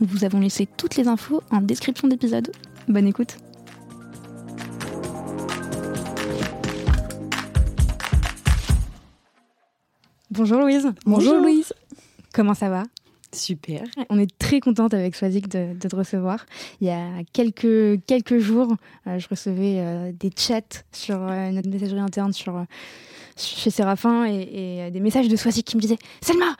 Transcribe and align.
Nous 0.00 0.06
vous 0.06 0.24
avons 0.24 0.38
laissé 0.38 0.68
toutes 0.76 0.94
les 0.94 1.08
infos 1.08 1.42
en 1.50 1.60
description 1.60 2.06
d'épisode. 2.06 2.52
Bonne 2.86 3.08
écoute 3.08 3.36
Bonjour 10.30 10.60
Louise. 10.60 10.86
Bonjour, 11.04 11.34
Louise. 11.34 11.72
Comment 12.32 12.54
ça 12.54 12.68
va? 12.68 12.84
Super. 13.32 13.82
On 14.08 14.20
est 14.20 14.38
très 14.38 14.60
contente 14.60 14.94
avec 14.94 15.16
Swazik 15.16 15.48
de, 15.48 15.74
de, 15.74 15.88
te 15.88 15.96
recevoir. 15.96 16.46
Il 16.80 16.86
y 16.86 16.90
a 16.90 17.24
quelques, 17.32 18.00
quelques 18.06 18.38
jours, 18.38 18.76
euh, 19.08 19.18
je 19.18 19.26
recevais 19.28 19.78
euh, 19.78 20.12
des 20.12 20.30
chats 20.36 20.84
sur 20.92 21.16
euh, 21.20 21.50
notre 21.50 21.68
messagerie 21.68 21.98
interne 21.98 22.32
sur, 22.32 22.64
chez 23.36 23.70
Séraphin 23.70 24.26
et, 24.26 24.86
et 24.86 24.90
des 24.92 25.00
messages 25.00 25.28
de 25.28 25.36
Swazik 25.36 25.66
qui 25.66 25.76
me 25.76 25.82
disaient 25.82 25.98
Selma, 26.20 26.54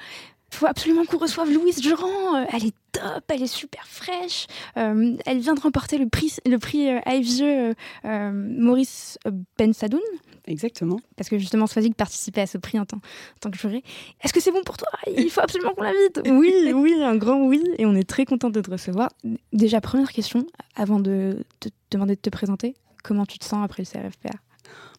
faut 0.51 0.67
absolument 0.67 1.05
qu'on 1.05 1.19
reçoive 1.19 1.53
Louise 1.53 1.81
Durand. 1.81 2.47
Elle 2.53 2.67
est 2.67 2.75
top, 2.93 3.25
elle 3.29 3.43
est 3.43 3.47
super 3.47 3.87
fraîche. 3.87 4.47
Euh, 4.77 5.17
elle 5.27 5.39
vient 5.39 5.55
de 5.55 5.61
remporter 5.61 5.99
le 5.99 6.09
prix, 6.09 6.35
le 6.47 6.59
prix 6.59 6.89
euh, 6.89 7.75
euh, 8.05 8.33
Maurice 8.33 9.19
Ben 9.59 9.73
Sadoun. 9.73 10.01
Exactement. 10.47 10.99
Parce 11.17 11.29
que 11.29 11.39
justement, 11.39 11.67
Swazik 11.67 11.95
participait 11.95 12.41
à 12.41 12.47
ce 12.47 12.57
prix 12.57 12.79
en 12.79 12.87
tant, 12.87 12.97
en 12.97 13.39
tant 13.41 13.51
que 13.51 13.59
juré. 13.59 13.83
Est-ce 14.23 14.33
que 14.33 14.41
c'est 14.41 14.51
bon 14.51 14.63
pour 14.65 14.79
toi? 14.79 14.89
Il 15.07 15.31
faut 15.31 15.43
absolument 15.43 15.75
qu'on 15.75 15.83
l'invite. 15.83 16.23
oui, 16.27 16.73
oui, 16.75 16.95
un 17.03 17.17
grand 17.17 17.47
oui. 17.47 17.63
Et 17.77 17.85
on 17.85 17.95
est 17.95 18.09
très 18.09 18.25
content 18.25 18.49
de 18.49 18.61
te 18.61 18.71
recevoir. 18.71 19.11
Déjà, 19.53 19.83
première 19.83 20.11
question, 20.11 20.47
avant 20.75 21.01
de 21.01 21.45
te 21.61 21.69
demander 21.91 22.15
de 22.15 22.21
te 22.21 22.31
présenter, 22.31 22.75
comment 23.05 23.27
tu 23.27 23.39
te 23.39 23.45
sens 23.45 23.63
après 23.63 23.83
le 23.83 23.87
CRFPA 23.87 24.39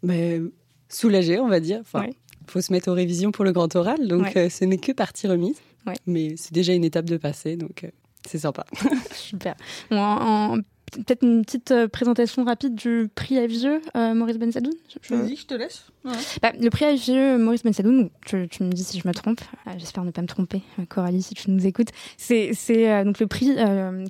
ben, 0.04 0.52
Soulagée, 0.88 1.40
on 1.40 1.48
va 1.48 1.60
dire. 1.60 1.80
Enfin, 1.82 2.02
ouais 2.02 2.16
faut 2.50 2.62
se 2.62 2.72
mettre 2.72 2.90
aux 2.90 2.94
révisions 2.94 3.32
pour 3.32 3.46
le 3.46 3.52
grand 3.52 3.74
oral, 3.76 4.08
donc 4.08 4.24
ouais. 4.24 4.38
euh, 4.38 4.50
ce 4.50 4.66
n'est 4.66 4.78
que 4.78 4.92
partie 4.92 5.28
remise. 5.28 5.58
Ouais. 5.86 5.94
Mais 6.06 6.36
c'est 6.38 6.54
déjà 6.54 6.74
une 6.74 6.84
étape 6.84 7.06
de 7.06 7.18
passé, 7.18 7.56
donc 7.56 7.84
euh, 7.84 7.90
c'est 8.28 8.40
sympa. 8.40 8.66
Super. 9.14 9.56
Bon, 9.90 9.98
en, 9.98 10.56
en, 10.56 10.58
Peut-être 10.92 11.24
une 11.24 11.44
petite 11.46 11.72
euh, 11.72 11.88
présentation 11.88 12.44
rapide 12.44 12.76
du 12.76 13.10
prix 13.14 13.38
AFGE 13.38 13.68
Maurice 14.16 14.38
Ben 14.38 14.52
Sadoun 14.52 14.74
je... 15.02 15.16
Vas-y, 15.16 15.36
je 15.36 15.46
te 15.46 15.54
laisse. 15.54 15.86
Ouais. 16.04 16.12
Bah, 16.42 16.52
le 16.60 16.70
prix 16.70 16.86
AFGE 16.86 17.40
Maurice 17.40 17.64
Ben 17.64 17.74
Sadoun, 17.74 18.10
tu, 18.26 18.48
tu, 18.50 18.64
me 18.64 18.72
dis 18.72 18.84
si 18.84 19.00
je 19.00 19.08
me 19.08 19.14
trompe, 19.14 19.42
euh, 19.68 19.72
j'espère 19.78 20.04
ne 20.04 20.12
pas 20.12 20.22
me 20.22 20.28
tromper, 20.28 20.62
Coralie, 20.88 21.22
si 21.22 21.36
tu 21.36 21.52
nous 21.52 21.66
écoutes. 21.68 21.90
C'est 22.18 22.54
euh, 22.70 23.04
donc 23.04 23.20
le 23.20 23.28
prix 23.28 23.56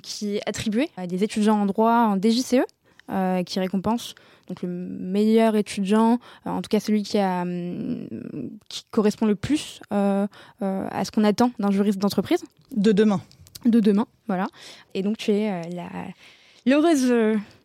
qui 0.02 0.36
est 0.36 0.42
attribué 0.46 0.88
à 0.96 1.06
des 1.06 1.22
étudiants 1.22 1.60
en 1.60 1.66
droit 1.66 1.92
en 1.92 2.16
DJCE, 2.16 2.64
qui 3.44 3.60
récompense 3.60 4.14
donc 4.50 4.62
le 4.62 4.68
meilleur 4.68 5.54
étudiant, 5.54 6.18
euh, 6.46 6.50
en 6.50 6.60
tout 6.60 6.68
cas 6.68 6.80
celui 6.80 7.04
qui, 7.04 7.18
a, 7.18 7.44
qui 8.68 8.84
correspond 8.90 9.26
le 9.26 9.36
plus 9.36 9.80
euh, 9.92 10.26
euh, 10.60 10.88
à 10.90 11.04
ce 11.04 11.12
qu'on 11.12 11.24
attend 11.24 11.52
d'un 11.60 11.70
juriste 11.70 11.98
d'entreprise. 11.98 12.42
De 12.76 12.90
demain. 12.92 13.20
De 13.64 13.78
demain, 13.78 14.06
voilà. 14.26 14.48
Et 14.94 15.02
donc 15.02 15.16
tu 15.16 15.30
es 15.30 15.62
la 15.70 15.88
l'heureuse 16.66 17.12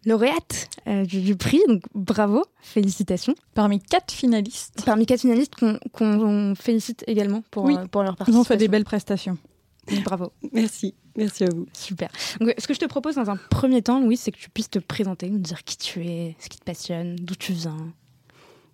lauréate 0.05 0.69
du, 0.85 1.21
du, 1.21 1.35
prix, 1.35 1.59
donc 1.67 1.83
bravo, 1.95 2.43
félicitations. 2.61 3.35
Parmi 3.53 3.79
quatre 3.79 4.11
finalistes. 4.13 4.83
Parmi 4.85 5.05
quatre 5.05 5.21
finalistes 5.21 5.55
qu'on 5.55 5.77
qu 6.53 6.61
félicite 6.61 7.03
également 7.07 7.43
pour, 7.49 7.65
oui. 7.65 7.75
pour 7.91 8.03
leur 8.03 8.13
Ils 8.13 8.17
participation. 8.17 8.41
ont 8.41 8.43
fait 8.43 8.57
des 8.57 8.67
belles 8.67 8.85
prestations. 8.85 9.37
Bravo. 10.03 10.31
Merci. 10.51 10.93
Merci 11.15 11.45
à 11.45 11.49
vous. 11.49 11.67
Super. 11.73 12.09
Donc, 12.39 12.53
ce 12.57 12.67
que 12.67 12.73
je 12.73 12.79
te 12.79 12.85
propose 12.85 13.15
dans 13.15 13.29
un 13.29 13.37
premier 13.49 13.81
temps, 13.81 14.01
Louis, 14.01 14.17
c'est 14.17 14.31
que 14.31 14.37
tu 14.37 14.49
puisses 14.49 14.69
te 14.69 14.79
présenter, 14.79 15.29
nous 15.29 15.39
dire 15.39 15.63
qui 15.63 15.77
tu 15.77 16.05
es, 16.05 16.35
ce 16.39 16.49
qui 16.49 16.57
te 16.57 16.65
passionne, 16.65 17.15
d'où 17.15 17.35
tu 17.35 17.53
viens. 17.53 17.93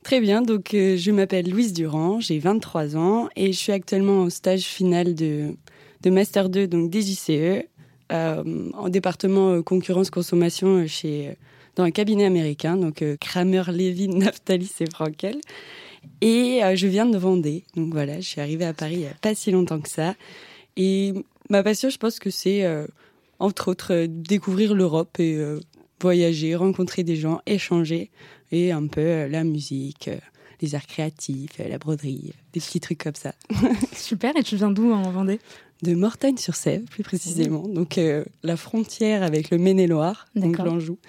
Très 0.04 0.20
bien, 0.20 0.42
donc 0.42 0.74
euh, 0.74 0.98
je 0.98 1.12
m'appelle 1.12 1.48
Louise 1.48 1.74
Durand, 1.74 2.20
j'ai 2.20 2.40
23 2.40 2.98
ans 2.98 3.30
et 3.36 3.54
je 3.54 3.58
suis 3.58 3.72
actuellement 3.72 4.24
au 4.24 4.32
stage 4.32 4.64
final 4.64 5.14
de, 5.14 5.56
de 6.02 6.10
Master 6.10 6.50
2, 6.50 6.66
donc 6.68 6.92
DJCE, 6.92 7.66
euh, 8.12 8.70
en 8.74 8.90
département 8.90 9.52
euh, 9.52 9.62
concurrence-consommation 9.62 10.88
chez, 10.88 11.38
dans 11.76 11.84
un 11.84 11.92
cabinet 11.92 12.26
américain, 12.26 12.78
donc 12.78 13.04
Kramer, 13.20 13.64
Levin, 13.68 14.14
Naftalis 14.18 14.72
et 14.80 14.90
Frankel. 14.90 15.40
Et 16.22 16.62
je 16.74 16.88
viens 16.88 17.06
de 17.06 17.16
Vendée, 17.16 17.64
donc 17.76 17.94
voilà, 17.94 18.16
je 18.20 18.28
suis 18.28 18.42
arrivée 18.42 18.66
à 18.66 18.74
Paris 18.74 18.96
il 18.96 19.00
n'y 19.02 19.06
a 19.06 19.14
pas 19.22 19.36
si 19.36 19.52
longtemps 19.52 19.80
que 19.80 19.90
ça. 19.90 20.16
Et 20.78 21.14
ma 21.50 21.64
passion, 21.64 21.90
je 21.90 21.98
pense 21.98 22.20
que 22.20 22.30
c'est, 22.30 22.64
euh, 22.64 22.88
entre 23.42 23.70
autres, 23.70 23.94
euh, 23.94 24.08
découvrir 24.08 24.74
l'Europe 24.74 25.20
et 25.20 25.36
euh, 25.36 25.60
voyager, 26.00 26.56
rencontrer 26.56 27.04
des 27.04 27.16
gens, 27.16 27.42
échanger, 27.46 28.12
et 28.52 28.72
un 28.72 28.88
peu 28.88 29.02
euh, 29.02 29.28
la 29.28 29.44
musique, 29.44 30.10
les 30.62 30.76
arts 30.76 30.88
créatifs, 30.88 31.58
la 31.58 31.78
broderie, 31.78 32.34
des 32.54 32.60
petits 32.60 32.80
trucs 32.80 33.04
comme 33.04 33.16
ça. 33.16 33.34
Super, 33.94 34.36
et 34.38 34.44
tu 34.44 34.56
viens 34.56 34.72
d'où 34.72 34.92
en 34.92 35.12
Vendée? 35.12 35.40
De 35.82 35.96
Mortagne-sur-Sèvre, 35.96 36.86
plus 36.86 37.02
précisément. 37.02 37.64
Mmh. 37.68 37.74
Donc 37.74 38.00
la 38.44 38.56
frontière 38.56 39.24
avec 39.24 39.50
le 39.50 39.58
Maine-et-Loire, 39.58 40.28
donc 40.36 40.60
l'Anjou. 40.60 41.00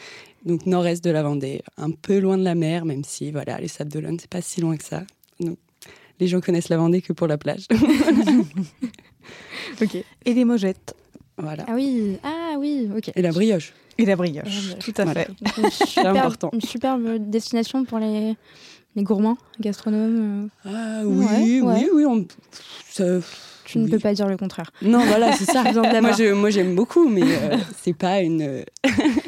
Donc 0.47 0.65
nord-est 0.65 1.05
de 1.05 1.11
la 1.11 1.23
Vendée, 1.23 1.61
un 1.77 1.91
peu 1.91 2.19
loin 2.19 2.39
de 2.39 2.43
la 2.43 2.55
mer, 2.55 2.87
même 2.87 3.05
si 3.05 3.31
voilà, 3.31 3.61
les 3.61 3.69
Sables 3.69 3.93
d'Olonne, 3.93 4.17
c'est 4.19 4.31
pas 4.31 4.41
si 4.41 4.63
loin 4.63 4.79
que 4.79 4.85
ça. 4.85 5.03
Donc, 5.41 5.59
les 6.23 6.29
gens 6.29 6.41
connaissent 6.41 6.69
la 6.69 6.77
Vendée 6.77 7.03
que 7.03 7.13
pour 7.13 7.27
la 7.27 7.37
plage. 7.37 7.67
ok. 9.83 9.97
Et 10.25 10.35
les 10.35 10.45
mojettes. 10.45 10.95
Voilà. 11.37 11.65
Ah 11.69 11.73
oui, 11.75 12.19
ah 12.23 12.55
oui, 12.59 12.89
ok. 12.97 13.11
Et 13.17 13.23
la 13.23 13.31
brioche. 13.33 13.73
Et 13.99 14.05
la 14.07 14.17
brioche, 14.17 14.77
tout 14.79 14.93
à 14.99 15.05
voilà. 15.05 15.25
fait. 15.25 15.31
Une 15.59 15.71
superbe, 15.71 16.17
important. 16.17 16.51
une 16.53 16.61
superbe 16.63 17.19
destination 17.19 17.85
pour 17.85 17.99
les, 17.99 18.37
les 18.97 19.03
gourmands, 19.03 19.37
gastronomes. 19.61 20.49
euh. 20.67 20.71
Ah 20.71 21.03
oui, 21.05 21.61
Ouais, 21.61 21.61
ouais. 21.61 21.75
oui, 21.85 21.89
oui. 21.95 22.05
On... 22.07 22.27
ça- 22.89 23.19
Tu 23.65 23.79
ne 23.79 23.89
peux 23.89 23.99
pas 23.99 24.15
dire 24.15 24.29
le 24.29 24.37
contraire. 24.37 24.71
Non, 24.83 25.05
voilà, 25.07 25.33
c'est 25.33 25.45
ça. 25.45 25.63
Moi, 25.73 26.13
je- 26.17 26.33
moi, 26.33 26.51
j'aime 26.51 26.75
beaucoup, 26.75 27.09
mais 27.09 27.23
euh, 27.23 27.57
c'est 27.83 27.93
pas 27.97 28.21
une. 28.21 28.65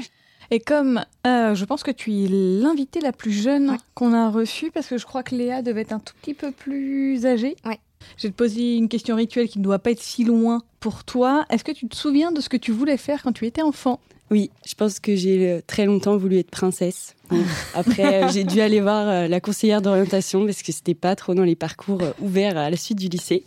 Et 0.50 0.61
comme 0.61 1.02
euh, 1.26 1.55
je 1.55 1.64
pense 1.64 1.82
que 1.82 1.91
tu 1.91 2.12
es 2.12 2.29
l'invitée 2.29 3.00
la 3.00 3.12
plus 3.12 3.32
jeune 3.32 3.70
Ouais. 3.70 3.76
qu'on 3.94 4.12
a 4.12 4.31
reçue, 4.31 4.70
parce 4.70 4.87
que 4.88 4.99
je 4.99 5.06
crois 5.06 5.23
que 5.23 5.35
Léa 5.35 5.62
devait 5.62 5.82
être 5.82 5.93
un 5.93 5.99
tout 6.00 6.14
petit 6.20 6.35
peu 6.35 6.50
plus 6.50 7.25
âgée. 7.26 7.56
Ouais. 7.64 7.79
Je 8.19 8.26
vais 8.26 8.32
te 8.32 8.37
poser 8.37 8.76
une 8.76 8.88
question 8.88 9.17
rituelle 9.17 9.49
qui 9.49 9.58
ne 9.58 9.64
doit 9.64 9.79
pas 9.79 9.91
être 9.93 10.02
si 10.02 10.25
loin 10.25 10.62
pour 10.81 11.05
toi. 11.05 11.46
Est-ce 11.50 11.64
que 11.64 11.73
tu 11.73 11.88
te 11.88 11.96
souviens 11.96 12.32
de 12.32 12.41
ce 12.41 12.49
que 12.50 12.56
tu 12.58 12.70
voulais 12.73 12.99
faire 12.99 13.23
quand 13.23 13.32
tu 13.32 13.46
étais 13.46 13.62
enfant? 13.62 13.99
Oui, 14.31 14.50
je 14.67 14.75
pense 14.75 15.00
que 15.00 15.17
j'ai 15.17 15.50
euh, 15.50 15.61
très 15.67 15.85
longtemps 15.87 16.17
voulu 16.17 16.38
être 16.38 16.50
princesse. 16.50 17.14
Après, 17.75 18.25
euh, 18.25 18.29
j'ai 18.29 18.44
dû 18.44 18.61
aller 18.61 18.81
voir 18.81 19.29
la 19.29 19.41
conseillère 19.41 19.81
d'orientation 19.82 20.44
parce 20.44 20.62
que 20.62 20.73
c'était 20.73 20.94
pas 20.94 21.14
trop 21.17 21.35
dans 21.35 21.44
les 21.44 21.56
parcours 21.56 22.02
ouverts 22.20 22.56
à 22.58 22.69
la 22.70 22.76
suite 22.76 22.99
du 22.99 23.08
lycée. 23.08 23.44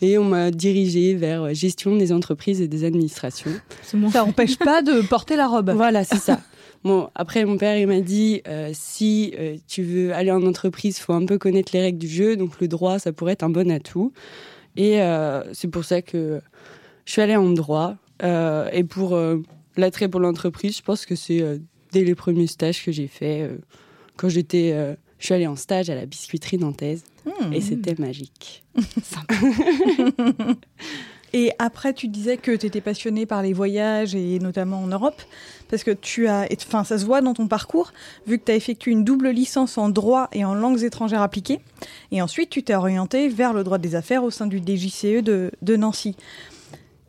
Et 0.00 0.18
on 0.18 0.24
m'a 0.24 0.50
dirigée 0.50 1.14
vers 1.14 1.42
euh, 1.42 1.54
gestion 1.54 1.96
des 1.96 2.12
entreprises 2.12 2.60
et 2.60 2.68
des 2.68 2.84
administrations. 2.84 3.50
Ça 3.82 3.96
n'empêche 3.96 4.56
pas 4.58 4.82
de 4.82 5.00
porter 5.02 5.36
la 5.36 5.48
robe. 5.48 5.70
Voilà, 5.70 6.04
c'est 6.04 6.18
ça. 6.18 6.40
Bon, 6.84 7.10
après, 7.14 7.44
mon 7.44 7.58
père, 7.58 7.76
il 7.76 7.88
m'a 7.88 8.00
dit, 8.00 8.40
si 8.72 9.34
tu 9.66 9.82
veux 9.82 10.14
aller 10.14 10.30
en 10.30 10.46
entreprise, 10.46 11.00
faut 11.00 11.12
un 11.12 11.26
peu 11.26 11.36
connaître 11.36 11.72
les 11.74 11.80
règles 11.80 11.98
du 11.98 12.06
jeu. 12.06 12.36
Donc, 12.36 12.60
le 12.60 12.68
droit, 12.68 13.00
ça 13.00 13.12
pourrait 13.12 13.32
être 13.32 13.42
un 13.42 13.50
bon 13.50 13.68
atout. 13.68 14.12
Et 14.76 15.00
c'est 15.52 15.66
pour 15.66 15.84
ça 15.84 16.02
que 16.02 16.40
je 17.04 17.12
suis 17.12 17.20
allée 17.20 17.34
en 17.34 17.50
droit. 17.50 17.96
et 18.22 18.84
pour 18.84 19.18
l'attrait 19.76 20.06
pour 20.06 20.20
l'entreprise, 20.20 20.76
je 20.76 20.82
pense 20.82 21.04
que 21.04 21.16
c'est 21.16 21.42
dès 21.90 22.04
les 22.04 22.14
premiers 22.14 22.46
stages 22.46 22.84
que 22.84 22.92
j'ai 22.92 23.08
fait. 23.08 23.50
quand 24.16 24.28
j'étais 24.28 24.96
je 25.18 25.26
suis 25.26 25.34
allée 25.34 25.46
en 25.46 25.56
stage 25.56 25.90
à 25.90 25.94
la 25.94 26.06
biscuiterie 26.06 26.58
nantaise 26.58 27.04
hmm. 27.26 27.52
et 27.52 27.60
c'était 27.60 27.94
magique. 27.98 28.64
et 31.32 31.52
après, 31.58 31.92
tu 31.92 32.08
disais 32.08 32.36
que 32.36 32.54
tu 32.54 32.66
étais 32.66 32.80
passionnée 32.80 33.26
par 33.26 33.42
les 33.42 33.52
voyages 33.52 34.14
et 34.14 34.38
notamment 34.38 34.80
en 34.80 34.86
Europe, 34.86 35.20
parce 35.68 35.82
que 35.82 35.90
tu 35.90 36.28
as, 36.28 36.46
enfin, 36.66 36.84
ça 36.84 36.98
se 36.98 37.04
voit 37.04 37.20
dans 37.20 37.34
ton 37.34 37.48
parcours, 37.48 37.92
vu 38.26 38.38
que 38.38 38.44
tu 38.44 38.52
as 38.52 38.54
effectué 38.54 38.92
une 38.92 39.04
double 39.04 39.30
licence 39.30 39.76
en 39.76 39.88
droit 39.88 40.28
et 40.32 40.44
en 40.44 40.54
langues 40.54 40.82
étrangères 40.82 41.22
appliquées, 41.22 41.60
et 42.12 42.22
ensuite 42.22 42.50
tu 42.50 42.62
t'es 42.62 42.74
orientée 42.74 43.28
vers 43.28 43.52
le 43.52 43.64
droit 43.64 43.78
des 43.78 43.94
affaires 43.94 44.24
au 44.24 44.30
sein 44.30 44.46
du 44.46 44.58
DJCE 44.58 45.22
de, 45.22 45.50
de 45.62 45.76
Nancy. 45.76 46.16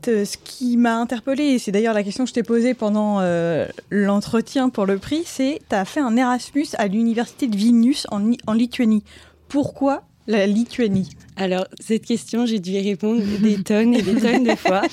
Euh, 0.07 0.23
ce 0.23 0.37
qui 0.37 0.77
m'a 0.77 0.95
interpellée, 0.95 1.43
et 1.43 1.59
c'est 1.59 1.71
d'ailleurs 1.71 1.93
la 1.93 2.03
question 2.03 2.23
que 2.23 2.29
je 2.29 2.33
t'ai 2.33 2.43
posée 2.43 2.73
pendant 2.73 3.19
euh, 3.19 3.67
l'entretien 3.89 4.69
pour 4.69 4.85
le 4.85 4.97
prix, 4.97 5.23
c'est 5.25 5.59
tu 5.69 5.75
as 5.75 5.83
fait 5.83 5.99
un 5.99 6.15
Erasmus 6.15 6.67
à 6.77 6.87
l'université 6.87 7.47
de 7.47 7.57
Vilnius 7.57 8.07
en, 8.09 8.31
en 8.47 8.53
Lituanie. 8.53 9.03
Pourquoi 9.49 10.03
la 10.29 10.45
Lituanie 10.45 11.09
Alors, 11.37 11.65
cette 11.79 12.05
question, 12.05 12.45
j'ai 12.45 12.59
dû 12.59 12.69
y 12.69 12.87
répondre 12.87 13.19
des 13.41 13.63
tonnes 13.63 13.95
et 13.95 14.03
des 14.03 14.13
tonnes 14.13 14.43
de 14.43 14.55
fois. 14.55 14.83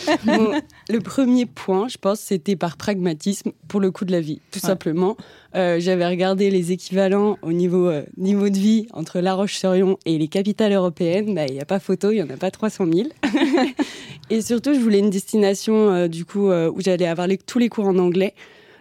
le 0.89 1.01
premier 1.01 1.45
point, 1.45 1.89
je 1.89 1.99
pense, 1.99 2.21
c'était 2.21 2.57
par 2.57 2.79
pragmatisme 2.79 3.53
pour 3.69 3.81
le 3.81 3.91
coût 3.91 4.07
de 4.07 4.13
la 4.13 4.23
vie, 4.23 4.41
tout 4.51 4.61
simplement. 4.61 5.19
Euh, 5.55 5.79
j'avais 5.79 6.07
regardé 6.07 6.51
les 6.51 6.73
équivalents 6.73 7.37
au 7.43 7.53
niveau, 7.53 7.87
euh, 7.87 8.03
niveau 8.17 8.49
de 8.49 8.57
vie 8.57 8.87
entre 8.95 9.21
La 9.21 9.35
Roche-sur-Yon 9.35 9.99
et 10.07 10.17
les 10.17 10.29
capitales 10.29 10.73
européennes. 10.73 11.35
Bah, 11.35 11.45
il 11.47 11.53
n'y 11.53 11.61
a 11.61 11.67
pas 11.67 11.81
photo, 11.81 12.11
il 12.13 12.15
n'y 12.15 12.23
en 12.23 12.31
a 12.31 12.39
pas 12.39 12.51
300 12.51 12.87
000. 12.91 13.09
et 14.31 14.41
surtout, 14.41 14.73
je 14.73 14.81
voulais 14.81 15.01
une 15.01 15.11
destination 15.11 15.93
euh, 15.93 16.09
du 16.09 16.25
coup 16.25 16.51
où 16.51 16.81
j'allais 16.81 17.07
avoir 17.07 17.29
tous 17.47 17.59
les 17.59 17.69
cours 17.69 17.87
en 17.87 17.99
anglais. 17.99 18.33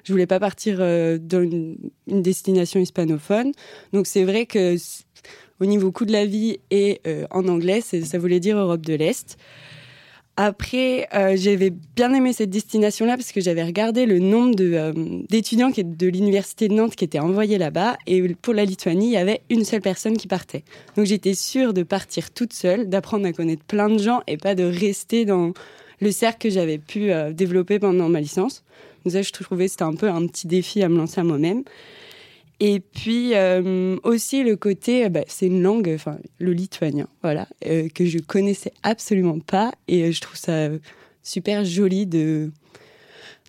Je 0.05 0.13
voulais 0.13 0.27
pas 0.27 0.39
partir 0.39 0.77
dans 0.77 1.41
une, 1.41 1.77
une, 2.07 2.21
destination 2.21 2.79
hispanophone. 2.79 3.51
Donc 3.91 4.05
c'est 4.05 4.23
vrai 4.23 4.45
que 4.45 4.77
au 5.59 5.65
niveau 5.65 5.91
coût 5.91 6.05
de 6.05 6.11
la 6.11 6.25
vie 6.25 6.59
et 6.71 7.01
euh, 7.07 7.25
en 7.31 7.47
anglais, 7.47 7.81
ça 7.81 8.17
voulait 8.17 8.39
dire 8.39 8.57
Europe 8.57 8.81
de 8.85 8.93
l'Est. 8.93 9.37
Après, 10.37 11.07
euh, 11.13 11.37
j'avais 11.37 11.69
bien 11.69 12.13
aimé 12.13 12.33
cette 12.33 12.49
destination-là 12.49 13.15
parce 13.15 13.31
que 13.31 13.39
j'avais 13.39 13.63
regardé 13.63 14.05
le 14.05 14.19
nombre 14.19 14.57
euh, 14.59 14.91
d'étudiants 15.29 15.71
de 15.73 16.07
l'université 16.07 16.67
de 16.67 16.73
Nantes 16.73 16.97
qui 16.97 17.05
étaient 17.05 17.19
envoyés 17.19 17.57
là-bas. 17.57 17.95
Et 18.05 18.21
pour 18.41 18.53
la 18.53 18.65
Lituanie, 18.65 19.07
il 19.07 19.13
y 19.13 19.17
avait 19.17 19.41
une 19.49 19.63
seule 19.63 19.79
personne 19.79 20.17
qui 20.17 20.27
partait. 20.27 20.65
Donc 20.97 21.05
j'étais 21.05 21.35
sûre 21.35 21.73
de 21.73 21.83
partir 21.83 22.31
toute 22.31 22.51
seule, 22.51 22.89
d'apprendre 22.89 23.25
à 23.25 23.31
connaître 23.31 23.63
plein 23.63 23.87
de 23.87 23.97
gens 23.97 24.23
et 24.27 24.35
pas 24.35 24.55
de 24.55 24.65
rester 24.65 25.23
dans 25.23 25.53
le 26.01 26.11
cercle 26.11 26.49
que 26.49 26.49
j'avais 26.49 26.79
pu 26.79 27.11
développer 27.31 27.79
pendant 27.79 28.09
ma 28.09 28.19
licence. 28.19 28.65
Donc 29.05 29.13
ça, 29.13 29.21
je 29.21 29.31
trouvais 29.31 29.69
c'était 29.69 29.83
un 29.83 29.95
peu 29.95 30.09
un 30.09 30.27
petit 30.27 30.47
défi 30.47 30.83
à 30.83 30.89
me 30.89 30.97
lancer 30.97 31.21
à 31.21 31.23
moi-même. 31.23 31.63
Et 32.59 32.79
puis 32.79 33.33
euh, 33.33 33.97
aussi 34.03 34.43
le 34.43 34.55
côté, 34.55 35.05
euh, 35.05 35.09
bah, 35.09 35.23
c'est 35.27 35.47
une 35.47 35.61
langue, 35.61 35.91
enfin 35.93 36.17
le 36.39 36.53
lituanien, 36.53 37.07
voilà, 37.21 37.47
euh, 37.65 37.89
que 37.93 38.05
je 38.05 38.19
connaissais 38.19 38.71
absolument 38.83 39.39
pas 39.39 39.73
et 39.87 40.11
je 40.11 40.21
trouve 40.21 40.37
ça 40.37 40.69
super 41.21 41.65
joli 41.65 42.05
de 42.05 42.51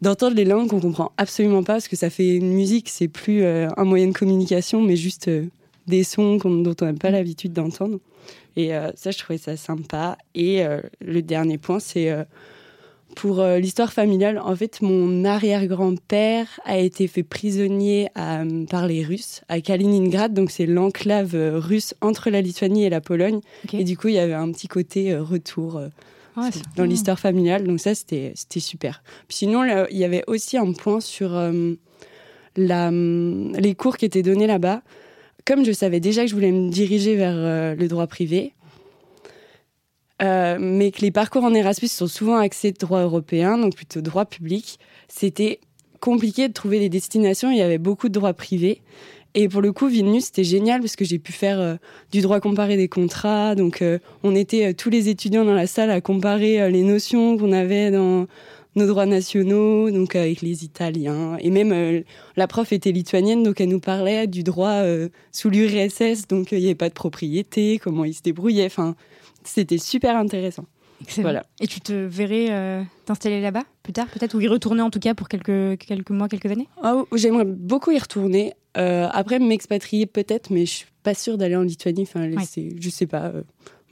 d'entendre 0.03 0.37
les 0.37 0.45
langues 0.45 0.69
qu'on 0.69 0.81
comprend 0.81 1.13
absolument 1.17 1.63
pas 1.63 1.75
parce 1.75 1.89
que 1.89 1.97
ça 1.97 2.11
fait 2.11 2.37
une 2.37 2.53
musique, 2.53 2.89
c'est 2.89 3.09
plus 3.09 3.47
un 3.47 3.85
moyen 3.85 4.09
de 4.09 4.13
communication, 4.13 4.83
mais 4.83 4.95
juste 4.95 5.31
des 5.87 6.05
sons 6.05 6.37
dont 6.37 6.77
on 6.83 6.85
n'a 6.85 6.93
pas 6.93 7.11
l'habitude 7.11 7.55
d'entendre. 7.55 7.99
Et 8.57 8.73
ça, 8.95 9.11
je 9.11 9.17
trouvais 9.17 9.39
ça 9.39 9.57
sympa. 9.57 10.19
Et 10.35 10.63
le 11.01 11.23
dernier 11.23 11.57
point, 11.57 11.81
c'est 11.81 12.15
pour 13.15 13.41
euh, 13.41 13.59
l'histoire 13.59 13.93
familiale, 13.93 14.39
en 14.39 14.55
fait, 14.55 14.83
mon 14.83 15.25
arrière-grand-père 15.25 16.61
a 16.65 16.79
été 16.79 17.07
fait 17.07 17.23
prisonnier 17.23 18.09
par 18.71 18.87
les 18.87 19.05
Russes 19.05 19.43
à 19.49 19.61
Kaliningrad, 19.61 20.35
donc 20.35 20.51
c'est 20.51 20.67
l'enclave 20.67 21.35
euh, 21.35 21.59
russe 21.59 21.95
entre 22.01 22.31
la 22.31 22.41
Lituanie 22.41 22.85
et 22.85 22.91
la 22.91 23.01
Pologne. 23.01 23.41
Et 23.73 23.85
du 23.85 23.97
coup, 23.97 24.09
il 24.09 24.15
y 24.15 24.19
avait 24.19 24.35
un 24.35 24.51
petit 24.53 24.69
côté 24.69 25.13
euh, 25.13 25.23
retour 25.23 25.81
dans 26.77 26.85
l'histoire 26.85 27.19
familiale, 27.19 27.67
donc 27.67 27.81
ça, 27.81 27.95
c'était 27.95 28.35
super. 28.59 29.03
sinon, 29.31 29.65
il 29.91 29.97
y 29.97 30.05
avait 30.05 30.23
aussi 30.27 30.59
un 30.59 30.73
point 30.73 31.01
sur 31.01 31.31
la, 32.57 32.91
les 32.91 33.75
cours 33.75 33.97
qui 33.97 34.05
étaient 34.05 34.23
donnés 34.23 34.47
là-bas. 34.47 34.83
Comme 35.47 35.65
je 35.65 35.73
savais 35.73 35.99
déjà 35.99 36.25
que 36.25 36.29
je 36.29 36.35
voulais 36.35 36.53
me 36.53 36.69
diriger 36.69 37.17
vers 37.17 37.75
le 37.75 37.89
droit 37.89 38.07
privé, 38.07 38.53
euh, 40.23 40.57
mais 40.59 40.91
que 40.93 41.03
les 41.03 41.11
parcours 41.11 41.45
en 41.45 41.53
Erasmus 41.53 41.89
sont 41.89 42.07
souvent 42.07 42.37
axés 42.37 42.73
droit 42.73 43.03
européen, 43.03 43.59
donc 43.59 43.75
plutôt 43.75 44.01
droit 44.01 44.25
public. 44.25 44.79
C'était 45.09 45.61
compliqué 46.01 46.49
de 46.49 46.53
trouver 46.53 46.79
des 46.79 46.89
destinations, 46.89 47.51
il 47.51 47.59
y 47.59 47.63
avait 47.63 47.79
beaucoup 47.79 48.09
de 48.09 48.15
droits 48.15 48.35
privés. 48.35 48.81
Et 49.35 49.49
pour 49.49 49.61
le 49.61 49.73
coup, 49.73 49.89
Vilnius, 49.89 50.27
c'était 50.27 50.45
génial 50.45 50.81
parce 50.81 50.97
que 50.97 51.05
j'ai 51.05 51.19
pu 51.19 51.33
faire 51.33 51.61
euh, 51.61 51.75
du 52.11 52.23
droit 52.23 52.41
comparé 52.41 52.79
des 52.79 52.89
contrats. 52.89 53.55
Donc, 53.55 53.83
euh, 53.83 53.99
on 54.23 54.35
était 54.35 54.73
tous 54.73 54.89
les 54.89 55.11
étudiants 55.11 55.45
dans 55.45 55.53
la 55.53 55.67
salle 55.67 55.91
à 55.91 56.01
comparer 56.01 56.71
les 56.71 56.83
notions 56.83 57.37
qu'on 57.37 57.53
avait 57.53 57.91
dans 57.91 58.27
nos 58.77 58.87
droits 58.87 59.05
nationaux, 59.05 59.91
donc 59.91 60.17
avec 60.17 60.41
les 60.41 60.65
Italiens. 60.65 61.37
Et 61.41 61.51
même, 61.51 62.03
la 62.37 62.47
prof 62.47 62.73
était 62.73 62.93
lituanienne, 62.93 63.43
donc 63.43 63.61
elle 63.61 63.69
nous 63.69 63.81
parlait 63.81 64.27
du 64.27 64.43
droit 64.43 64.83
sous 65.33 65.49
l'URSS, 65.49 66.29
donc 66.29 66.53
il 66.53 66.59
n'y 66.59 66.67
avait 66.67 66.75
pas 66.75 66.91
de 66.91 66.95
propriété, 66.95 67.79
comment 67.83 68.05
ils 68.05 68.13
se 68.13 68.23
débrouillaient. 68.23 68.67
Enfin, 68.67 68.95
c'était 69.49 69.79
super 69.79 70.17
intéressant. 70.17 70.67
Voilà. 71.19 71.45
Et 71.61 71.67
tu 71.67 71.81
te 71.81 71.93
verrais 71.93 72.47
euh, 72.51 72.83
t'installer 73.05 73.41
là-bas 73.41 73.65
plus 73.83 73.93
tard, 73.93 74.07
peut-être, 74.09 74.35
ou 74.35 74.41
y 74.41 74.49
retourner 74.49 74.83
en 74.83 74.91
tout 74.91 74.99
cas 74.99 75.15
pour 75.15 75.29
quelques, 75.29 75.79
quelques 75.79 76.11
mois, 76.11 76.29
quelques 76.29 76.51
années? 76.51 76.69
Oh, 76.83 77.07
J'aimerais 77.15 77.45
beaucoup 77.45 77.91
y 77.91 77.99
retourner. 77.99 78.55
Euh, 78.77 79.09
après, 79.13 79.39
m'expatrier 79.39 80.07
peut-être, 80.07 80.51
mais 80.51 80.67
je 80.67 80.73
suis 80.73 80.87
pas 81.03 81.15
sûre 81.15 81.39
d'aller 81.39 81.57
en 81.57 81.63
Lituanie. 81.63 82.03
Enfin, 82.03 82.29
ouais. 82.29 82.71
je 82.79 82.91
sais 82.91 83.07
pas. 83.07 83.27
Euh, 83.27 83.43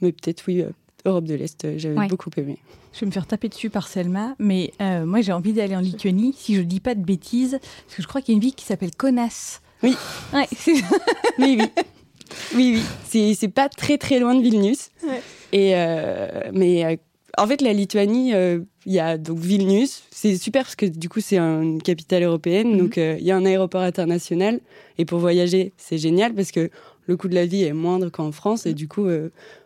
mais 0.00 0.12
peut-être, 0.12 0.42
oui, 0.48 0.64
Europe 1.04 1.24
de 1.24 1.34
l'Est, 1.34 1.78
j'avais 1.78 2.08
beaucoup 2.08 2.30
aimé. 2.36 2.58
Je 2.92 3.00
vais 3.00 3.06
me 3.06 3.10
faire 3.10 3.26
taper 3.26 3.48
dessus 3.48 3.70
par 3.70 3.88
Selma, 3.88 4.36
mais 4.38 4.72
moi 4.80 5.20
j'ai 5.20 5.32
envie 5.32 5.52
d'aller 5.52 5.76
en 5.76 5.80
Lituanie, 5.80 6.34
si 6.36 6.54
je 6.54 6.62
dis 6.62 6.80
pas 6.80 6.94
de 6.94 7.02
bêtises, 7.02 7.58
parce 7.60 7.96
que 7.96 8.02
je 8.02 8.06
crois 8.06 8.20
qu'il 8.20 8.32
y 8.32 8.34
a 8.34 8.36
une 8.36 8.42
ville 8.42 8.54
qui 8.54 8.64
s'appelle 8.64 8.94
Konas. 8.94 9.60
Oui. 9.82 9.96
Ouais, 10.32 10.48
oui, 11.38 11.58
oui. 11.60 11.82
Oui, 12.54 12.82
oui. 13.12 13.34
C'est 13.34 13.48
pas 13.48 13.68
très 13.68 13.98
très 13.98 14.18
loin 14.18 14.34
de 14.34 14.42
Vilnius. 14.42 14.90
Ouais. 15.06 15.20
Et 15.52 15.72
euh, 15.74 16.50
mais 16.52 16.84
euh, 16.84 16.96
en 17.36 17.46
fait, 17.46 17.60
la 17.60 17.72
Lituanie, 17.72 18.34
euh, 18.34 18.60
il 18.86 18.92
y 18.92 19.00
a 19.00 19.18
donc 19.18 19.38
Vilnius. 19.38 20.04
C'est 20.10 20.36
super 20.36 20.62
parce 20.62 20.76
que 20.76 20.86
du 20.86 21.08
coup, 21.08 21.20
c'est 21.20 21.38
une 21.38 21.82
capitale 21.82 22.22
européenne. 22.22 22.72
Mhm. 22.72 22.78
Donc, 22.78 22.96
il 22.96 23.24
y 23.24 23.30
a 23.30 23.36
un 23.36 23.44
aéroport 23.44 23.82
international. 23.82 24.60
Et 24.98 25.04
pour 25.04 25.18
voyager, 25.18 25.72
c'est 25.76 25.98
génial 25.98 26.34
parce 26.34 26.50
que 26.50 26.70
le 27.06 27.16
coût 27.16 27.28
de 27.28 27.34
la 27.34 27.46
vie 27.46 27.64
est 27.64 27.72
moindre 27.72 28.08
qu'en 28.10 28.32
France. 28.32 28.66
Et 28.66 28.74
du 28.74 28.88
coup, 28.88 29.06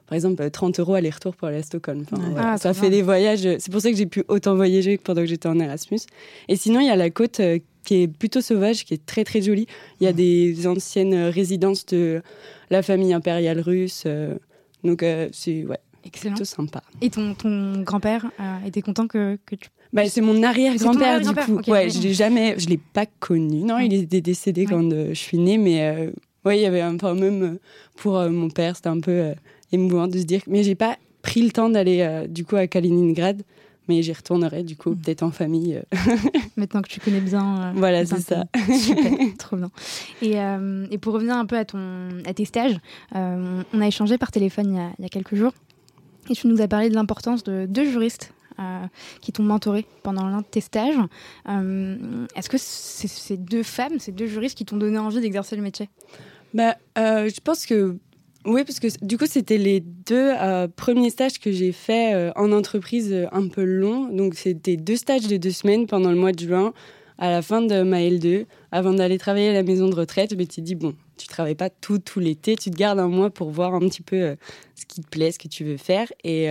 par 0.07 0.15
exemple, 0.15 0.51
30 0.51 0.81
euros 0.81 0.95
aller-retour 0.95 1.37
pour 1.37 1.49
aller 1.49 1.59
à 1.59 1.63
Stockholm. 1.63 2.05
Ah, 2.39 2.57
ça 2.57 2.73
fait 2.73 2.91
des 2.91 3.03
voyages. 3.03 3.49
C'est 3.59 3.71
pour 3.71 3.81
ça 3.81 3.91
que 3.91 3.97
j'ai 3.97 4.07
pu 4.07 4.25
autant 4.29 4.55
voyager 4.57 4.97
que 4.97 5.03
pendant 5.03 5.21
que 5.21 5.27
j'étais 5.27 5.49
en 5.49 5.59
Erasmus. 5.61 6.01
Et 6.49 6.57
sinon, 6.57 6.81
il 6.81 6.87
y 6.87 6.91
a 6.91 6.97
la 6.97 7.11
côte 7.11 7.41
qui 7.89 8.03
est 8.03 8.09
plutôt 8.09 8.43
sauvage, 8.43 8.85
qui 8.85 8.93
est 8.93 9.07
très 9.07 9.25
très 9.25 9.41
jolie. 9.41 9.67
Il 10.01 10.05
y 10.05 10.07
a 10.07 10.11
mhm. 10.11 10.17
des 10.17 10.67
anciennes 10.67 11.15
résidences 11.15 11.87
de 11.87 12.21
la 12.69 12.83
famille 12.83 13.15
impériale 13.15 13.61
russe. 13.61 14.07
Donc 14.85 15.03
euh, 15.03 15.29
c'est 15.33 15.65
ouais, 15.65 15.79
Excellent. 16.05 16.35
plutôt 16.35 16.45
sympa. 16.45 16.83
Et 17.01 17.09
ton, 17.09 17.35
ton 17.35 17.81
grand-père 17.81 18.27
euh, 18.39 18.67
était 18.67 18.83
content 18.83 19.07
que, 19.07 19.39
que 19.47 19.55
tu... 19.55 19.71
Bah, 19.93 20.07
c'est 20.07 20.21
mon 20.21 20.43
arrière-grand-père 20.43 21.21
du 21.23 21.35
coup. 21.35 21.71
ouais, 21.71 21.89
je 21.89 22.01
l'ai 22.01 22.13
jamais, 22.13 22.57
je 22.59 22.69
l'ai 22.69 22.77
pas 22.77 23.07
connu. 23.07 23.63
Non, 23.63 23.79
il 23.79 23.95
était 23.95 24.21
décédé 24.21 24.67
quand 24.67 24.93
euh, 24.93 25.09
je 25.09 25.19
suis 25.19 25.39
née, 25.39 25.57
mais 25.57 26.13
ouais, 26.45 26.59
il 26.59 26.63
y 26.63 26.67
avait 26.67 26.83
un 26.83 26.99
peu 26.99 27.15
même 27.15 27.59
pour 27.97 28.21
mon 28.29 28.51
père, 28.51 28.77
c'était 28.77 28.91
un 28.91 29.01
peu 29.01 29.33
émouvant 29.73 30.07
de 30.07 30.19
se 30.19 30.25
dire. 30.25 30.43
Mais 30.47 30.63
j'ai 30.63 30.75
pas 30.75 30.99
pris 31.23 31.41
le 31.41 31.53
temps 31.53 31.71
d'aller 31.71 32.27
du 32.29 32.45
coup 32.45 32.57
à 32.57 32.67
Kaliningrad 32.67 33.43
mais 33.89 34.03
j'y 34.03 34.13
retournerai 34.13 34.63
du 34.63 34.77
coup 34.77 34.91
mm. 34.91 34.99
peut-être 34.99 35.23
en 35.23 35.31
famille. 35.31 35.77
Euh. 35.77 36.17
Maintenant 36.57 36.83
que 36.83 36.89
tu 36.89 37.01
connais 37.01 37.21
bien. 37.21 37.63
Euh, 37.63 37.73
voilà, 37.75 38.05
c'est 38.05 38.21
ça. 38.21 38.45
Super, 38.79 39.13
trop 39.39 39.57
bien. 39.57 39.71
Et, 40.23 40.41
euh, 40.41 40.87
et, 40.91 40.99
pour 40.99 41.15
revenir 41.15 41.37
un 41.37 41.47
peu 41.47 41.57
à, 41.57 41.65
ton, 41.65 42.09
à 42.27 42.35
tes 42.35 42.45
stages, 42.45 42.79
on 43.15 43.81
a 43.81 43.87
échangé 43.87 44.19
par 44.19 44.31
téléphone 44.31 44.73
il 44.73 44.77
y, 44.77 44.81
a, 44.81 44.91
il 44.99 45.03
y, 45.03 45.07
a, 45.07 45.09
quelques 45.09 45.35
jours 45.35 45.53
et 46.31 46.35
tu 46.35 46.47
nous 46.47 46.61
as 46.61 46.69
parlé 46.69 46.91
de 46.91 46.95
l'importance 46.95 47.43
de 47.43 47.67
deux 47.67 47.91
juristes. 47.91 48.33
qui 49.21 49.33
t'ont 49.33 49.45
mentoré 49.45 49.87
pendant 50.03 50.27
l'un 50.29 50.41
de 50.41 50.47
tes 50.47 50.61
stages. 50.61 50.99
Est-ce 51.47 52.49
que 52.49 52.59
c'est 52.59 53.09
ces 53.09 53.37
deux 53.37 53.63
femmes, 53.63 53.99
ces 53.99 54.13
deux 54.13 54.27
juristes 54.27 54.59
qui 54.59 54.65
t'ont 54.65 54.77
donné 54.77 54.99
envie 54.99 55.21
d'exercer 55.21 55.57
le 55.57 55.63
métier? 55.63 55.89
Bah, 56.55 56.77
Je 56.97 57.41
pense 57.41 57.67
que 57.67 57.97
oui, 58.49 58.65
parce 58.65 58.81
que 58.81 58.89
du 59.05 59.19
coup, 59.19 59.27
c'était 59.27 59.59
les 59.59 59.81
deux 59.81 60.33
euh, 60.41 60.69
premiers 60.75 61.11
stages 61.11 61.39
que 61.39 61.53
j'ai 61.53 61.71
faits 61.71 62.15
euh, 62.15 62.33
en 62.35 62.51
entreprise 62.51 63.13
euh, 63.13 63.27
un 63.31 63.47
peu 63.47 63.63
long. 63.63 64.09
Donc, 64.09 64.37
c'était 64.37 64.79
deux 64.79 64.97
stages 64.97 65.27
de 65.27 65.37
deux 65.37 65.51
semaines 65.51 65.87
pendant 65.87 66.09
le 66.11 66.17
mois 66.17 66.33
de 66.33 66.41
juin. 66.41 66.73
à 67.19 67.31
la 67.31 67.43
fin 67.43 67.61
de 67.61 67.83
ma 67.83 68.01
L2, 68.01 68.47
avant 68.73 68.95
d'aller 68.95 69.19
travailler 69.19 69.51
à 69.51 69.53
la 69.53 69.63
maison 69.63 69.89
de 69.89 69.95
retraite, 69.95 70.31
je 70.31 70.37
m'étais 70.37 70.63
dit, 70.63 70.77
bon, 70.77 70.95
tu 71.19 71.27
travailles 71.27 71.57
pas 71.57 71.69
tout, 71.69 71.99
tout 71.99 72.21
l'été, 72.21 72.57
tu 72.57 72.71
te 72.71 72.77
gardes 72.77 72.99
un 73.01 73.09
mois 73.09 73.29
pour 73.29 73.51
voir 73.51 73.75
un 73.75 73.81
petit 73.81 74.03
peu 74.03 74.37
ce 74.75 74.87
qui 74.87 75.03
te 75.03 75.09
plaît, 75.09 75.31
ce 75.31 75.39
que 75.39 75.49
tu 75.49 75.65
veux 75.65 75.77
faire. 75.77 76.11
Et 76.25 76.49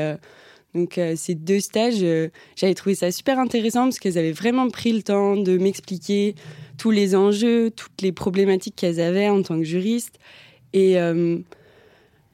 donc, 0.76 1.00
ces 1.16 1.36
deux 1.36 1.62
stages, 1.62 2.04
j'avais 2.58 2.74
trouvé 2.74 2.96
ça 2.96 3.12
super 3.12 3.40
intéressant 3.40 3.86
parce 3.86 3.98
qu'elles 3.98 4.18
avaient 4.18 4.34
vraiment 4.34 4.70
pris 4.70 4.92
le 4.92 5.04
temps 5.04 5.38
de 5.38 5.58
m'expliquer 5.58 6.36
tous 6.78 6.92
les 6.92 7.16
enjeux, 7.16 7.72
toutes 7.72 8.02
les 8.02 8.12
problématiques 8.12 8.76
qu'elles 8.76 9.00
avaient 9.00 9.30
en 9.30 9.42
tant 9.42 9.58
que 9.58 9.64
juriste. 9.64 10.20
Et, 10.74 10.98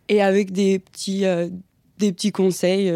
et 0.10 0.22
avec 0.22 0.52
des 0.52 0.80
petits, 0.80 1.24
des 1.98 2.12
petits 2.12 2.32
conseils 2.32 2.92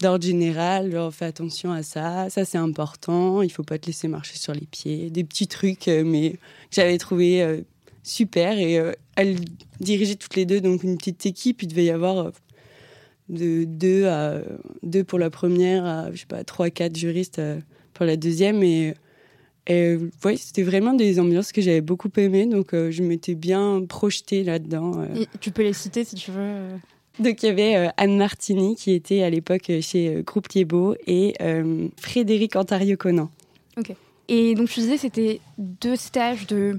d'ordre 0.00 0.24
général, 0.24 0.90
genre 0.90 1.12
fais 1.12 1.26
attention 1.26 1.72
à 1.72 1.82
ça, 1.82 2.28
ça 2.30 2.44
c'est 2.44 2.58
important, 2.58 3.42
il 3.42 3.50
faut 3.50 3.62
pas 3.62 3.78
te 3.78 3.86
laisser 3.86 4.08
marcher 4.08 4.36
sur 4.36 4.52
les 4.52 4.66
pieds, 4.66 5.10
des 5.10 5.24
petits 5.24 5.46
trucs, 5.46 5.86
mais 5.86 6.32
que 6.32 6.38
j'avais 6.70 6.98
trouvé 6.98 7.62
super. 8.02 8.58
Et 8.58 8.78
euh, 8.78 8.92
elles 9.16 9.36
dirigeaient 9.80 10.16
toutes 10.16 10.36
les 10.36 10.46
deux 10.46 10.60
donc 10.60 10.82
une 10.82 10.98
petite 10.98 11.26
équipe. 11.26 11.62
Il 11.62 11.68
devait 11.68 11.84
y 11.84 11.90
avoir 11.90 12.18
euh, 12.18 12.30
de 13.28 13.64
deux 13.64 14.06
à 14.06 14.40
deux 14.82 15.04
pour 15.04 15.18
la 15.18 15.30
première, 15.30 15.84
à 15.84 16.12
je 16.12 16.20
sais 16.20 16.26
pas 16.26 16.44
trois 16.44 16.70
quatre 16.70 16.96
juristes 16.96 17.38
euh, 17.38 17.60
pour 17.94 18.06
la 18.06 18.16
deuxième. 18.16 18.62
Et, 18.62 18.94
et 19.66 19.96
ouais, 20.24 20.36
c'était 20.36 20.62
vraiment 20.62 20.94
des 20.94 21.20
ambiances 21.20 21.52
que 21.52 21.60
j'avais 21.60 21.80
beaucoup 21.80 22.10
aimées. 22.16 22.46
Donc 22.46 22.70
je 22.72 23.02
m'étais 23.02 23.34
bien 23.34 23.84
projetée 23.88 24.44
là-dedans. 24.44 25.06
tu 25.40 25.50
peux 25.50 25.62
les 25.62 25.72
citer 25.72 26.04
si 26.04 26.16
tu 26.16 26.30
veux. 26.30 26.68
Donc 27.18 27.42
il 27.42 27.46
y 27.46 27.48
avait 27.48 27.90
Anne 27.96 28.16
Martini 28.16 28.74
qui 28.74 28.92
était 28.92 29.22
à 29.22 29.30
l'époque 29.30 29.70
chez 29.80 30.22
Groupe 30.26 30.48
Thiebaud 30.48 30.96
et 31.06 31.34
Frédéric 31.96 32.56
Ontario 32.56 32.96
Conan. 32.96 33.30
Ok. 33.76 33.94
Et 34.28 34.54
donc, 34.54 34.68
je 34.68 34.74
disais, 34.74 34.96
c'était 34.96 35.40
deux 35.58 35.96
stages 35.96 36.46
de, 36.46 36.78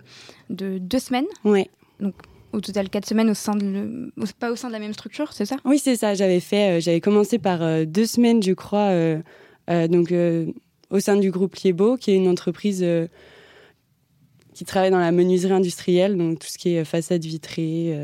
de 0.49 0.77
deux 0.77 0.99
semaines? 0.99 1.25
Oui. 1.43 1.67
Donc, 1.99 2.15
au 2.51 2.61
total, 2.61 2.89
quatre 2.89 3.07
semaines 3.07 3.29
au 3.29 3.33
sein 3.33 3.55
de, 3.55 4.11
pas 4.39 4.51
au 4.51 4.55
sein 4.55 4.69
de 4.69 4.73
la 4.73 4.79
même 4.79 4.93
structure, 4.93 5.33
c'est 5.33 5.45
ça? 5.45 5.57
Oui, 5.65 5.77
c'est 5.77 5.95
ça. 5.95 6.13
J'avais 6.13 6.39
fait, 6.39 6.77
euh, 6.77 6.79
j'avais 6.79 7.01
commencé 7.01 7.39
par 7.39 7.61
euh, 7.61 7.85
deux 7.85 8.05
semaines, 8.05 8.41
je 8.41 8.53
crois, 8.53 8.89
euh, 8.89 9.21
donc 9.87 10.13
au 10.93 11.01
sein 11.01 11.17
du 11.17 11.29
groupe 11.29 11.55
Liebo, 11.55 11.97
qui 11.97 12.11
est 12.11 12.15
une 12.15 12.29
entreprise 12.29 12.85
qui 14.53 14.63
travaille 14.63 14.91
dans 14.91 14.99
la 14.99 15.11
menuiserie 15.11 15.51
industrielle, 15.51 16.15
donc 16.15 16.39
tout 16.39 16.47
ce 16.47 16.57
qui 16.57 16.75
est 16.75 16.85
façade 16.85 17.25
vitrée, 17.25 17.97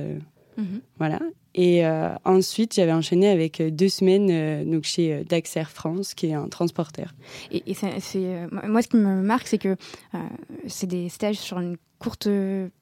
mhm. 0.57 0.81
voilà. 0.97 1.19
Et 1.55 1.85
euh, 1.85 2.09
ensuite, 2.25 2.75
j'avais 2.75 2.91
enchaîné 2.91 3.27
avec 3.27 3.59
euh, 3.59 3.71
deux 3.71 3.89
semaines 3.89 4.29
euh, 4.29 4.63
donc 4.63 4.83
chez 4.83 5.23
Daxer 5.23 5.63
France, 5.65 6.13
qui 6.13 6.27
est 6.27 6.33
un 6.33 6.47
transporteur. 6.47 7.13
Et, 7.51 7.73
c'est, 7.73 8.47
moi, 8.51 8.81
ce 8.81 8.87
qui 8.87 8.97
me 8.97 9.21
marque, 9.21 9.47
c'est 9.47 9.57
que 9.57 9.75
c'est 10.67 10.87
des 10.87 11.09
stages 11.09 11.37
sur 11.37 11.59
une 11.59 11.77
courte 11.99 12.27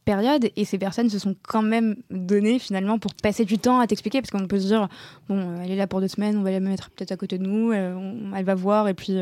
période 0.06 0.50
et 0.56 0.66
ces 0.66 0.78
personnes 0.78 1.10
se 1.10 1.20
sont 1.20 1.36
quand 1.48 1.62
même 1.62 1.96
données 2.12 2.60
finalement 2.60 3.00
pour 3.00 3.14
passer 3.16 3.46
du 3.46 3.58
temps 3.58 3.80
à 3.80 3.88
t'expliquer 3.88 4.22
parce 4.22 4.32
qu'on 4.32 4.48
peut 4.48 4.60
se 4.60 4.68
dire 4.68 4.88
bon 5.28 5.60
elle 5.62 5.72
est 5.72 5.76
là 5.76 5.88
pour 5.88 6.00
deux 6.02 6.08
semaines 6.08 6.38
on 6.38 6.44
va 6.44 6.52
la 6.52 6.60
mettre 6.60 6.92
peut-être 6.92 7.12
à 7.12 7.18
côté 7.18 7.38
de 7.38 7.46
nous 7.46 7.74
elle 7.74 8.46
va 8.46 8.56
voir 8.56 8.88
et 8.88 8.94
puis 8.94 9.18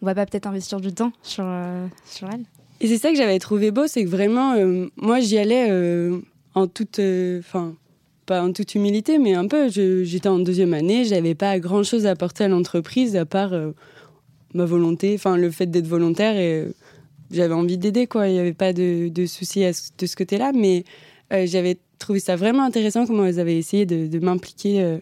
on 0.00 0.06
va 0.06 0.14
pas 0.14 0.24
peut-être 0.24 0.46
investir 0.46 0.80
du 0.80 0.92
temps 0.92 1.12
sur, 1.22 1.44
sur 2.06 2.28
elle 2.32 2.44
et 2.80 2.86
c'est 2.86 2.98
ça 2.98 3.10
que 3.10 3.16
j'avais 3.16 3.38
trouvé 3.38 3.70
beau 3.70 3.86
c'est 3.86 4.04
que 4.04 4.08
vraiment 4.08 4.54
moi 4.96 5.20
j'y 5.20 5.36
allais 5.36 5.68
en 6.54 6.66
toute 6.68 7.00
enfin 7.40 7.74
pas 8.24 8.42
en 8.42 8.52
toute 8.52 8.74
humilité, 8.74 9.18
mais 9.18 9.34
un 9.34 9.46
peu. 9.46 9.68
J'étais 9.68 10.28
en 10.28 10.38
deuxième 10.38 10.74
année, 10.74 11.04
j'avais 11.04 11.34
pas 11.34 11.58
grand 11.58 11.82
chose 11.82 12.06
à 12.06 12.10
apporter 12.10 12.44
à 12.44 12.48
l'entreprise 12.48 13.16
à 13.16 13.24
part 13.24 13.52
euh, 13.52 13.72
ma 14.54 14.64
volonté, 14.64 15.14
enfin 15.14 15.36
le 15.36 15.50
fait 15.50 15.66
d'être 15.66 15.86
volontaire 15.86 16.36
et 16.36 16.62
euh, 16.62 16.74
j'avais 17.34 17.54
envie 17.54 17.78
d'aider 17.78 18.06
quoi. 18.06 18.28
Il 18.28 18.34
n'y 18.34 18.38
avait 18.38 18.54
pas 18.54 18.72
de, 18.72 19.08
de 19.08 19.26
soucis 19.26 19.64
de 19.98 20.06
ce 20.06 20.16
côté-là, 20.16 20.52
mais 20.54 20.84
euh, 21.32 21.46
j'avais 21.46 21.78
trouvé 21.98 22.20
ça 22.20 22.36
vraiment 22.36 22.64
intéressant 22.64 23.06
comment 23.06 23.24
elles 23.24 23.40
avaient 23.40 23.58
essayé 23.58 23.86
de, 23.86 24.18
m'impliquer 24.18 24.98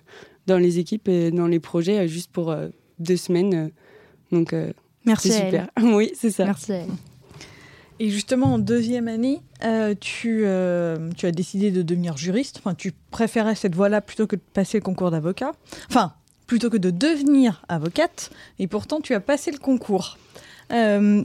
dans 0.47 0.59
les 0.59 0.79
équipes 0.79 1.09
et 1.09 1.31
dans 1.31 1.47
les 1.47 1.61
projets 1.61 2.07
juste 2.07 2.31
pour 2.31 2.55
deux 2.99 3.17
semaines. 3.17 3.71
donc 4.31 4.55
merci 5.05 5.33
super. 5.33 5.69
oui, 5.83 6.13
c'est 6.15 6.31
ça. 6.31 6.45
Merci. 6.45 6.73
À 6.73 6.77
elle. 6.77 6.89
Et 8.03 8.11
justement, 8.11 8.55
en 8.55 8.59
deuxième 8.59 9.07
année, 9.07 9.43
euh, 9.63 9.95
tu, 9.99 10.43
euh, 10.45 11.11
tu 11.17 11.27
as 11.27 11.31
décidé 11.31 11.71
de 11.71 11.83
devenir 11.83 12.17
juriste. 12.17 12.59
Enfin, 12.59 12.75
tu 12.75 12.93
préférais 13.13 13.55
cette 13.55 13.77
voie-là 13.77 14.01
plutôt 14.01 14.27
que 14.27 14.35
de 14.35 14.43
passer 14.55 14.79
le 14.79 14.83
concours 14.83 15.13
d'avocat. 15.13 15.53
Enfin, 15.89 16.13
plutôt 16.49 16.69
que 16.69 16.79
de 16.79 16.91
devenir 16.91 17.65
avocate. 17.69 18.33
Et 18.59 18.67
pourtant, 18.67 19.01
tu 19.01 19.15
as 19.15 19.21
passé 19.21 19.53
le 19.53 19.59
concours. 19.59 20.19
Euh, 20.73 21.25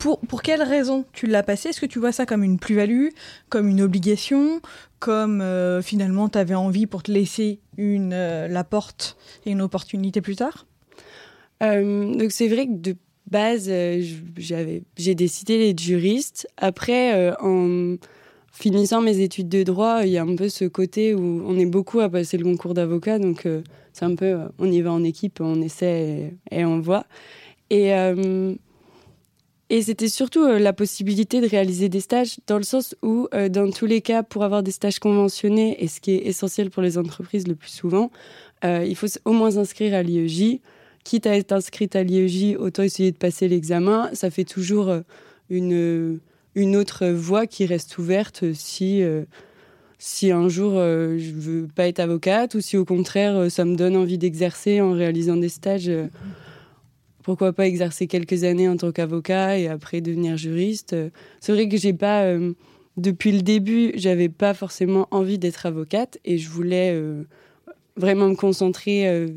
pour, 0.00 0.18
pour 0.20 0.42
quelles 0.42 0.62
raisons 0.62 1.04
tu 1.12 1.26
l'as 1.26 1.44
passé? 1.44 1.68
Est-ce 1.68 1.80
que 1.80 1.86
tu 1.86 2.00
vois 2.00 2.10
ça 2.10 2.26
comme 2.26 2.42
une 2.42 2.58
plus-value, 2.58 3.10
comme 3.48 3.68
une 3.68 3.80
obligation, 3.80 4.60
comme 4.98 5.44
finalement 5.82 6.28
tu 6.28 6.38
avais 6.38 6.56
envie 6.56 6.86
pour 6.86 7.04
te 7.04 7.12
laisser 7.12 7.60
une, 7.76 8.10
la 8.10 8.64
porte 8.64 9.16
et 9.46 9.52
une 9.52 9.62
opportunité 9.62 10.20
plus 10.20 10.36
tard? 10.36 10.66
Donc 11.60 12.32
c'est 12.32 12.48
vrai 12.48 12.66
que 12.66 12.72
de 12.72 12.96
base, 13.30 13.68
euh, 13.68 14.02
j'ai 14.36 15.14
décidé 15.14 15.58
d'être 15.58 15.80
juriste. 15.80 16.48
Après, 16.56 17.14
euh, 17.14 17.34
en 17.40 17.96
finissant 18.52 19.00
mes 19.00 19.20
études 19.20 19.48
de 19.48 19.62
droit, 19.62 20.00
il 20.04 20.10
y 20.10 20.18
a 20.18 20.22
un 20.22 20.36
peu 20.36 20.48
ce 20.48 20.64
côté 20.64 21.14
où 21.14 21.42
on 21.46 21.58
est 21.58 21.66
beaucoup 21.66 22.00
à 22.00 22.08
passer 22.08 22.36
le 22.36 22.44
concours 22.44 22.74
d'avocat, 22.74 23.18
donc 23.18 23.46
euh, 23.46 23.62
c'est 23.92 24.04
un 24.04 24.14
peu, 24.16 24.38
on 24.58 24.70
y 24.70 24.80
va 24.82 24.92
en 24.92 25.04
équipe, 25.04 25.40
on 25.40 25.62
essaie 25.62 26.34
et, 26.50 26.64
on 26.64 26.80
voit. 26.80 27.06
Et, 27.70 27.92
et 29.70 29.82
c'était 29.82 30.08
surtout 30.08 30.46
la 30.46 30.72
possibilité 30.72 31.40
de 31.40 31.48
réaliser 31.48 31.88
des 31.88 32.00
stages, 32.00 32.38
dans 32.46 32.58
le 32.58 32.64
sens 32.64 32.94
où, 33.02 33.28
dans 33.50 33.70
tous 33.70 33.86
les 33.86 34.02
cas, 34.02 34.22
pour 34.22 34.44
avoir 34.44 34.62
des 34.62 34.72
stages 34.72 34.98
conventionnés, 34.98 35.82
et 35.82 35.88
ce 35.88 36.00
qui 36.00 36.12
est 36.12 36.26
essentiel 36.26 36.70
pour 36.70 36.82
les 36.82 36.98
entreprises 36.98 37.48
le 37.48 37.54
plus 37.54 37.70
souvent, 37.70 38.10
il 38.62 38.94
faut 38.96 39.06
au 39.24 39.32
moins 39.32 39.52
s'inscrire 39.52 39.94
à 39.94 40.02
l'IEJ 40.02 40.60
quitte 41.04 41.26
à 41.26 41.36
être 41.36 41.52
inscrite 41.52 41.96
à 41.96 42.02
l'IEJ, 42.02 42.56
autant 42.58 42.82
essayer 42.82 43.12
de 43.12 43.16
passer 43.16 43.48
l'examen. 43.48 44.10
Ça 44.12 44.30
fait 44.30 44.44
toujours 44.44 44.88
euh, 44.88 45.00
une, 45.48 46.20
une 46.54 46.76
autre 46.76 47.06
voie 47.08 47.46
qui 47.46 47.66
reste 47.66 47.98
ouverte 47.98 48.52
si, 48.52 49.02
euh, 49.02 49.24
si 49.98 50.30
un 50.30 50.48
jour 50.48 50.74
euh, 50.76 51.18
je 51.18 51.32
veux 51.32 51.68
pas 51.74 51.88
être 51.88 52.00
avocate 52.00 52.54
ou 52.54 52.60
si 52.60 52.76
au 52.76 52.84
contraire 52.84 53.50
ça 53.50 53.64
me 53.64 53.76
donne 53.76 53.96
envie 53.96 54.18
d'exercer 54.18 54.80
en 54.80 54.92
réalisant 54.92 55.36
des 55.36 55.48
stages. 55.48 55.90
Pourquoi 57.30 57.52
pas 57.52 57.66
exercer 57.66 58.08
quelques 58.08 58.42
années 58.42 58.68
en 58.68 58.76
tant 58.76 58.90
qu'avocat 58.90 59.56
et 59.56 59.68
après 59.68 60.00
devenir 60.00 60.36
juriste. 60.36 60.96
C'est 61.40 61.52
vrai 61.52 61.68
que 61.68 61.76
j'ai 61.76 61.92
pas, 61.92 62.26
depuis 62.96 63.30
le 63.30 63.42
début, 63.42 63.92
j'avais 63.94 64.28
pas 64.28 64.52
forcément 64.52 65.06
envie 65.12 65.38
d'être 65.38 65.64
avocate 65.64 66.18
et 66.24 66.38
je 66.38 66.48
voulais 66.48 67.00
vraiment 67.96 68.28
me 68.28 68.34
concentrer 68.34 69.28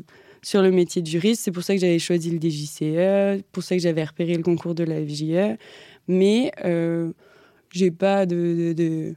sur 0.42 0.60
le 0.60 0.72
métier 0.72 1.02
de 1.02 1.06
juriste. 1.06 1.42
C'est 1.42 1.52
pour 1.52 1.62
ça 1.62 1.74
que 1.74 1.80
j'avais 1.80 2.00
choisi 2.00 2.30
le 2.30 2.40
DJCE, 2.40 3.44
pour 3.52 3.62
ça 3.62 3.76
que 3.76 3.82
j'avais 3.82 4.02
repéré 4.02 4.34
le 4.34 4.42
concours 4.42 4.74
de 4.74 4.82
la 4.82 5.00
FJE. 5.04 5.56
Mais 6.08 6.52
euh, 6.64 7.12
j'ai 7.70 7.90
pas 7.90 8.26
de, 8.26 9.14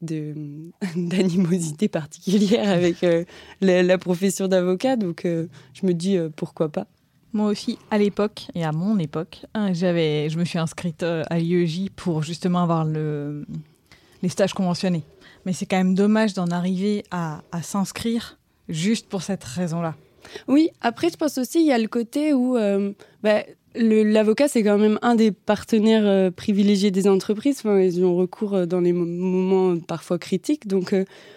d'animosité 0.00 1.88
particulière 1.88 2.68
avec 2.68 3.02
euh, 3.04 3.24
la, 3.60 3.98
profession 3.98 4.48
d'avocat, 4.48 4.96
donc 4.96 5.24
euh, 5.24 5.46
je 5.74 5.86
me 5.86 5.92
dis 5.92 6.16
euh, 6.16 6.28
pourquoi 6.34 6.68
pas. 6.70 6.86
Moi 7.32 7.48
aussi, 7.48 7.78
à 7.90 7.98
l'époque 7.98 8.46
et 8.54 8.64
à 8.64 8.72
mon 8.72 8.98
époque, 8.98 9.44
hein, 9.54 9.72
j'avais, 9.72 10.30
je 10.30 10.38
me 10.38 10.44
suis 10.44 10.58
inscrite 10.58 11.02
à 11.02 11.38
l'IEJ 11.38 11.90
pour 11.94 12.22
justement 12.22 12.62
avoir 12.62 12.84
le, 12.84 13.44
les 14.22 14.28
stages 14.28 14.54
conventionnés. 14.54 15.04
Mais 15.44 15.52
c'est 15.52 15.66
quand 15.66 15.76
même 15.76 15.94
dommage 15.94 16.34
d'en 16.34 16.48
arriver 16.48 17.04
à, 17.10 17.40
s'inscrire 17.62 18.38
juste 18.68 19.08
pour 19.08 19.22
cette 19.22 19.44
raison-là. 19.44 19.94
Oui, 20.46 20.70
après, 20.80 21.08
je 21.10 21.16
pense 21.16 21.38
aussi, 21.38 21.60
il 21.60 21.66
y 21.66 21.72
a 21.72 21.78
le 21.78 21.88
côté 21.88 22.32
où 22.32 22.56
euh, 22.56 22.92
bah, 23.22 23.44
l'avocat, 23.74 24.48
c'est 24.48 24.62
quand 24.62 24.78
même 24.78 24.98
un 25.02 25.14
des 25.14 25.30
partenaires 25.30 26.06
euh, 26.06 26.30
privilégiés 26.30 26.90
des 26.90 27.08
entreprises. 27.08 27.58
Enfin, 27.58 27.80
ils 27.80 28.04
ont 28.04 28.16
recours 28.16 28.54
euh, 28.54 28.66
dans 28.66 28.80
les 28.80 28.92
moments 28.92 29.78
parfois 29.78 30.18
critiques. 30.18 30.66
Donc, 30.66 30.94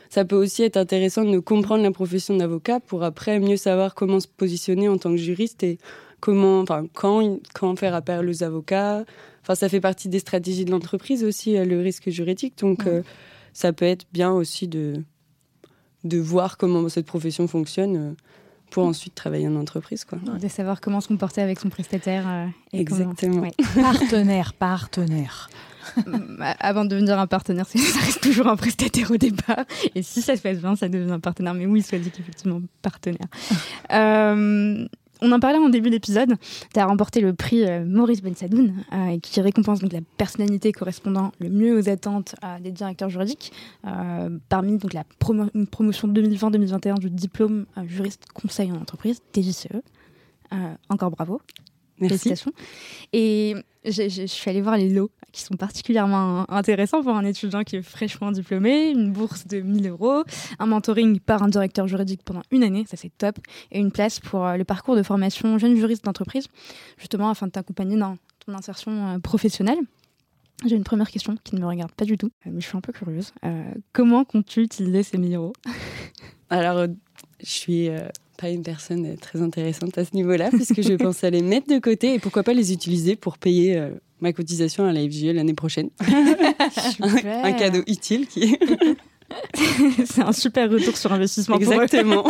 ça 0.10 0.26
peut 0.26 0.36
aussi 0.36 0.64
être 0.64 0.78
intéressant 0.78 1.24
de 1.24 1.40
comprendre 1.40 1.84
la 1.84 1.92
profession 1.92 2.36
d'avocat 2.36 2.80
pour 2.80 3.04
après 3.04 3.40
mieux 3.40 3.58
savoir 3.58 3.96
comment 3.96 4.20
se 4.20 4.28
positionner 4.28 4.90
en 4.90 4.98
tant 4.98 5.12
que 5.12 5.18
juriste 5.18 5.64
et 5.64 5.78
comment, 6.20 6.62
enfin, 6.62 6.86
quand, 6.94 7.40
quand 7.54 7.76
faire 7.76 7.96
appel 7.96 8.28
aux 8.28 8.44
avocats. 8.44 9.04
Enfin, 9.42 9.56
ça 9.56 9.70
fait 9.70 9.82
partie 9.82 10.10
des 10.10 10.20
stratégies 10.20 10.66
de 10.66 10.72
l'entreprise 10.72 11.24
aussi, 11.24 11.54
le 11.54 11.80
risque 11.82 12.10
juridique. 12.10 12.58
Donc, 12.60 12.84
ça 13.54 13.74
peut 13.74 13.86
être 13.86 14.06
bien 14.14 14.32
aussi 14.32 14.68
de, 14.68 14.94
de 16.04 16.20
voir 16.20 16.58
comment 16.58 16.88
cette 16.90 17.08
profession 17.08 17.48
fonctionne 17.48 18.16
pour 18.72 18.86
ensuite 18.86 19.14
travailler 19.14 19.48
en 19.48 19.56
entreprise. 19.56 20.06
Quoi. 20.06 20.18
De 20.18 20.48
savoir 20.48 20.82
comment 20.82 21.02
se 21.02 21.08
comporter 21.08 21.42
avec 21.42 21.60
son 21.60 21.70
prestataire. 21.70 22.24
Euh, 22.28 22.48
Exactement. 22.74 23.48
Partenaire, 23.76 24.54
partenaire. 24.54 25.50
Bah, 26.08 26.56
avant 26.60 26.86
de 26.86 26.90
devenir 26.90 27.20
un 27.20 27.28
partenaire, 27.28 27.68
ça 27.68 28.00
reste 28.00 28.22
toujours 28.22 28.48
un 28.48 28.56
prestataire 28.56 29.12
au 29.12 29.18
départ. 29.18 29.66
Et 29.94 30.02
si 30.02 30.22
ça 30.22 30.36
se 30.36 30.42
passe 30.42 30.60
bien, 30.60 30.76
ça 30.76 30.88
devient 30.90 31.12
un 31.12 31.20
partenaire. 31.20 31.54
Mais 31.54 31.66
oui, 31.66 31.82
soit 31.82 32.00
dit 32.00 32.12
qu'effectivement, 32.12 32.62
partenaire. 32.82 33.28
euh, 33.92 34.88
on 35.22 35.32
en 35.32 35.40
parlait 35.40 35.58
en 35.58 35.70
début 35.70 35.90
d'épisode. 35.90 36.36
Tu 36.74 36.80
as 36.80 36.86
remporté 36.86 37.22
le 37.22 37.34
prix 37.34 37.66
Maurice 37.86 38.22
Bensadoun, 38.22 38.84
qui 39.22 39.42
récompense 39.42 39.82
la 39.82 40.00
personnalité 40.18 40.72
correspondant 40.72 41.32
le 41.40 41.50
mieux 41.50 41.78
aux 41.78 41.90
attentes 41.90 42.36
des 42.62 42.72
directeurs 42.72 43.10
juridiques, 43.10 43.52
parmi 44.50 44.78
donc 44.78 44.94
la 44.94 45.04
promotion 45.20 46.08
2020-2021 46.08 47.00
du 47.00 47.10
diplôme 47.10 47.66
juriste 47.86 48.26
conseil 48.34 48.72
en 48.72 48.76
entreprise, 48.76 49.22
TJCE. 49.32 49.82
encore 50.90 51.12
bravo. 51.12 51.42
Merci. 52.02 52.34
Et 53.14 53.56
je, 53.86 54.26
suis 54.28 54.50
allée 54.50 54.62
voir 54.62 54.78
les 54.78 54.90
lots 54.90 55.12
qui 55.32 55.42
sont 55.42 55.56
particulièrement 55.56 56.50
intéressants 56.52 57.02
pour 57.02 57.16
un 57.16 57.24
étudiant 57.24 57.64
qui 57.64 57.78
est 57.78 57.82
fraîchement 57.82 58.32
diplômé, 58.32 58.90
une 58.90 59.12
bourse 59.12 59.48
de 59.48 59.62
1000 59.62 59.90
euros, 59.90 60.24
un 60.60 60.66
mentoring 60.66 61.20
par 61.20 61.42
un 61.42 61.48
directeur 61.48 61.88
juridique 61.88 62.22
pendant 62.24 62.42
une 62.52 62.64
année, 62.64 62.86
ça 62.88 62.98
c'est 62.98 63.16
top, 63.18 63.38
et 63.72 63.80
une 63.80 63.92
place 63.92 64.20
pour 64.20 64.46
euh, 64.46 64.58
le 64.58 64.66
parcours 64.66 64.96
de 64.96 65.04
formation 65.04 65.58
jeune 65.58 65.76
juriste 65.76 66.04
d'entreprise, 66.04 66.48
justement 66.98 67.30
afin 67.30 67.48
de 67.48 67.52
t'accompagner 67.52 67.98
dans 67.98 68.18
ton 68.46 68.54
insertion 68.54 69.08
euh, 69.08 69.20
professionnelle. 69.20 69.80
J'ai 70.66 70.76
une 70.76 70.84
première 70.84 71.10
question 71.10 71.36
qui 71.44 71.56
ne 71.56 71.62
me 71.62 71.66
regarde 71.66 71.92
pas 71.94 72.06
du 72.06 72.18
tout, 72.18 72.30
euh, 72.46 72.52
mais 72.52 72.62
je 72.62 72.68
suis 72.68 72.78
un 72.78 72.82
peu 72.82 72.92
curieuse. 72.92 73.34
comment 73.94 74.26
comptes-tu 74.26 74.62
utiliser 74.62 75.04
ces 75.04 75.18
1000 75.18 75.36
euros? 75.36 75.54
Alors, 76.50 76.88
je 77.40 77.50
suis 77.50 77.90
pas 78.42 78.50
une 78.50 78.64
personne 78.64 79.16
très 79.18 79.42
intéressante 79.42 79.98
à 79.98 80.06
ce 80.06 80.16
niveau-là, 80.16 80.50
puisque 80.50 80.82
je 80.82 80.94
pense 80.98 81.24
à 81.24 81.30
les 81.30 81.42
mettre 81.42 81.68
de 81.68 81.80
côté 81.80 82.16
et 82.16 82.20
pourquoi 82.20 82.44
pas 82.44 82.54
les 82.54 82.74
utiliser 82.74 83.16
pour 83.16 83.38
payer 83.38 83.78
euh, 83.78 83.92
ma 84.20 84.34
cotisation 84.34 84.86
à 84.86 84.92
la 84.92 85.02
FGE 85.02 85.26
l'année 85.26 85.54
prochaine. 85.54 85.90
un, 87.00 87.52
cadeau 87.54 87.84
utile 87.88 88.28
qui 88.28 88.58
C'est 90.06 90.24
un 90.24 90.34
super 90.34 90.70
retour 90.70 90.98
sur 90.98 91.14
investissement. 91.14 91.58
Exactement. 91.58 92.26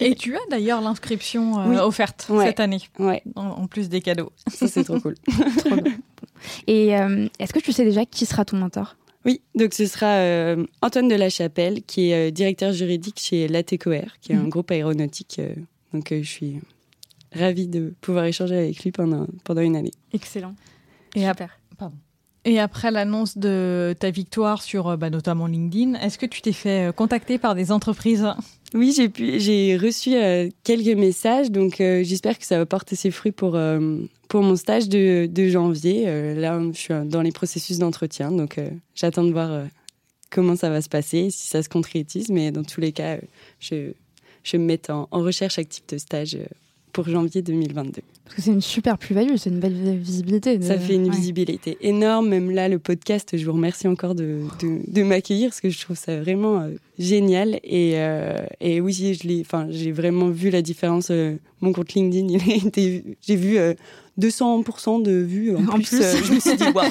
Et 0.00 0.14
tu 0.14 0.36
as 0.36 0.40
d'ailleurs 0.50 0.80
l'inscription 0.80 1.58
euh, 1.58 1.80
offerte 1.80 2.30
cette 2.44 2.60
année, 2.60 2.82
ouais. 2.98 3.22
en, 3.34 3.66
plus 3.66 3.88
des 3.88 4.00
cadeaux. 4.00 4.30
Ça, 4.46 4.68
c'est 4.68 4.84
trop 4.84 5.00
cool. 5.00 5.14
Et 6.66 6.96
euh, 6.96 7.28
est-ce 7.38 7.52
que 7.52 7.58
tu 7.58 7.72
sais 7.72 7.84
déjà 7.84 8.04
qui 8.04 8.26
sera 8.26 8.44
ton 8.44 8.58
mentor? 8.58 8.96
Oui, 9.26 9.42
donc 9.56 9.74
ce 9.74 9.86
sera 9.86 10.18
euh, 10.18 10.64
Antoine 10.82 11.08
de 11.08 11.16
la 11.16 11.28
Chapelle, 11.28 11.82
qui 11.82 12.10
est 12.10 12.28
euh, 12.28 12.30
directeur 12.30 12.72
juridique 12.72 13.18
chez 13.18 13.48
l'ATECOR, 13.48 14.04
qui 14.20 14.32
est 14.32 14.36
un 14.36 14.44
mhm. 14.44 14.48
groupe 14.48 14.70
aéronautique. 14.70 15.40
Euh, 15.40 15.52
donc 15.92 16.08
je 16.10 16.22
suis 16.22 16.60
ravie 17.32 17.66
de 17.66 17.92
pouvoir 18.00 18.24
échanger 18.26 18.56
avec 18.56 18.84
lui 18.84 18.92
pendant, 18.92 19.26
pendant 19.42 19.62
une 19.62 19.74
année. 19.74 19.90
Excellent. 20.12 20.54
Et 21.16 21.26
après, 21.26 21.48
Et 22.48 22.60
après 22.60 22.90
l'annonce 22.90 23.36
de 23.36 23.94
ta 23.98 24.10
victoire 24.10 24.62
sur 24.62 24.96
bah, 24.96 25.10
notamment 25.10 25.46
LinkedIn, 25.46 25.94
est-ce 26.00 26.16
que 26.16 26.26
tu 26.26 26.40
t'es 26.40 26.52
fait 26.52 26.94
contacter 26.94 27.38
par 27.38 27.54
des 27.56 27.72
entreprises 27.72 28.26
Oui, 28.72 28.94
j'ai 28.94 29.76
reçu 29.76 30.14
quelques 30.62 30.96
messages, 30.96 31.50
donc 31.50 31.74
j'espère 31.78 32.38
que 32.38 32.46
ça 32.46 32.56
va 32.56 32.64
porter 32.64 32.94
ses 32.94 33.10
fruits 33.10 33.32
pour 33.32 33.58
pour 34.28 34.42
mon 34.42 34.56
stage 34.56 34.88
de, 34.88 35.48
janvier. 35.48 36.04
Euh, 36.06 36.34
là, 36.34 36.60
je 36.72 36.78
suis 36.78 36.94
dans 37.04 37.22
les 37.22 37.32
processus 37.32 37.78
d'entretien, 37.78 38.30
donc 38.30 38.58
euh, 38.58 38.70
j'attends 38.94 39.24
de 39.24 39.32
voir 39.32 39.52
euh, 39.52 39.64
comment 40.30 40.56
ça 40.56 40.70
va 40.70 40.82
se 40.82 40.88
passer, 40.88 41.30
si 41.30 41.48
ça 41.48 41.62
se 41.62 41.68
concrétise. 41.68 42.30
Mais 42.30 42.50
dans 42.50 42.64
tous 42.64 42.80
les 42.80 42.92
cas, 42.92 43.18
je, 43.60 43.92
je 44.42 44.56
me 44.56 44.64
mets 44.64 44.90
en, 44.90 45.08
en, 45.10 45.22
recherche 45.22 45.58
active 45.58 45.84
de 45.88 45.98
stage 45.98 46.38
pour 46.96 47.08
janvier 47.10 47.42
2022. 47.42 48.00
Parce 48.24 48.36
que 48.36 48.40
c'est 48.40 48.52
une 48.52 48.62
super 48.62 48.96
plus-value, 48.96 49.36
c'est 49.36 49.50
une 49.50 49.60
belle 49.60 49.98
visibilité. 49.98 50.58
Ça 50.62 50.78
fait 50.78 50.94
une 50.94 51.10
visibilité 51.10 51.76
énorme. 51.82 52.30
Même 52.30 52.50
là, 52.50 52.70
le 52.70 52.78
podcast, 52.78 53.36
je 53.36 53.44
vous 53.44 53.52
remercie 53.52 53.86
encore 53.86 54.14
de, 54.14 54.40
de, 54.62 55.02
m'accueillir 55.02 55.50
parce 55.50 55.60
que 55.60 55.68
je 55.68 55.78
trouve 55.78 55.98
ça 55.98 56.18
vraiment 56.18 56.62
euh, 56.62 56.70
génial. 56.98 57.60
Et, 57.62 57.96
euh, 57.96 58.46
et 58.62 58.80
oui, 58.80 59.18
j'ai 59.68 59.92
vraiment 59.92 60.30
vu 60.30 60.48
la 60.48 60.62
différence. 60.62 61.08
Euh, 61.10 61.34
mon 61.60 61.74
compte 61.74 61.92
LinkedIn, 61.92 62.38
j'ai 63.20 63.36
vu 63.36 63.58
200% 64.18 65.02
de 65.02 65.12
vues. 65.12 65.54
En, 65.54 65.78
plus, 65.78 66.00
je 66.00 66.32
me 66.32 66.40
suis 66.40 66.56
dit, 66.56 66.64
waouh! 66.74 66.86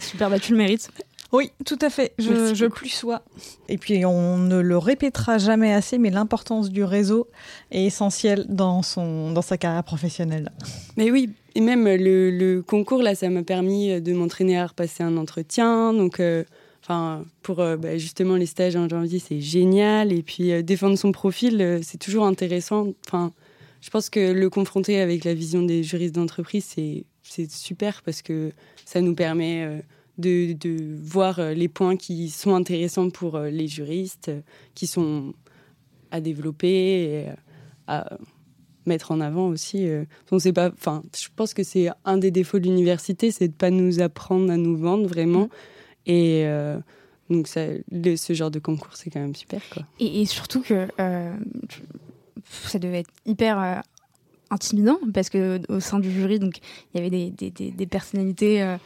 super, 0.00 0.30
bah 0.30 0.40
tu 0.40 0.50
le 0.50 0.58
mérites. 0.58 0.90
Oui, 1.32 1.52
tout 1.64 1.78
à 1.80 1.90
fait. 1.90 2.12
Je, 2.18 2.54
je 2.54 2.66
plus 2.66 2.88
sois. 2.88 3.22
Et 3.68 3.78
puis, 3.78 4.04
on 4.04 4.36
ne 4.36 4.60
le 4.60 4.78
répétera 4.78 5.38
jamais 5.38 5.72
assez, 5.72 5.96
mais 5.96 6.10
l'importance 6.10 6.70
du 6.70 6.82
réseau 6.82 7.28
est 7.70 7.84
essentielle 7.84 8.46
dans, 8.48 8.82
son, 8.82 9.30
dans 9.32 9.42
sa 9.42 9.56
carrière 9.56 9.84
professionnelle. 9.84 10.50
Mais 10.96 11.10
oui, 11.10 11.30
et 11.54 11.60
même 11.60 11.84
le, 11.84 12.30
le 12.30 12.62
concours, 12.62 13.02
là, 13.02 13.14
ça 13.14 13.30
m'a 13.30 13.42
permis 13.44 14.00
de 14.00 14.12
m'entraîner 14.12 14.58
à 14.58 14.66
repasser 14.66 15.04
un 15.04 15.16
entretien. 15.16 15.92
Donc, 15.92 16.18
euh, 16.18 16.42
enfin, 16.82 17.24
pour 17.42 17.60
euh, 17.60 17.76
bah, 17.76 17.96
justement 17.96 18.34
les 18.34 18.46
stages 18.46 18.74
en 18.74 18.88
janvier, 18.88 19.20
c'est 19.20 19.40
génial. 19.40 20.12
Et 20.12 20.22
puis, 20.22 20.50
euh, 20.50 20.62
défendre 20.62 20.98
son 20.98 21.12
profil, 21.12 21.80
c'est 21.82 21.98
toujours 21.98 22.26
intéressant. 22.26 22.88
Enfin, 23.06 23.32
je 23.80 23.90
pense 23.90 24.10
que 24.10 24.32
le 24.32 24.50
confronter 24.50 25.00
avec 25.00 25.24
la 25.24 25.34
vision 25.34 25.62
des 25.62 25.84
juristes 25.84 26.16
d'entreprise, 26.16 26.64
c'est 27.22 27.50
super 27.50 28.02
parce 28.02 28.20
que 28.20 28.50
ça 28.84 29.00
nous 29.00 29.14
permet 29.14 29.82
de, 30.20 30.96
voir 31.02 31.38
euh, 31.38 31.54
les 31.54 31.68
points 31.68 31.96
qui 31.96 32.30
sont 32.30 32.54
intéressants 32.54 33.10
pour 33.10 33.36
euh, 33.36 33.50
les 33.50 33.66
juristes, 33.66 34.28
euh, 34.28 34.40
qui 34.74 34.86
sont 34.86 35.34
à 36.10 36.20
développer 36.20 36.68
et 36.68 37.26
à 37.86 38.18
mettre 38.86 39.12
en 39.12 39.20
avant 39.20 39.48
aussi. 39.48 39.86
On 40.32 40.40
sait 40.40 40.52
pas, 40.52 40.70
enfin, 40.72 41.04
je 41.16 41.28
pense 41.36 41.54
que 41.54 41.62
c'est 41.62 41.88
un 42.04 42.18
des 42.18 42.32
défauts 42.32 42.58
de 42.58 42.64
l'université, 42.64 43.30
c'est 43.30 43.48
de 43.48 43.52
pas 43.52 43.70
nous 43.70 44.00
apprendre 44.00 44.50
à 44.50 44.56
nous 44.56 44.76
vendre 44.76 45.06
vraiment. 45.06 45.44
Mm. 45.44 46.10
Et 46.10 46.46
donc 47.28 47.46
ça, 47.46 47.66
ce 47.92 48.32
genre 48.32 48.50
de 48.50 48.58
concours, 48.58 48.96
c'est 48.96 49.10
quand 49.10 49.20
même 49.20 49.36
super. 49.36 49.60
Quoi. 49.72 49.84
Et, 50.00 50.26
surtout 50.26 50.62
que 50.62 50.88
ça 52.66 52.78
devait 52.80 53.00
être 53.00 53.12
hyper 53.24 53.82
intimidant 54.50 54.98
parce 55.14 55.30
que 55.30 55.60
au 55.68 55.78
sein 55.78 56.00
du 56.00 56.10
jury, 56.10 56.40
donc 56.40 56.58
il 56.92 56.96
y 56.96 57.00
avait 57.00 57.10
des, 57.10 57.30
des, 57.30 57.70
des, 57.70 57.86
personnalités 57.86 58.76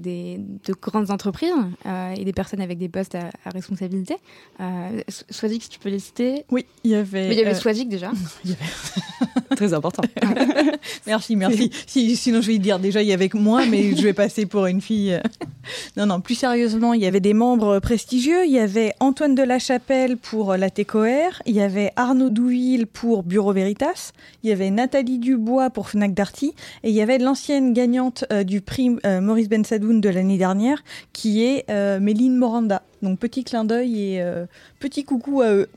des, 0.00 0.38
de 0.38 0.74
grandes 0.74 1.10
entreprises 1.10 1.52
euh, 1.86 2.14
et 2.16 2.24
des 2.24 2.32
personnes 2.32 2.60
avec 2.60 2.78
des 2.78 2.88
postes 2.88 3.14
à, 3.14 3.30
responsabilité. 3.50 4.16
Euh, 4.60 5.00
Swazik, 5.08 5.62
si 5.64 5.68
tu 5.68 5.78
peux 5.78 5.88
les 5.88 5.98
citer. 5.98 6.44
Oui, 6.50 6.66
il 6.84 6.90
y 6.90 6.94
avait. 6.94 7.32
il 7.32 7.38
y 7.38 7.42
avait 7.42 7.54
Swazik 7.54 7.88
déjà. 7.88 8.10
Très 9.56 9.72
important. 9.74 10.02
merci, 11.06 11.36
merci. 11.36 11.70
sinon, 11.86 12.40
je 12.40 12.48
vais 12.48 12.58
dire 12.58 12.78
déjà, 12.78 13.02
il 13.02 13.08
y 13.08 13.12
avait 13.12 13.30
moi, 13.34 13.64
mais 13.66 13.94
je 13.96 14.02
vais 14.02 14.12
passer 14.12 14.46
pour 14.46 14.66
une 14.66 14.80
fille. 14.80 15.18
non, 15.96 16.06
non, 16.06 16.20
plus 16.20 16.34
sérieusement, 16.34 16.94
il 16.94 17.02
y 17.02 17.06
avait 17.06 17.20
des 17.20 17.34
membres 17.34 17.78
prestigieux. 17.80 18.44
Il 18.44 18.52
y 18.52 18.58
avait 18.58 18.92
Antoine 19.00 19.34
de 19.34 19.42
la 19.42 19.58
Chapelle 19.58 20.16
pour 20.16 20.56
la 20.56 20.70
TECOR. 20.70 21.42
Il 21.46 21.54
y 21.54 21.60
avait 21.60 21.92
Arnaud 21.96 22.30
Douville 22.30 22.86
pour 22.86 23.22
Bureau 23.22 23.52
Veritas. 23.52 24.12
Il 24.42 24.50
y 24.50 24.52
avait 24.52 24.70
Nathalie 24.70 25.18
Dubois 25.18 25.70
pour 25.70 25.90
Fnac 25.90 26.14
Darty. 26.14 26.54
Et 26.82 26.90
il 26.90 26.94
y 26.94 27.02
avait 27.02 27.18
l'ancienne 27.18 27.72
gagnante 27.72 28.24
du 28.44 28.60
prix 28.60 28.96
Maurice 29.20 29.48
De 29.78 30.08
l'année 30.08 30.38
dernière, 30.38 30.82
qui 31.12 31.44
est 31.44 31.68
Méline 32.00 32.36
Moranda. 32.36 32.82
Donc 33.02 33.18
petit 33.18 33.44
clin 33.44 33.64
d'œil 33.64 34.00
et 34.00 34.24
petit 34.80 35.04
coucou 35.04 35.42
à 35.42 35.52
eux. 35.52 35.68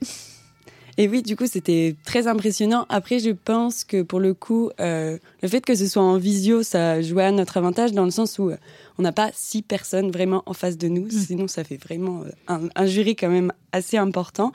Et 1.00 1.08
oui, 1.08 1.22
du 1.22 1.38
coup, 1.38 1.48
c'était 1.48 1.96
très 2.04 2.28
impressionnant. 2.28 2.86
Après, 2.90 3.20
je 3.20 3.30
pense 3.30 3.86
que 3.86 4.02
pour 4.02 4.20
le 4.20 4.34
coup, 4.34 4.70
euh, 4.82 5.18
le 5.42 5.48
fait 5.48 5.62
que 5.62 5.74
ce 5.74 5.88
soit 5.88 6.02
en 6.02 6.18
visio, 6.18 6.62
ça 6.62 7.02
jouait 7.02 7.24
à 7.24 7.32
notre 7.32 7.56
avantage 7.56 7.94
dans 7.94 8.04
le 8.04 8.12
sens 8.12 8.38
où 8.38 8.50
euh, 8.50 8.58
on 8.98 9.04
n'a 9.04 9.14
pas 9.14 9.32
six 9.34 9.62
personnes 9.62 10.12
vraiment 10.12 10.44
en 10.46 10.54
face 10.54 10.78
de 10.78 10.90
nous. 10.90 11.06
Mm. 11.06 11.12
Sinon, 11.12 11.48
ça 11.48 11.64
fait 11.64 11.78
vraiment 11.78 12.24
euh, 12.50 12.68
un, 12.76 12.86
jury 12.86 13.16
quand 13.16 13.30
même 13.30 13.54
assez 13.72 13.96
important. 13.96 14.52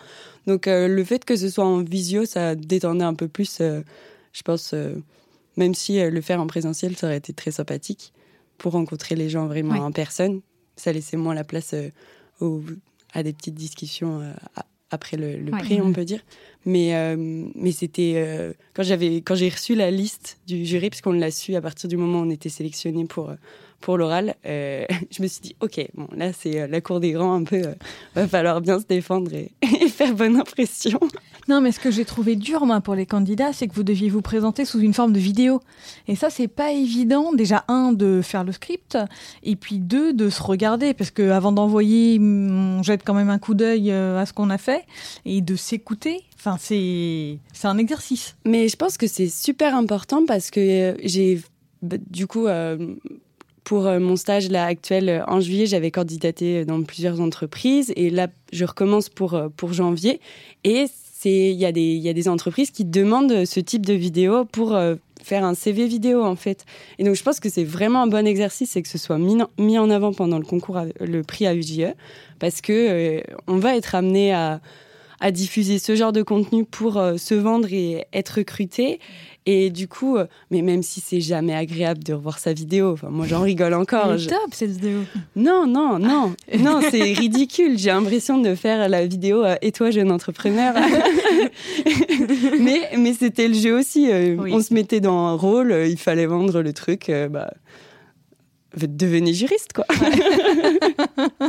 Donc, 0.46 0.66
le 0.66 1.02
fait 1.04 1.24
que 1.24 1.34
ce 1.34 1.48
soit 1.48 1.64
en 1.64 1.78
visio, 1.78 2.26
ça 2.26 2.54
détendait 2.54 3.06
un 3.06 3.14
peu 3.14 3.26
plus, 3.26 3.62
je 3.62 4.42
pense, 4.44 4.74
même 5.56 5.72
si 5.72 5.98
le 5.98 6.20
faire 6.20 6.42
en 6.42 6.46
présentiel, 6.46 6.94
ça 6.94 7.06
aurait 7.06 7.16
été 7.16 7.32
très 7.32 7.52
sympathique 7.52 8.12
pour 8.58 8.72
rencontrer 8.72 9.14
les 9.14 9.28
gens 9.28 9.46
vraiment 9.46 9.84
en 9.84 9.92
personne. 9.92 10.40
Ça 10.76 10.92
laissait 10.92 11.16
moins 11.16 11.34
la 11.34 11.44
place 11.44 11.74
à 11.74 13.22
des 13.22 13.32
petites 13.32 13.54
discussions 13.54 14.22
après 14.94 15.16
le, 15.16 15.50
prix, 15.50 15.80
on 15.80 15.92
peut 15.92 16.04
dire. 16.04 16.20
Mais, 16.64 16.94
euh, 16.94 17.16
mais 17.54 17.72
c'était 17.72 18.14
euh, 18.16 18.52
quand 18.72 18.82
j'avais 18.82 19.16
quand 19.16 19.34
j'ai 19.34 19.50
reçu 19.50 19.74
la 19.74 19.90
liste 19.90 20.38
du 20.46 20.64
jury, 20.64 20.88
puisqu'on 20.88 21.12
l'a 21.12 21.30
su 21.30 21.54
à 21.54 21.60
partir 21.60 21.88
du 21.88 21.96
moment 21.96 22.20
où 22.20 22.22
on 22.22 22.30
était 22.30 22.48
sélectionné 22.48 23.04
pour 23.04 23.32
pour 23.80 23.98
l'oral, 23.98 24.34
euh, 24.46 24.86
je 25.10 25.22
me 25.22 25.26
suis 25.26 25.42
dit 25.42 25.56
ok, 25.60 25.86
bon 25.94 26.08
là 26.16 26.32
c'est 26.32 26.66
la 26.66 26.80
cour 26.80 27.00
des 27.00 27.12
grands 27.12 27.34
un 27.34 27.44
peu, 27.44 27.62
va 28.14 28.26
falloir 28.26 28.60
bien 28.62 28.80
se 28.80 28.86
défendre 28.86 29.34
et, 29.34 29.52
et 29.82 29.88
faire 29.88 30.14
bonne 30.14 30.36
impression. 30.36 31.00
Non, 31.48 31.60
mais 31.60 31.72
ce 31.72 31.80
que 31.80 31.90
j'ai 31.90 32.04
trouvé 32.04 32.36
dur, 32.36 32.64
moi, 32.64 32.80
pour 32.80 32.94
les 32.94 33.04
candidats, 33.04 33.52
c'est 33.52 33.68
que 33.68 33.74
vous 33.74 33.82
deviez 33.82 34.08
vous 34.08 34.22
présenter 34.22 34.64
sous 34.64 34.80
une 34.80 34.94
forme 34.94 35.12
de 35.12 35.18
vidéo. 35.18 35.60
Et 36.08 36.16
ça, 36.16 36.30
c'est 36.30 36.48
pas 36.48 36.72
évident. 36.72 37.32
Déjà, 37.32 37.64
un, 37.68 37.92
de 37.92 38.22
faire 38.22 38.44
le 38.44 38.52
script, 38.52 38.96
et 39.42 39.56
puis 39.56 39.78
deux, 39.78 40.14
de 40.14 40.30
se 40.30 40.42
regarder, 40.42 40.94
parce 40.94 41.10
que 41.10 41.30
avant 41.30 41.52
d'envoyer, 41.52 42.18
on 42.18 42.82
jette 42.82 43.02
quand 43.04 43.14
même 43.14 43.30
un 43.30 43.38
coup 43.38 43.54
d'œil 43.54 43.90
euh, 43.90 44.18
à 44.18 44.26
ce 44.26 44.32
qu'on 44.32 44.48
a 44.48 44.58
fait, 44.58 44.84
et 45.26 45.42
de 45.42 45.54
s'écouter. 45.54 46.22
Enfin, 46.36 46.56
c'est 46.58 47.38
c'est 47.52 47.68
un 47.68 47.78
exercice. 47.78 48.36
Mais 48.44 48.68
je 48.68 48.76
pense 48.76 48.96
que 48.96 49.06
c'est 49.06 49.28
super 49.28 49.74
important 49.74 50.24
parce 50.26 50.50
que 50.50 50.60
euh, 50.60 50.96
j'ai 51.02 51.40
bah, 51.82 51.96
du 52.10 52.26
coup. 52.26 52.46
Euh, 52.46 52.94
pour 53.64 53.84
mon 53.84 54.16
stage 54.16 54.50
là 54.50 54.66
actuel 54.66 55.24
en 55.26 55.40
juillet, 55.40 55.64
j'avais 55.64 55.90
candidaté 55.90 56.66
dans 56.66 56.82
plusieurs 56.82 57.22
entreprises 57.22 57.94
et 57.96 58.10
là 58.10 58.28
je 58.52 58.66
recommence 58.66 59.08
pour 59.08 59.42
pour 59.56 59.72
janvier 59.72 60.20
et 60.64 60.84
c'est 61.24 61.50
il 61.50 61.56
y 61.56 62.08
a 62.08 62.12
des 62.12 62.28
entreprises 62.28 62.70
qui 62.70 62.84
demandent 62.84 63.46
ce 63.46 63.60
type 63.60 63.86
de 63.86 63.94
vidéo 63.94 64.44
pour 64.44 64.78
faire 65.22 65.44
un 65.44 65.54
CV 65.54 65.86
vidéo 65.86 66.22
en 66.22 66.36
fait. 66.36 66.64
Et 66.98 67.04
donc 67.04 67.14
je 67.14 67.22
pense 67.22 67.40
que 67.40 67.48
c'est 67.48 67.64
vraiment 67.64 68.02
un 68.02 68.06
bon 68.06 68.26
exercice 68.26 68.76
et 68.76 68.82
que 68.82 68.88
ce 68.88 68.98
soit 68.98 69.18
mis, 69.18 69.78
en 69.78 69.90
avant 69.90 70.12
pendant 70.12 70.38
le 70.38 70.44
concours, 70.44 70.80
le 71.00 71.22
prix 71.22 71.46
AUJE, 71.48 71.94
parce 72.38 72.60
que 72.60 73.22
on 73.46 73.56
va 73.56 73.74
être 73.76 73.94
amené 73.94 74.34
à, 74.34 74.60
à 75.24 75.30
diffuser 75.30 75.78
ce 75.78 75.96
genre 75.96 76.12
de 76.12 76.22
contenu 76.22 76.64
pour 76.64 76.94
se 77.16 77.34
vendre 77.34 77.72
et 77.72 78.06
être 78.12 78.38
recruté. 78.38 79.00
Et 79.46 79.68
du 79.68 79.88
coup, 79.88 80.16
euh, 80.16 80.26
mais 80.50 80.62
même 80.62 80.82
si 80.82 81.00
c'est 81.00 81.20
jamais 81.20 81.54
agréable 81.54 82.02
de 82.02 82.14
revoir 82.14 82.38
sa 82.38 82.54
vidéo, 82.54 82.92
enfin, 82.92 83.08
moi 83.10 83.26
j'en 83.26 83.42
rigole 83.42 83.74
encore. 83.74 84.18
C'est 84.18 84.28
top 84.28 84.52
cette 84.52 84.70
vidéo. 84.70 85.00
Non, 85.36 85.66
non, 85.66 85.98
non, 85.98 86.34
non, 86.58 86.80
c'est 86.90 87.12
ridicule. 87.12 87.78
J'ai 87.78 87.90
l'impression 87.90 88.38
de 88.38 88.54
faire 88.54 88.88
la 88.88 89.06
vidéo 89.06 89.44
euh, 89.44 89.56
Et 89.60 89.70
toi, 89.70 89.90
jeune 89.90 90.10
entrepreneur 90.10 90.74
Mais, 92.60 92.90
mais 92.96 93.12
c'était 93.12 93.48
le 93.48 93.54
jeu 93.54 93.78
aussi. 93.78 94.10
Euh, 94.10 94.36
on 94.38 94.60
se 94.60 94.72
mettait 94.72 95.00
dans 95.00 95.26
un 95.26 95.34
rôle, 95.34 95.72
il 95.88 95.98
fallait 95.98 96.26
vendre 96.26 96.62
le 96.62 96.72
truc. 96.72 97.12
bah, 97.30 97.50
devenez 98.76 99.34
juriste, 99.34 99.74
quoi. 99.74 99.84
Ouais, 100.00 101.48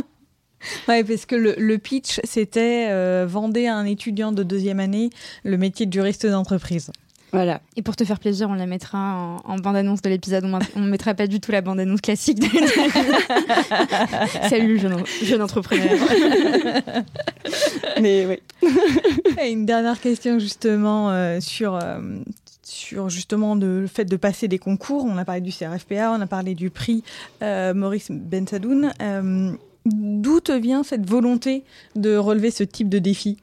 parce 0.86 1.26
que 1.26 1.36
le, 1.36 1.78
pitch, 1.78 2.20
c'était 2.24 2.88
euh, 2.90 3.26
vendez 3.28 3.66
à 3.66 3.76
un 3.76 3.84
étudiant 3.84 4.32
de 4.32 4.42
deuxième 4.42 4.80
année 4.80 5.10
le 5.44 5.56
métier 5.56 5.86
de 5.86 5.92
juriste 5.92 6.26
d'entreprise. 6.26 6.90
Voilà. 7.32 7.60
Et 7.76 7.82
pour 7.82 7.96
te 7.96 8.04
faire 8.04 8.18
plaisir, 8.18 8.48
on 8.48 8.54
la 8.54 8.66
mettra 8.66 9.40
en, 9.44 9.56
bande-annonce 9.56 10.00
de 10.00 10.08
l'épisode. 10.08 10.44
On 10.74 10.80
ne 10.80 10.88
mettra 10.88 11.14
pas 11.14 11.26
du 11.26 11.40
tout 11.40 11.52
la 11.52 11.60
bande-annonce 11.60 12.00
classique. 12.00 12.42
Salut, 14.48 14.78
jeune, 14.78 15.02
jeune 15.22 15.42
entrepreneur. 15.42 15.90
Mais 18.00 18.26
oui. 18.26 18.70
Et 19.42 19.50
une 19.50 19.66
dernière 19.66 20.00
question 20.00 20.38
justement 20.38 21.10
euh, 21.10 21.40
sur, 21.40 21.74
euh, 21.74 22.00
sur 22.62 23.10
justement 23.10 23.54
le 23.54 23.86
fait 23.86 24.04
de 24.04 24.16
passer 24.16 24.48
des 24.48 24.58
concours. 24.58 25.04
On 25.04 25.18
a 25.18 25.24
parlé 25.24 25.40
du 25.40 25.52
CRFPA, 25.52 26.12
on 26.12 26.20
a 26.20 26.26
parlé 26.26 26.54
du 26.54 26.70
prix 26.70 27.02
euh, 27.42 27.74
Maurice 27.74 28.10
Bensadoun. 28.10 28.92
D'où 29.86 30.40
te 30.40 30.52
vient 30.52 30.82
cette 30.82 31.08
volonté 31.08 31.62
de 31.94 32.16
relever 32.16 32.50
ce 32.50 32.64
type 32.64 32.88
de 32.88 32.98
défi 32.98 33.38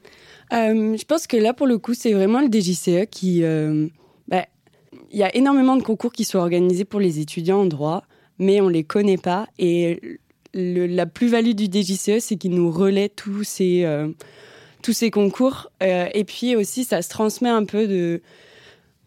euh, 0.52 0.96
je 0.96 1.04
pense 1.04 1.26
que 1.26 1.36
là, 1.36 1.52
pour 1.54 1.66
le 1.66 1.78
coup, 1.78 1.94
c'est 1.94 2.12
vraiment 2.12 2.40
le 2.40 2.48
DGCE 2.48 3.08
qui. 3.10 3.42
Euh, 3.42 3.88
bah, 4.28 4.44
il 5.10 5.18
y 5.18 5.22
a 5.22 5.34
énormément 5.34 5.76
de 5.76 5.82
concours 5.82 6.12
qui 6.12 6.24
sont 6.24 6.38
organisés 6.38 6.84
pour 6.84 7.00
les 7.00 7.20
étudiants 7.20 7.60
en 7.60 7.66
droit, 7.66 8.04
mais 8.38 8.60
on 8.60 8.68
les 8.68 8.84
connaît 8.84 9.16
pas. 9.16 9.48
Et 9.58 10.18
la 10.54 11.06
plus-value 11.06 11.52
du 11.52 11.66
DGCE, 11.66 12.20
c'est 12.20 12.36
qu'il 12.36 12.52
nous 12.52 12.70
relaie 12.70 13.08
tous 13.08 13.42
ces, 13.42 13.84
euh, 13.84 14.08
tous 14.82 14.92
ces 14.92 15.10
concours. 15.10 15.70
et 15.80 16.24
puis 16.24 16.56
aussi, 16.56 16.84
ça 16.84 17.02
se 17.02 17.08
transmet 17.08 17.48
un 17.48 17.64
peu 17.64 17.86
de, 17.86 18.22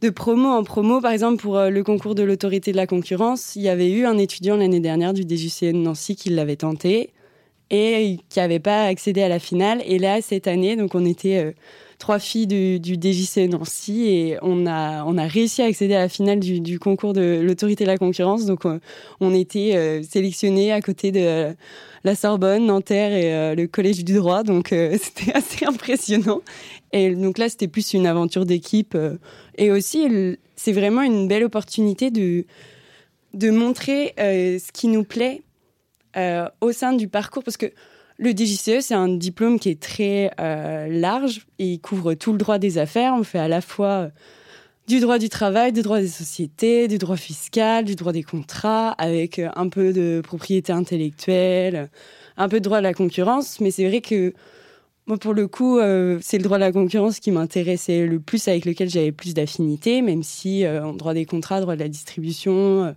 de 0.02 0.10
promo 0.10 0.50
en 0.50 0.64
promo. 0.64 1.02
Par 1.02 1.12
exemple, 1.12 1.42
pour 1.42 1.60
le 1.60 1.84
concours 1.84 2.16
de 2.16 2.24
l'autorité 2.24 2.72
de 2.72 2.78
la 2.78 2.88
concurrence, 2.88 3.56
il 3.56 3.62
y 3.62 3.70
avait 3.70 3.92
eu 3.92 4.06
un 4.06 4.18
étudiant 4.18 4.58
l'année 4.58 4.82
dernière 4.82 5.14
du 5.14 5.24
DGCE 5.24 5.64
de 5.64 5.72
Nancy 5.78 6.16
qui 6.16 6.30
l'avait 6.30 6.58
tenté 6.58 7.12
et 7.70 8.20
qui 8.30 8.40
n'avaient 8.40 8.60
pas 8.60 8.84
accédé 8.86 9.22
à 9.22 9.30
la 9.30 9.40
finale. 9.40 9.82
Et 9.86 10.00
là, 10.00 10.22
cette 10.22 10.48
année, 10.48 10.76
donc 10.76 10.96
on 10.96 11.06
était 11.06 11.38
euh, 11.38 11.52
trois 12.00 12.20
filles 12.20 12.48
du, 12.48 12.80
du, 12.80 12.96
DJC 12.96 13.50
Nancy 13.50 14.08
et 14.08 14.38
on 14.42 14.66
a, 14.66 15.04
on 15.04 15.18
a 15.18 15.28
réussi 15.28 15.62
à 15.62 15.66
accéder 15.66 15.96
à 15.96 16.00
la 16.00 16.10
finale 16.10 16.40
du, 16.40 16.62
du 16.62 16.80
concours 16.80 17.14
de 17.14 17.42
l'autorité 17.44 17.84
de 17.84 17.90
la 17.90 17.98
concurrence. 17.98 18.46
Donc 18.46 18.64
on, 18.64 18.80
on 19.20 19.34
était 19.34 19.76
euh, 19.76 20.02
sélectionnés 20.04 20.72
à 20.72 20.82
côté 20.82 21.12
de 21.12 21.54
la 22.04 22.16
Sorbonne, 22.16 22.68
Nanterre 22.68 23.12
et 23.12 23.34
euh, 23.34 23.56
le 23.56 23.68
Collège 23.68 24.06
du 24.06 24.14
droit. 24.14 24.44
Donc 24.44 24.68
c'était 25.02 25.34
assez 25.34 25.66
impressionnant. 25.66 26.42
Et 26.94 27.14
donc 27.16 27.38
là, 27.38 27.50
c'était 27.50 27.68
plus 27.68 27.94
une 27.94 28.08
aventure 28.08 28.46
d'équipe. 28.46 28.98
et 29.58 29.72
aussi, 29.72 30.08
c'est 30.56 30.72
vraiment 30.72 31.02
une 31.02 31.28
belle 31.28 31.44
opportunité 31.44 32.12
de, 32.12 32.46
de 33.34 33.50
montrer 33.50 34.14
ce 34.18 34.72
qui 34.72 34.88
nous 34.88 35.04
plaît 35.04 35.42
euh, 36.18 36.50
au 36.62 36.72
sein 36.72 36.94
du 36.94 37.08
parcours, 37.08 37.44
parce 37.44 37.58
que 37.58 37.68
le 38.18 38.32
DGCE, 38.32 38.82
c'est 38.82 38.96
un 38.96 39.08
diplôme 39.10 39.60
qui 39.60 39.70
est 39.70 39.80
très 39.80 40.32
euh, 40.40 40.88
large 40.88 41.46
et 41.60 41.74
il 41.74 41.80
couvre 41.80 42.16
tout 42.16 42.32
le 42.32 42.40
droit 42.40 42.58
des 42.58 42.80
affaires. 42.80 43.14
On 43.14 43.24
fait 43.24 43.38
à 43.38 43.48
la 43.48 43.62
fois 43.62 43.88
euh, 43.88 44.10
du 44.88 45.00
droit 45.00 45.20
du 45.20 45.30
travail, 45.30 45.72
du 45.74 45.84
droit 45.84 46.00
des 46.00 46.08
sociétés, 46.08 46.88
du 46.88 46.98
droit 46.98 47.18
fiscal, 47.18 47.86
du 47.86 47.96
droit 47.96 48.14
des 48.14 48.24
contrats, 48.24 48.92
avec 48.92 49.40
un 49.40 49.70
peu 49.70 49.94
de 49.94 50.22
propriété 50.24 50.74
intellectuelle, 50.74 51.90
un 52.38 52.50
peu 52.50 52.60
de 52.60 52.64
droit 52.64 52.80
de 52.80 52.84
la 52.84 52.96
concurrence. 52.96 53.60
Mais 53.60 53.70
c'est 53.70 53.88
vrai 53.88 54.02
que 54.02 54.34
moi, 55.06 55.18
pour 55.18 55.36
le 55.36 55.48
coup, 55.48 55.78
c'est 56.22 56.38
le 56.38 56.44
droit 56.44 56.58
de 56.58 56.64
la 56.64 56.72
concurrence 56.72 57.20
qui 57.20 57.32
m'intéressait 57.32 58.06
le 58.06 58.20
plus, 58.20 58.48
avec 58.48 58.66
lequel 58.66 58.90
j'avais 58.90 59.12
plus 59.12 59.34
d'affinité, 59.34 60.02
même 60.02 60.24
si 60.24 60.68
en 60.68 60.94
droit 60.94 61.14
des 61.14 61.26
contrats, 61.26 61.62
droit 61.62 61.76
de 61.76 61.82
la 61.82 61.90
distribution, 61.90 62.94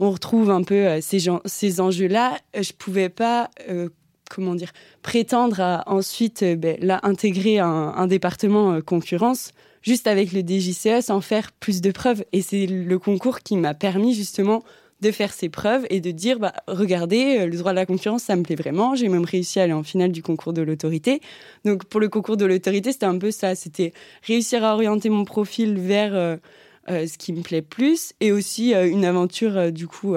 on 0.00 0.10
retrouve 0.10 0.50
un 0.50 0.62
peu 0.62 0.74
euh, 0.86 1.00
ces, 1.00 1.26
ces 1.44 1.80
enjeux-là. 1.80 2.38
Euh, 2.56 2.62
je 2.62 2.72
pouvais 2.72 3.08
pas, 3.08 3.50
euh, 3.68 3.88
comment 4.30 4.54
dire, 4.54 4.72
prétendre 5.02 5.60
à 5.60 5.84
ensuite 5.86 6.44
ben, 6.44 6.76
là, 6.80 7.00
intégrer 7.02 7.58
un, 7.58 8.06
département 8.06 8.80
concurrence 8.80 9.52
juste 9.82 10.06
avec 10.06 10.32
le 10.32 10.40
DJCE 10.40 11.04
sans 11.04 11.20
faire 11.20 11.52
plus 11.52 11.80
de 11.80 11.90
preuves. 11.90 12.24
Et 12.32 12.42
c'est 12.42 12.66
le 12.66 12.98
concours 12.98 13.40
qui 13.40 13.56
m'a 13.56 13.74
permis 13.74 14.14
justement 14.14 14.62
de 15.02 15.10
faire 15.10 15.34
ces 15.34 15.50
preuves 15.50 15.84
et 15.90 16.00
de 16.00 16.10
dire 16.10 16.38
bah, 16.38 16.54
regardez, 16.66 17.44
le 17.44 17.56
droit 17.58 17.72
de 17.72 17.76
la 17.76 17.84
concurrence, 17.84 18.22
ça 18.22 18.36
me 18.36 18.42
plaît 18.42 18.54
vraiment. 18.54 18.94
J'ai 18.94 19.08
même 19.08 19.24
réussi 19.24 19.60
à 19.60 19.64
aller 19.64 19.74
en 19.74 19.82
finale 19.82 20.12
du 20.12 20.22
concours 20.22 20.54
de 20.54 20.62
l'autorité. 20.62 21.20
Donc 21.66 21.84
pour 21.84 22.00
le 22.00 22.08
concours 22.08 22.38
de 22.38 22.46
l'autorité, 22.46 22.92
c'était 22.92 23.04
un 23.04 23.18
peu 23.18 23.30
ça 23.30 23.54
c'était 23.54 23.92
réussir 24.22 24.64
à 24.64 24.72
orienter 24.74 25.10
mon 25.10 25.26
profil 25.26 25.78
vers 25.78 26.38
ce 26.88 27.18
qui 27.18 27.32
me 27.32 27.42
plaît 27.42 27.62
plus, 27.62 28.12
et 28.20 28.32
aussi 28.32 28.74
euh, 28.74 28.88
une 28.88 29.04
aventure 29.04 29.56
euh, 29.56 29.70
du 29.70 29.86
coup 29.86 30.14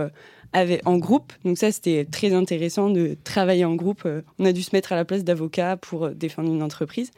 avec, 0.54 0.82
en 0.86 0.98
groupe. 0.98 1.34
Donc 1.46 1.58
ça, 1.58 1.72
c'était 1.72 2.06
très 2.06 2.34
intéressant 2.34 2.90
de 2.90 3.18
travailler 3.24 3.66
en 3.66 3.76
groupe. 3.76 4.08
on 4.40 4.46
a 4.46 4.52
dû 4.52 4.64
se 4.64 4.76
mettre 4.76 4.94
à 4.94 4.96
la 4.96 5.06
place 5.06 5.24
d'avocat 5.24 5.78
pour 5.78 6.10
défendre 6.10 6.52
une 6.52 6.64
entreprise. 6.64 7.12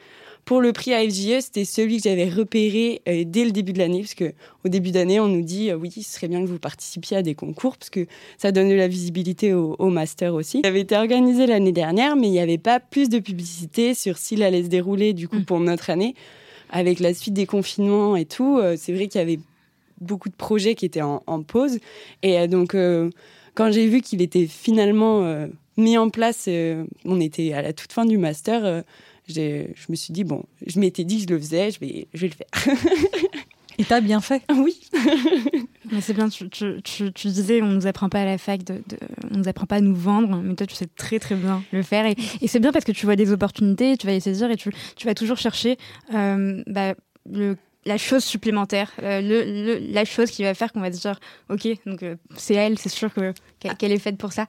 Pour 0.45 0.61
le 0.61 0.73
prix 0.73 0.93
AFJE, 0.93 1.41
c'était 1.41 1.65
celui 1.65 1.97
que 1.97 2.03
j'avais 2.03 2.27
repéré 2.27 3.01
dès 3.05 3.45
le 3.45 3.51
début 3.51 3.71
de 3.71 3.77
l'année, 3.77 3.99
parce 3.99 4.15
que 4.15 4.33
au 4.65 4.69
début 4.69 4.89
d'année, 4.89 5.19
on 5.19 5.27
nous 5.27 5.43
dit 5.43 5.71
oui, 5.73 5.91
ce 5.91 6.01
serait 6.01 6.27
bien 6.27 6.41
que 6.41 6.47
vous 6.47 6.57
participiez 6.57 7.17
à 7.17 7.21
des 7.21 7.35
concours, 7.35 7.77
parce 7.77 7.91
que 7.91 8.07
ça 8.37 8.51
donne 8.51 8.69
de 8.69 8.73
la 8.73 8.87
visibilité 8.87 9.53
au, 9.53 9.75
au 9.77 9.89
master 9.89 10.33
aussi. 10.33 10.61
Ça 10.63 10.69
avait 10.69 10.81
été 10.81 10.95
organisé 10.95 11.45
l'année 11.45 11.73
dernière, 11.73 12.15
mais 12.15 12.27
il 12.27 12.31
n'y 12.31 12.39
avait 12.39 12.57
pas 12.57 12.79
plus 12.79 13.09
de 13.09 13.19
publicité 13.19 13.93
sur 13.93 14.17
s'il 14.17 14.41
allait 14.41 14.63
se 14.63 14.69
dérouler 14.69 15.13
du 15.13 15.27
coup 15.27 15.39
mm. 15.39 15.45
pour 15.45 15.59
notre 15.59 15.91
année 15.91 16.15
avec 16.69 16.99
la 16.99 17.13
suite 17.13 17.33
des 17.33 17.45
confinements 17.45 18.15
et 18.15 18.25
tout, 18.25 18.57
euh, 18.57 18.75
c'est 18.77 18.93
vrai 18.93 19.07
qu'il 19.07 19.19
y 19.19 19.21
avait 19.21 19.39
beaucoup 20.01 20.29
de 20.29 20.35
projets 20.35 20.75
qui 20.75 20.85
étaient 20.85 21.01
en, 21.01 21.43
pause. 21.43 21.79
Et 22.23 22.39
euh, 22.39 22.47
donc, 22.47 22.75
euh, 22.75 23.09
quand 23.55 23.71
j'ai 23.71 23.87
vu 23.87 24.01
qu'il 24.01 24.21
était 24.21 24.47
finalement 24.47 25.47
mis 25.77 25.97
en 25.97 26.09
place, 26.09 26.47
on 27.05 27.19
était 27.19 27.53
à 27.53 27.61
la 27.61 27.73
toute 27.73 27.91
fin 27.91 28.05
du 28.05 28.17
master, 28.17 28.83
je 29.27 29.65
me 29.89 29.95
suis 29.95 30.13
dit, 30.13 30.23
bon, 30.23 30.43
je 30.65 30.79
m'étais 30.79 31.03
dit 31.03 31.17
que 31.17 31.23
je 31.23 31.33
le 31.33 31.39
faisais, 31.39 31.71
je 31.71 31.79
vais, 31.79 32.07
je 32.13 32.21
vais 32.25 32.29
le 32.29 32.33
faire. 32.33 32.75
Et 33.77 33.83
t'as 33.83 34.01
bien 34.01 34.21
fait 34.21 34.41
Oui. 34.53 34.79
mais 35.91 36.01
c'est 36.01 36.13
bien, 36.13 36.29
tu, 36.29 36.49
tu, 36.49 36.81
tu, 36.83 37.27
disais, 37.27 37.61
on 37.61 37.67
nous 37.67 37.87
apprend 37.87 38.09
pas 38.09 38.21
à 38.21 38.25
la 38.25 38.37
fac, 38.37 38.63
de, 38.63 38.81
on 39.31 39.37
nous 39.37 39.47
apprend 39.47 39.65
pas 39.65 39.77
à 39.77 39.81
nous 39.81 39.95
vendre, 39.95 40.41
mais 40.43 40.55
toi, 40.55 40.67
tu 40.67 40.75
sais 40.75 40.87
très 40.87 41.19
très 41.19 41.35
bien 41.35 41.63
le 41.71 41.83
faire. 41.83 42.05
Et, 42.05 42.15
et 42.41 42.47
c'est 42.47 42.59
bien 42.59 42.71
parce 42.71 42.85
que 42.85 42.91
tu 42.91 43.05
vois 43.05 43.15
des 43.15 43.31
opportunités, 43.31 43.97
tu 43.97 44.07
vas 44.07 44.13
les 44.13 44.19
saisir 44.19 44.49
et 44.51 44.57
tu, 44.57 44.71
vas 45.05 45.15
toujours 45.15 45.37
chercher 45.37 45.77
euh, 46.13 46.63
bah, 46.67 46.93
le 47.29 47.55
la 47.85 47.97
chose 47.97 48.23
supplémentaire, 48.23 48.91
euh, 49.01 49.21
le, 49.21 49.79
la 49.91 50.05
chose 50.05 50.31
qui 50.31 50.43
va 50.43 50.53
faire 50.53 50.71
qu'on 50.71 50.81
va 50.81 50.91
se 50.91 50.99
dire, 50.99 51.19
ok, 51.49 51.67
donc 51.85 52.03
euh, 52.03 52.15
c'est 52.35 52.53
elle, 52.53 52.77
c'est 52.77 52.89
sûr 52.89 53.13
que 53.13 53.33
qu'elle 53.77 53.91
est 53.91 53.99
faite 53.99 54.17
pour 54.17 54.33
ça. 54.33 54.47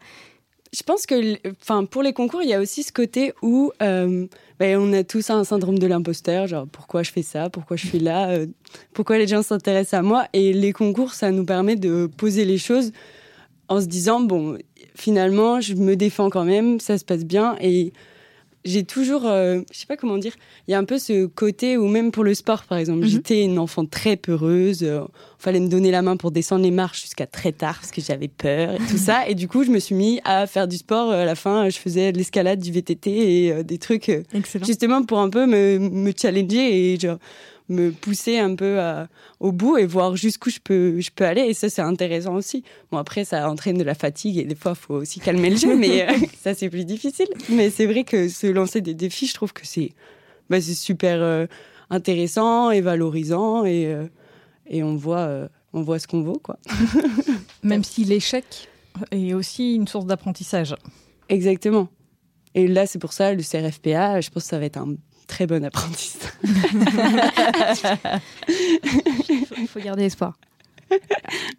Je 0.73 0.83
pense 0.85 1.05
que, 1.05 1.37
enfin, 1.61 1.85
pour 1.85 2.03
les 2.03 2.13
concours, 2.13 2.43
il 2.43 2.49
y 2.49 2.55
a 2.55 2.61
aussi 2.61 2.85
ce 2.85 2.93
côté 2.93 3.33
où 3.43 3.73
euh, 3.83 4.27
ben, 4.61 4.79
on 4.79 4.93
a 4.93 5.03
tous 5.03 5.31
un 5.31 5.43
syndrome 5.43 5.81
de 5.81 5.87
l'imposteur, 5.87 6.47
genre 6.47 6.67
pourquoi 6.71 7.03
je 7.03 7.11
fais 7.11 7.23
ça, 7.23 7.51
pourquoi 7.51 7.77
je 7.77 7.89
suis 7.89 7.99
là, 7.99 8.31
euh, 8.31 8.47
pourquoi 8.93 9.19
les 9.19 9.27
gens 9.27 9.43
s'intéressent 9.43 9.99
à 9.99 10.03
moi. 10.03 10.27
Et 10.33 10.53
les 10.53 10.73
concours, 10.73 11.13
ça 11.13 11.33
nous 11.33 11.45
permet 11.45 11.75
de 11.75 12.07
poser 12.07 12.45
les 12.45 12.59
choses 12.59 12.93
en 13.69 13.81
se 13.81 13.87
disant 13.87 14.21
bon, 14.21 14.59
finalement, 14.95 15.61
je 15.61 15.75
me 15.75 15.97
défends 15.97 16.31
quand 16.31 16.45
même, 16.45 16.79
ça 16.79 16.99
se 16.99 17.05
passe 17.05 17.25
bien 17.25 17.57
et 17.61 17.93
j'ai 18.65 18.85
toujours, 18.85 19.27
euh, 19.27 19.61
je 19.73 19.79
sais 19.79 19.87
pas 19.87 19.97
comment 19.97 20.19
dire, 20.19 20.35
il 20.69 20.73
y 20.73 20.75
a 20.75 20.79
un 20.79 20.85
peu 20.85 20.99
ce 20.99 21.27
côté 21.27 21.77
où 21.77 21.89
même 21.89 22.11
pour 22.11 22.25
le 22.25 22.35
sport, 22.35 22.65
par 22.65 22.79
exemple, 22.79 23.01
mhm. 23.01 23.09
j'étais 23.09 23.43
une 23.43 23.59
enfant 23.59 23.87
très 23.87 24.17
peureuse. 24.17 24.83
Euh, 24.83 25.01
fallait 25.39 25.61
me 25.61 25.69
donner 25.69 25.91
la 25.91 26.03
main 26.03 26.17
pour 26.19 26.31
descendre 26.31 26.65
les 26.65 26.71
marches 26.71 27.01
jusqu'à 27.01 27.27
très 27.27 27.53
tard 27.53 27.79
parce 27.81 27.91
que 27.91 28.03
j'avais 28.03 28.29
peur 28.29 28.75
et 28.75 28.79
tout 28.91 28.99
ça. 28.99 29.27
Et 29.29 29.35
du 29.35 29.49
coup, 29.49 29.65
je 29.65 29.71
me 29.71 29.79
suis 29.79 29.95
mis 29.95 30.21
à 30.25 30.47
faire 30.47 30.69
du 30.69 30.77
sport. 30.77 31.11
À 31.11 31.25
la 31.25 31.35
fin, 31.35 31.71
je 31.71 31.79
faisais 31.79 32.13
de 32.13 32.19
l'escalade, 32.19 32.61
du 32.61 32.71
VTT 32.71 33.11
et 33.47 33.53
euh, 33.53 33.63
des 33.63 33.79
trucs 33.79 34.13
justement 34.63 35.03
pour 35.03 35.21
un 35.21 35.31
peu 35.31 35.47
me, 35.47 35.79
me 35.79 36.13
challenger 36.15 36.93
et 36.93 37.01
genre 37.01 37.19
me 37.71 37.91
pousser 37.93 38.39
un 38.39 38.55
peu 38.55 38.79
au 39.39 39.53
bout 39.53 39.79
et 39.79 39.87
voir 39.87 40.17
jusqu'où 40.17 40.51
je 40.51 40.59
peux, 40.63 41.01
je 41.01 41.11
peux 41.15 41.25
aller. 41.25 41.43
Et 41.43 41.55
ça, 41.55 41.71
c'est 41.71 41.83
intéressant 41.83 42.35
aussi. 42.35 42.65
Bon, 42.91 42.99
après, 42.99 43.25
ça 43.25 43.49
entraîne 43.49 43.79
de 43.79 43.85
la 43.85 43.95
fatigue 43.95 44.39
et 44.39 44.45
des 44.45 44.55
fois, 44.55 44.73
il 44.73 44.81
faut 44.81 44.95
aussi 44.95 45.21
calmer 45.21 45.51
le 45.51 45.57
jeu, 45.57 45.77
mais 45.77 46.09
euh, 46.09 46.13
ça, 46.43 46.55
c'est 46.55 46.69
plus 46.69 46.85
difficile. 46.85 47.29
Mais 47.49 47.71
c'est 47.71 47.87
vrai 47.87 48.05
que 48.05 48.29
se 48.29 48.47
lancer 48.47 48.81
des 48.81 48.95
défis, 48.95 49.27
je 49.27 49.35
trouve 49.35 49.53
que 49.53 49.67
c'est 49.67 49.93
bah, 50.51 50.61
super 50.61 51.23
euh, 51.23 51.47
intéressant 51.89 52.71
et 52.71 52.81
valorisant 52.81 53.65
et, 53.65 53.97
et 54.67 54.83
on 54.83 54.97
voit, 54.97 55.49
on 55.73 55.83
voit 55.83 55.99
ce 55.99 56.07
qu'on 56.07 56.23
vaut. 56.23 56.41
Quoi. 56.43 56.59
Même 57.63 57.85
si 57.85 58.05
l'échec 58.05 58.69
est 59.11 59.35
aussi 59.35 59.75
une 59.75 59.87
source 59.87 60.07
d'apprentissage. 60.07 60.75
Exactement. 61.29 61.89
Et 62.55 62.67
là, 62.67 62.87
c'est 62.87 62.99
pour 62.99 63.13
ça, 63.13 63.33
le 63.33 63.43
CRFPA, 63.43 64.21
je 64.21 64.31
pense 64.31 64.43
que 64.43 64.49
ça 64.49 64.59
va 64.59 64.65
être 64.65 64.77
un 64.77 64.97
très 65.31 65.47
bon 65.47 65.65
apprentissage. 65.65 66.33
Il 68.49 69.69
faut 69.69 69.81
garder 69.81 70.05
espoir. 70.05 70.37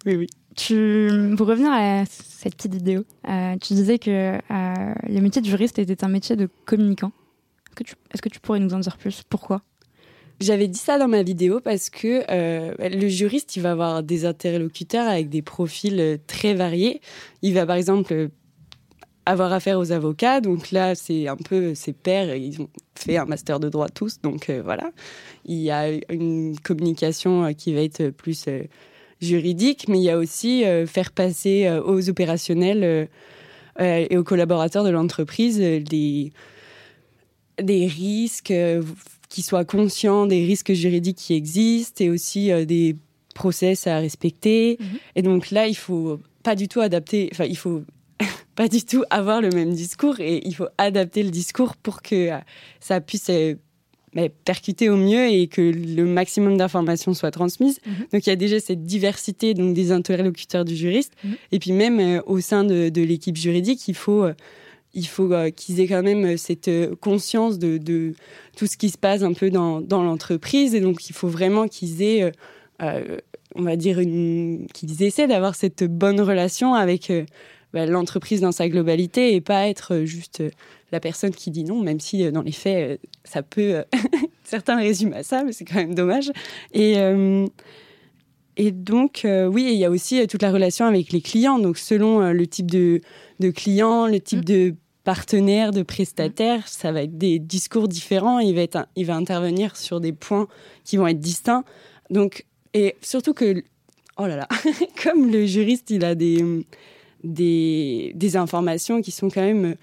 Oui, 0.05 0.15
oui. 0.17 0.27
Tu, 0.57 1.33
pour 1.37 1.47
revenir 1.47 1.71
à 1.71 2.03
cette 2.05 2.55
petite 2.57 2.75
vidéo, 2.75 3.05
euh, 3.29 3.55
tu 3.61 3.73
disais 3.73 3.97
que 3.97 4.35
euh, 4.35 4.93
le 5.07 5.21
métier 5.21 5.41
de 5.41 5.47
juriste 5.47 5.79
était 5.79 6.03
un 6.03 6.09
métier 6.09 6.35
de 6.35 6.49
communicant. 6.65 7.13
Est-ce 7.69 7.75
que, 7.75 7.83
tu, 7.83 7.95
est-ce 8.13 8.21
que 8.21 8.27
tu 8.27 8.41
pourrais 8.41 8.59
nous 8.59 8.73
en 8.73 8.79
dire 8.79 8.97
plus? 8.97 9.23
Pourquoi? 9.29 9.61
J'avais 10.41 10.67
dit 10.67 10.79
ça 10.79 10.97
dans 10.97 11.07
ma 11.07 11.23
vidéo 11.23 11.61
parce 11.61 11.89
que 11.89 12.25
euh, 12.29 12.73
le 12.77 13.07
juriste, 13.07 13.55
il 13.55 13.61
va 13.61 13.71
avoir 13.71 14.03
des 14.03 14.25
interlocuteurs 14.25 15.07
avec 15.07 15.29
des 15.29 15.41
profils 15.41 16.19
très 16.27 16.53
variés. 16.53 16.99
Il 17.41 17.53
va 17.53 17.65
par 17.65 17.77
exemple 17.77 18.29
avoir 19.25 19.53
affaire 19.53 19.79
aux 19.79 19.91
avocats. 19.91 20.41
Donc 20.41 20.71
là, 20.71 20.95
c'est 20.95 21.27
un 21.27 21.35
peu 21.35 21.75
ses 21.75 21.93
pairs, 21.93 22.35
ils 22.35 22.61
ont 22.61 22.69
fait 22.95 23.17
un 23.17 23.25
master 23.25 23.59
de 23.59 23.69
droit 23.69 23.89
tous. 23.89 24.21
Donc 24.21 24.49
euh, 24.49 24.61
voilà, 24.63 24.91
il 25.45 25.59
y 25.59 25.71
a 25.71 25.89
une 26.09 26.57
communication 26.59 27.45
euh, 27.45 27.51
qui 27.51 27.73
va 27.73 27.81
être 27.81 28.09
plus 28.09 28.45
euh, 28.47 28.63
juridique, 29.21 29.87
mais 29.87 29.99
il 29.99 30.03
y 30.03 30.09
a 30.09 30.17
aussi 30.17 30.63
faire 30.87 31.11
passer 31.11 31.69
aux 31.85 32.09
opérationnels 32.09 33.07
et 33.79 34.17
aux 34.17 34.23
collaborateurs 34.23 34.83
de 34.83 34.89
l'entreprise 34.89 35.59
des, 35.59 36.33
des 37.61 37.85
risques, 37.85 38.51
qui 39.29 39.43
soient 39.43 39.63
conscients 39.63 40.25
des 40.25 40.43
risques 40.43 40.73
juridiques 40.73 41.19
qui 41.19 41.35
existent 41.35 42.03
et 42.03 42.09
aussi 42.09 42.49
des 42.65 42.95
process 43.35 43.85
à 43.85 43.99
respecter. 43.99 44.77
Mhm. 44.79 44.87
Et 45.17 45.21
donc 45.21 45.51
là, 45.51 45.67
il 45.67 45.77
faut 45.77 46.19
pas 46.41 46.55
du 46.55 46.67
tout 46.67 46.81
adapter, 46.81 47.29
enfin, 47.31 47.45
il 47.45 47.57
faut 47.57 47.83
pas 48.61 48.67
du 48.67 48.83
tout 48.85 49.03
avoir 49.09 49.41
le 49.41 49.49
même 49.49 49.73
discours 49.73 50.19
et 50.19 50.39
il 50.45 50.53
faut 50.53 50.67
adapter 50.77 51.23
le 51.23 51.31
discours 51.31 51.75
pour 51.75 52.03
que 52.03 52.29
euh, 52.29 52.37
ça 52.79 53.01
puisse 53.01 53.31
euh, 53.31 53.55
percuter 54.45 54.87
au 54.87 54.97
mieux 54.97 55.29
et 55.29 55.47
que 55.47 55.61
le 55.61 56.05
maximum 56.05 56.57
d'informations 56.57 57.15
soient 57.15 57.31
transmises. 57.31 57.79
Mhm. 57.87 57.93
Donc 58.13 58.27
il 58.27 58.29
y 58.29 58.31
a 58.31 58.35
déjà 58.35 58.59
cette 58.59 58.83
diversité 58.83 59.55
donc 59.55 59.73
des 59.73 59.91
interlocuteurs 59.91 60.63
du 60.63 60.75
juriste 60.75 61.13
mhm. 61.23 61.35
et 61.51 61.57
puis 61.57 61.71
même 61.71 61.99
euh, 61.99 62.21
au 62.27 62.39
sein 62.39 62.63
de, 62.63 63.01
l'équipe 63.01 63.35
juridique, 63.35 63.87
il 63.87 63.95
faut 63.95 64.27
il 64.93 65.07
faut 65.07 65.31
qu'ils 65.55 65.79
aient 65.79 65.87
quand 65.87 66.03
même 66.03 66.37
cette 66.37 66.69
conscience 66.99 67.57
de, 67.57 67.79
de, 67.79 68.13
tout 68.55 68.67
ce 68.67 68.77
qui 68.77 68.91
se 68.91 68.97
passe 68.97 69.23
un 69.23 69.33
peu 69.33 69.49
dans, 69.49 69.81
dans 69.81 70.03
l'entreprise 70.03 70.75
et 70.75 70.81
donc 70.81 71.09
il 71.09 71.13
faut 71.13 71.29
vraiment 71.29 71.67
qu'ils 71.67 72.03
aient 72.03 72.31
on 72.79 73.63
va 73.63 73.75
dire 73.75 73.97
qu'ils 74.73 75.01
essaient 75.01 75.27
d'avoir 75.27 75.55
cette 75.55 75.83
bonne 75.83 76.21
relation 76.21 76.75
avec 76.75 77.11
bah, 77.73 77.85
l'entreprise 77.85 78.41
dans 78.41 78.51
sa 78.51 78.67
globalité 78.67 79.33
et 79.33 79.41
pas 79.41 79.67
être 79.67 79.93
euh, 79.93 80.05
juste 80.05 80.41
euh, 80.41 80.49
la 80.91 80.99
personne 80.99 81.31
qui 81.31 81.51
dit 81.51 81.63
non, 81.63 81.81
même 81.81 81.99
si 81.99 82.23
euh, 82.23 82.31
dans 82.31 82.41
les 82.41 82.51
faits, 82.51 82.99
ça 83.23 83.41
peut. 83.43 83.83
certains 84.43 84.77
résument 84.77 85.15
à 85.15 85.23
ça, 85.23 85.43
mais 85.43 85.53
c'est 85.53 85.65
quand 85.65 85.75
même 85.75 85.95
dommage. 85.95 86.31
Et. 86.73 86.97
Et 88.57 88.71
donc, 88.71 89.25
oui, 89.25 89.69
il 89.71 89.79
y 89.79 89.85
a 89.85 89.89
aussi 89.89 90.27
toute 90.27 90.41
la 90.41 90.51
relation 90.51 90.85
avec 90.85 91.13
les 91.13 91.21
clients. 91.21 91.57
Donc, 91.57 91.77
selon 91.77 92.31
le 92.31 92.47
type 92.47 92.69
de, 92.69 92.99
de 93.39 93.49
client, 93.49 94.07
le 94.07 94.19
type 94.19 94.39
mmh. 94.39 94.43
de 94.43 94.75
partenaire, 95.05 95.71
de 95.71 95.83
prestataire, 95.83 96.67
ça 96.67 96.91
va 96.91 97.03
être 97.03 97.17
des 97.17 97.39
discours 97.39 97.87
différents. 97.87 98.39
Il 98.39 98.53
va, 98.53 98.61
être, 98.61 98.87
il 98.97 99.05
va 99.05 99.15
intervenir 99.15 99.77
sur 99.77 100.01
des 100.01 100.11
points 100.11 100.47
qui 100.83 100.97
vont 100.97 101.07
être 101.07 101.19
distincts. 101.19 101.63
Donc, 102.09 102.45
et 102.73 102.95
surtout 103.01 103.33
que, 103.33 103.63
oh 104.17 104.27
là 104.27 104.35
là, 104.35 104.47
comme 105.03 105.31
le 105.31 105.45
juriste, 105.45 105.89
il 105.89 106.03
a 106.03 106.13
des, 106.13 106.43
des, 107.23 108.35
informations 108.35 109.01
qui 109.01 109.11
sont 109.11 109.29
quand 109.29 109.41
même 109.41 109.75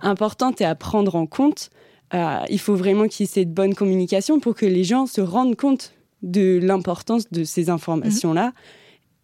importantes 0.00 0.60
et 0.60 0.64
à 0.64 0.74
prendre 0.74 1.14
en 1.16 1.26
compte. 1.26 1.70
Euh, 2.12 2.40
il 2.50 2.58
faut 2.58 2.76
vraiment 2.76 3.08
qu'il 3.08 3.24
y 3.24 3.28
ait 3.28 3.32
cette 3.32 3.52
bonne 3.52 3.74
communication 3.74 4.40
pour 4.40 4.54
que 4.54 4.66
les 4.66 4.84
gens 4.84 5.06
se 5.06 5.20
rendent 5.20 5.56
compte 5.56 5.94
de 6.22 6.58
l'importance 6.62 7.30
de 7.30 7.44
ces 7.44 7.70
informations-là 7.70 8.52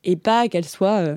et 0.04 0.16
pas 0.16 0.48
qu'elles 0.48 0.66
soient 0.66 0.98
euh, 0.98 1.16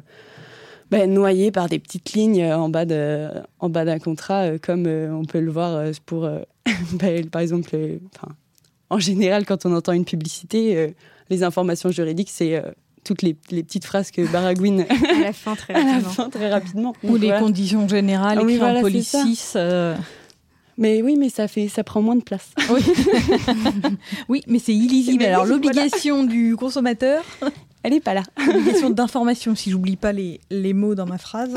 ben, 0.92 1.12
noyées 1.12 1.52
par 1.52 1.70
des 1.70 1.80
petites 1.80 2.14
lignes 2.14 2.46
en 2.46 2.70
bas, 2.70 2.86
de, 2.86 3.30
en 3.60 3.70
bas 3.70 3.86
d'un 3.86 4.00
contrat, 4.00 4.44
euh, 4.44 4.58
comme 4.62 4.86
on 4.86 5.26
peut 5.26 5.40
le 5.40 5.52
voir 5.52 5.92
pour, 6.06 6.30
ben, 6.94 7.30
par 7.30 7.42
exemple, 7.42 7.76
en 8.90 9.00
général, 9.00 9.46
quand 9.46 9.66
on 9.66 9.74
entend 9.74 9.94
une 9.94 10.06
publicité, 10.06 10.94
les 11.30 11.44
informations 11.44 11.90
juridiques, 11.90 12.30
c'est 12.30 12.62
toutes 13.04 13.22
les, 13.22 13.34
petites 13.34 13.86
phrases 13.86 14.12
que 14.12 14.22
baragouine 14.32 14.82
à 14.90 15.20
la 15.20 15.34
fin 15.34 15.56
très 15.56 15.74
rapidement. 15.92 16.30
très 16.30 16.50
rapidement. 16.50 16.96
Ou 17.04 17.18
les 17.18 17.32
conditions 17.40 17.88
générales 17.88 18.40
ah, 18.42 18.44
oui, 18.44 18.62
en 18.62 18.82
police 18.82 19.54
euh. 19.56 19.96
Mais 20.78 21.04
oui, 21.04 21.16
mais 21.18 21.30
ça 21.30 21.48
fait, 21.48 21.68
ça 21.68 21.84
prend 21.84 22.02
moins 22.02 22.16
de 22.16 22.24
place. 22.24 22.50
Oui, 22.72 22.82
oui 24.30 24.44
mais 24.48 24.60
c'est 24.60 24.74
illisible. 24.74 25.24
Alors 25.24 25.46
l'obligation 25.46 26.24
du 26.24 26.56
consommateur, 26.56 27.24
elle 27.84 27.94
n'est 27.94 28.00
pas 28.00 28.16
là. 28.16 28.24
L'obligation 28.48 28.90
d'information, 28.90 29.56
si 29.56 29.70
j'oublie 29.70 29.98
pas 29.98 30.12
les, 30.12 30.40
les 30.50 30.74
mots 30.74 30.96
dans 30.96 31.06
ma 31.06 31.20
phrase. 31.20 31.54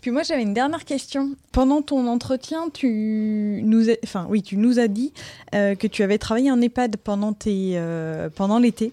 Puis 0.00 0.10
moi 0.10 0.22
j'avais 0.22 0.42
une 0.42 0.54
dernière 0.54 0.84
question. 0.84 1.32
Pendant 1.52 1.82
ton 1.82 2.06
entretien, 2.06 2.70
tu 2.72 3.60
nous, 3.64 3.90
as, 3.90 3.96
enfin 4.04 4.26
oui, 4.30 4.42
tu 4.42 4.56
nous 4.56 4.78
as 4.78 4.88
dit 4.88 5.12
euh, 5.54 5.74
que 5.74 5.86
tu 5.86 6.02
avais 6.02 6.18
travaillé 6.18 6.50
en 6.50 6.60
EHPAD 6.60 6.96
pendant 6.96 7.32
tes, 7.32 7.72
euh, 7.74 8.30
pendant 8.30 8.58
l'été. 8.58 8.92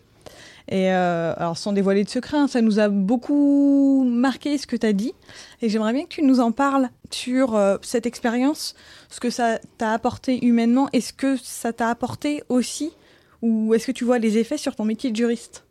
Et 0.70 0.92
euh, 0.92 1.34
alors, 1.38 1.58
sans 1.58 1.72
dévoiler 1.72 2.04
de 2.04 2.10
secret, 2.10 2.38
hein, 2.38 2.48
ça 2.48 2.62
nous 2.62 2.80
a 2.80 2.90
beaucoup 2.90 4.04
marqué 4.06 4.58
ce 4.58 4.68
que 4.68 4.76
tu 4.76 4.86
as 4.86 4.94
dit. 4.94 5.14
Et 5.62 5.70
j'aimerais 5.70 5.94
bien 5.94 6.04
que 6.04 6.10
tu 6.10 6.24
nous 6.24 6.40
en 6.40 6.52
parles 6.52 6.90
sur 7.10 7.56
euh, 7.56 7.78
cette 7.82 8.06
expérience, 8.06 8.76
ce 9.10 9.20
que 9.20 9.30
ça 9.30 9.60
t'a 9.78 9.94
apporté 9.94 10.46
humainement, 10.46 10.90
et 10.92 11.00
ce 11.00 11.14
que 11.14 11.38
ça 11.38 11.72
t'a 11.72 11.90
apporté 11.90 12.44
aussi, 12.50 12.92
ou 13.42 13.74
est-ce 13.74 13.88
que 13.88 13.94
tu 13.94 14.04
vois 14.04 14.20
les 14.20 14.38
effets 14.38 14.58
sur 14.58 14.76
ton 14.76 14.84
métier 14.84 15.12
de 15.12 15.16
juriste? 15.16 15.64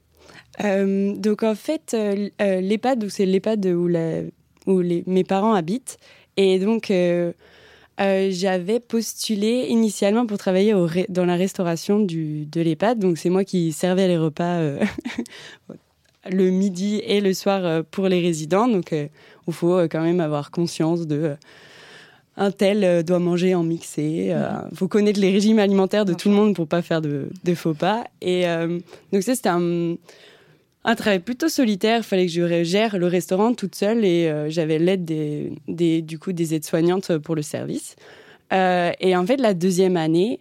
Euh, 0.64 1.14
Donc, 1.14 1.42
en 1.42 1.54
fait, 1.54 1.94
l'EHPAD, 2.38 3.08
c'est 3.08 3.26
l'EHPAD 3.26 3.66
où, 3.66 3.88
mes 4.66 5.24
parents 5.24 5.52
habitent. 5.52 5.98
Et 6.38 6.58
donc, 6.58 6.90
j'avais 7.98 8.80
postulé 8.80 9.66
initialement 9.68 10.26
pour 10.26 10.38
travailler 10.38 10.74
au 10.74 10.88
dans 11.08 11.24
la 11.24 11.36
restauration 11.36 11.98
du, 12.00 12.46
de 12.46 12.60
l'EHPAD. 12.60 12.98
Donc, 12.98 13.18
c'est 13.18 13.30
moi 13.30 13.44
qui 13.44 13.72
servais 13.72 14.08
les 14.08 14.18
repas 14.18 14.56
euh, 14.58 14.84
le 16.30 16.50
midi 16.50 17.00
et 17.04 17.20
le 17.20 17.32
soir 17.32 17.64
euh, 17.64 17.82
pour 17.88 18.08
les 18.08 18.20
résidents. 18.20 18.68
Donc, 18.68 18.92
il 18.92 19.52
faut 19.52 19.78
quand 19.88 20.02
même 20.02 20.20
avoir 20.20 20.50
conscience 20.50 21.06
de. 21.06 21.36
un 22.36 22.50
tel 22.50 23.02
doit 23.02 23.18
manger 23.18 23.54
en 23.54 23.62
mixé. 23.62 24.28
Il 24.28 24.34
mhm. 24.34 24.74
faut 24.74 24.88
connaître 24.88 25.20
les 25.20 25.30
régimes 25.30 25.58
alimentaires 25.58 26.04
de 26.04 26.14
tout 26.14 26.28
le 26.28 26.34
monde 26.34 26.54
pour 26.54 26.66
pas 26.66 26.82
faire 26.82 27.00
de, 27.00 27.28
de 27.44 27.54
faux 27.54 27.74
pas. 27.74 28.04
Et 28.20 28.44
donc, 29.12 29.22
ça, 29.22 29.34
c'était 29.34 29.48
un 29.48 29.96
un 30.86 30.94
travail 30.94 31.18
plutôt 31.18 31.48
solitaire. 31.48 31.98
Il 31.98 32.04
fallait 32.04 32.26
que 32.26 32.32
je 32.32 32.62
gère 32.62 32.96
le 32.96 33.06
restaurant 33.06 33.52
toute 33.52 33.74
seule 33.74 34.04
et 34.04 34.28
euh, 34.28 34.48
j'avais 34.48 34.78
l'aide 34.78 35.04
des, 35.04 36.02
du 36.02 36.18
coup 36.18 36.32
des 36.32 36.54
aides-soignantes 36.54 37.18
pour 37.18 37.34
le 37.34 37.42
service. 37.42 37.96
Euh, 38.52 38.92
et 39.00 39.16
en 39.16 39.26
fait, 39.26 39.38
la 39.38 39.52
deuxième 39.52 39.96
année, 39.96 40.40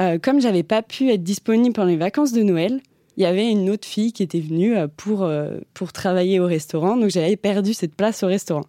euh, 0.00 0.18
comme 0.18 0.40
j'avais 0.40 0.62
pas 0.62 0.80
pu 0.82 1.10
être 1.10 1.22
disponible 1.22 1.74
pendant 1.74 1.88
les 1.88 1.98
vacances 1.98 2.32
de 2.32 2.42
Noël, 2.42 2.80
il 3.18 3.22
y 3.22 3.26
avait 3.26 3.50
une 3.50 3.68
autre 3.68 3.86
fille 3.86 4.14
qui 4.14 4.22
était 4.22 4.40
venue 4.40 4.74
pour, 4.96 5.30
pour 5.74 5.92
travailler 5.92 6.40
au 6.40 6.46
restaurant. 6.46 6.96
Donc 6.96 7.10
j'avais 7.10 7.36
perdu 7.36 7.74
cette 7.74 7.94
place 7.94 8.22
au 8.22 8.26
restaurant. 8.26 8.64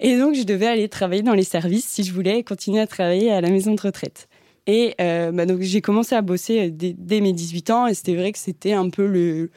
Et 0.00 0.18
donc 0.18 0.34
je 0.34 0.42
devais 0.42 0.66
aller 0.66 0.88
travailler 0.88 1.22
dans 1.22 1.34
les 1.34 1.44
services 1.44 1.86
si 1.86 2.02
je 2.02 2.12
voulais 2.12 2.42
continuer 2.42 2.80
à 2.80 2.88
travailler 2.88 3.30
à 3.30 3.40
la 3.40 3.50
maison 3.50 3.76
de 3.76 3.80
retraite. 3.80 4.28
Et 4.66 4.96
bah, 4.98 5.46
donc 5.46 5.60
j'ai 5.60 5.80
commencé 5.80 6.16
à 6.16 6.22
bosser 6.22 6.70
dès, 6.70 6.92
dès 6.98 7.20
mes 7.20 7.32
18 7.32 7.70
ans 7.70 7.86
et 7.86 7.94
c'était 7.94 8.16
vrai 8.16 8.32
que 8.32 8.38
c'était 8.40 8.72
un 8.72 8.90
peu 8.90 9.06
le 9.06 9.52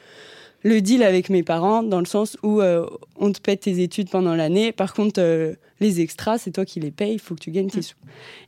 le 0.62 0.80
deal 0.80 1.02
avec 1.02 1.28
mes 1.28 1.42
parents 1.42 1.82
dans 1.82 1.98
le 1.98 2.06
sens 2.06 2.36
où 2.42 2.60
euh, 2.60 2.86
on 3.16 3.32
te 3.32 3.40
paie 3.40 3.56
tes 3.56 3.82
études 3.82 4.08
pendant 4.08 4.34
l'année. 4.34 4.72
Par 4.72 4.94
contre, 4.94 5.20
euh, 5.20 5.54
les 5.80 6.00
extras, 6.00 6.38
c'est 6.38 6.52
toi 6.52 6.64
qui 6.64 6.78
les 6.78 6.92
payes, 6.92 7.14
il 7.14 7.18
faut 7.18 7.34
que 7.34 7.40
tu 7.40 7.50
gagnes 7.50 7.68
tes 7.68 7.80
mm. 7.80 7.82
sous. 7.82 7.96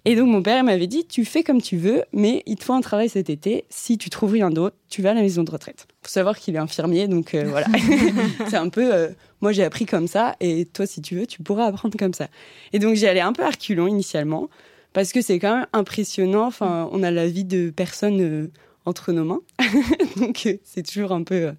Et 0.05 0.15
donc 0.15 0.29
mon 0.29 0.43
père 0.43 0.63
m'avait 0.63 0.87
dit, 0.87 1.05
tu 1.07 1.25
fais 1.25 1.43
comme 1.43 1.61
tu 1.61 1.77
veux, 1.77 2.05
mais 2.13 2.43
il 2.47 2.57
te 2.57 2.65
faut 2.65 2.73
un 2.73 2.81
travail 2.81 3.09
cet 3.09 3.31
été. 3.31 3.65
Si 3.69 3.99
tu 3.99 4.11
trouves 4.11 4.33
rien 4.33 4.51
d'autre, 4.51 4.77
tu 4.89 5.03
vas 5.03 5.11
à 5.11 5.15
la 5.15 5.23
maison 5.23 5.43
de 5.43 5.51
retraite. 5.51 5.87
Faut 6.03 6.09
savoir 6.09 6.39
qu'il 6.39 6.55
est 6.55 6.59
infirmier, 6.59 7.09
donc 7.09 7.35
euh, 7.35 7.45
voilà. 7.49 7.67
c'est 8.49 8.57
un 8.57 8.69
peu, 8.69 9.09
moi 9.41 9.53
j'ai 9.53 9.65
appris 9.65 9.87
comme 9.87 10.07
ça, 10.07 10.37
et 10.41 10.67
toi 10.67 10.87
si 10.87 11.03
tu 11.03 11.17
veux, 11.17 11.27
tu 11.27 11.43
pourras 11.43 11.67
apprendre 11.67 11.97
comme 11.99 12.15
ça. 12.15 12.29
Et 12.73 12.79
donc 12.79 12.95
j'y 12.95 13.07
allais 13.07 13.21
un 13.21 13.33
peu 13.33 13.43
à 13.43 13.51
reculons 13.51 13.89
initialement, 13.89 14.49
parce 14.93 15.13
que 15.13 15.21
c'est 15.21 15.41
quand 15.41 15.57
même 15.57 15.67
impressionnant. 15.73 16.47
Enfin, 16.47 16.89
on 16.93 17.03
a 17.03 17.11
la 17.11 17.27
vie 17.27 17.45
de 17.45 17.71
personnes 17.71 18.51
entre 18.87 19.13
nos 19.13 19.25
mains, 19.25 19.41
donc 20.17 20.49
c'est 20.63 20.87
toujours 20.87 21.13
un 21.13 21.25
peu 21.25 21.53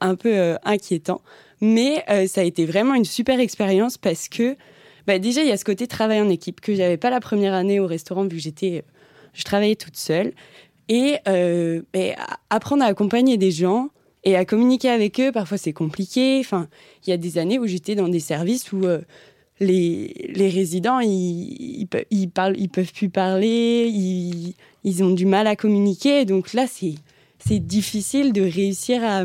un 0.00 0.14
peu 0.14 0.32
euh, 0.32 0.56
inquiétant. 0.64 1.20
Mais 1.60 2.04
euh, 2.08 2.26
ça 2.26 2.40
a 2.40 2.44
été 2.44 2.64
vraiment 2.64 2.94
une 2.94 3.04
super 3.04 3.38
expérience 3.40 3.98
parce 3.98 4.28
que 4.28 4.56
bah, 5.06 5.18
déjà, 5.18 5.42
il 5.42 5.48
y 5.48 5.52
a 5.52 5.56
ce 5.56 5.64
côté 5.64 5.86
travail 5.86 6.20
en 6.20 6.28
équipe 6.28 6.60
que 6.60 6.74
j'avais 6.74 6.96
pas 6.96 7.10
la 7.10 7.20
première 7.20 7.54
année 7.54 7.80
au 7.80 7.86
restaurant 7.86 8.22
vu 8.22 8.36
que 8.36 8.38
j'étais 8.38 8.84
je 9.32 9.44
travaillais 9.44 9.76
toute 9.76 9.96
seule. 9.96 10.32
Et, 10.88 11.18
euh, 11.28 11.82
apprendre 12.50 12.82
à 12.82 12.86
accompagner 12.86 13.36
des 13.36 13.52
gens 13.52 13.90
et 14.24 14.36
à 14.36 14.44
communiquer 14.44 14.90
avec 14.90 15.20
eux, 15.20 15.32
parfois 15.32 15.56
c'est 15.56 15.72
compliqué. 15.72 16.38
Enfin, 16.40 16.68
il 17.06 17.10
y 17.10 17.12
a 17.12 17.16
des 17.16 17.38
années 17.38 17.58
où 17.58 17.66
j'étais 17.66 17.94
dans 17.94 18.08
des 18.08 18.20
services 18.20 18.72
où 18.72 18.84
euh, 18.84 19.00
les, 19.60 20.32
les, 20.34 20.48
résidents, 20.48 21.00
ils, 21.00 21.86
ils, 22.10 22.30
parlent, 22.30 22.56
ils 22.58 22.68
peuvent 22.68 22.92
plus 22.92 23.08
parler, 23.08 23.88
ils, 23.88 24.54
ils, 24.84 25.04
ont 25.04 25.10
du 25.10 25.26
mal 25.26 25.46
à 25.46 25.54
communiquer. 25.54 26.24
Donc 26.24 26.54
là, 26.54 26.66
c'est 26.66 27.58
difficile 27.60 28.32
de 28.32 28.42
réussir 28.42 29.04
à, 29.04 29.24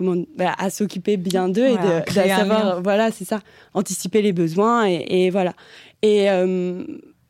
comment, 0.00 0.24
bah, 0.36 0.54
à 0.58 0.70
s'occuper 0.70 1.16
bien 1.16 1.48
d'eux 1.48 1.66
et 1.66 1.76
de, 1.76 2.12
savoir, 2.12 2.82
voilà, 2.82 3.10
c'est 3.10 3.24
ça, 3.24 3.40
anticiper 3.74 4.22
les 4.22 4.32
besoins 4.32 4.88
et, 4.88 5.04
et 5.08 5.30
voilà. 5.30 5.54
Et 6.02 6.30
euh, 6.30 6.84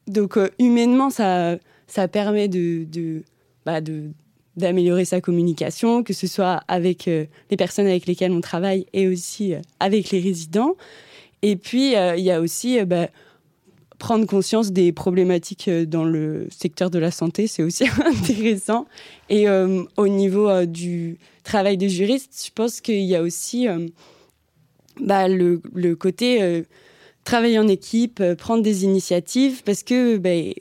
donc, 0.06 0.38
humainement, 0.58 1.10
ça, 1.10 1.56
ça 1.86 2.08
permet 2.08 2.48
de, 2.48 2.84
de 2.84 3.22
bah, 3.66 3.80
de 3.80 4.10
d'améliorer 4.56 5.04
sa 5.04 5.20
communication, 5.20 6.02
que 6.02 6.12
ce 6.12 6.26
soit 6.26 6.62
avec 6.68 7.08
euh, 7.08 7.24
les 7.50 7.56
personnes 7.56 7.86
avec 7.86 8.06
lesquelles 8.06 8.32
on 8.32 8.40
travaille 8.40 8.86
et 8.92 9.08
aussi 9.08 9.54
euh, 9.54 9.60
avec 9.80 10.10
les 10.10 10.20
résidents. 10.20 10.76
Et 11.42 11.56
puis, 11.56 11.96
euh, 11.96 12.16
il 12.16 12.24
y 12.24 12.30
a 12.30 12.40
aussi 12.40 12.84
bah, 12.84 13.08
prendre 13.98 14.26
conscience 14.26 14.72
des 14.72 14.92
problématiques 14.92 15.70
dans 15.70 16.04
le 16.04 16.46
secteur 16.50 16.90
de 16.90 16.98
la 16.98 17.10
santé, 17.10 17.46
c'est 17.46 17.62
aussi 17.62 17.84
intéressant. 18.04 18.86
Et 19.28 19.46
au 19.48 20.08
niveau 20.08 20.64
du 20.66 21.18
travail 21.50 21.76
de 21.76 21.88
juriste, 21.88 22.44
je 22.46 22.52
pense 22.54 22.80
qu'il 22.80 23.02
y 23.02 23.16
a 23.16 23.22
aussi 23.22 23.66
bah, 25.00 25.28
le, 25.28 25.60
le, 25.74 25.96
côté 25.96 26.64
travailler 27.24 27.58
en 27.58 27.68
équipe, 27.68 28.22
prendre 28.38 28.62
des 28.62 28.84
initiatives, 28.84 29.62
parce 29.64 29.82
que... 29.82 30.16
Bah, 30.16 30.52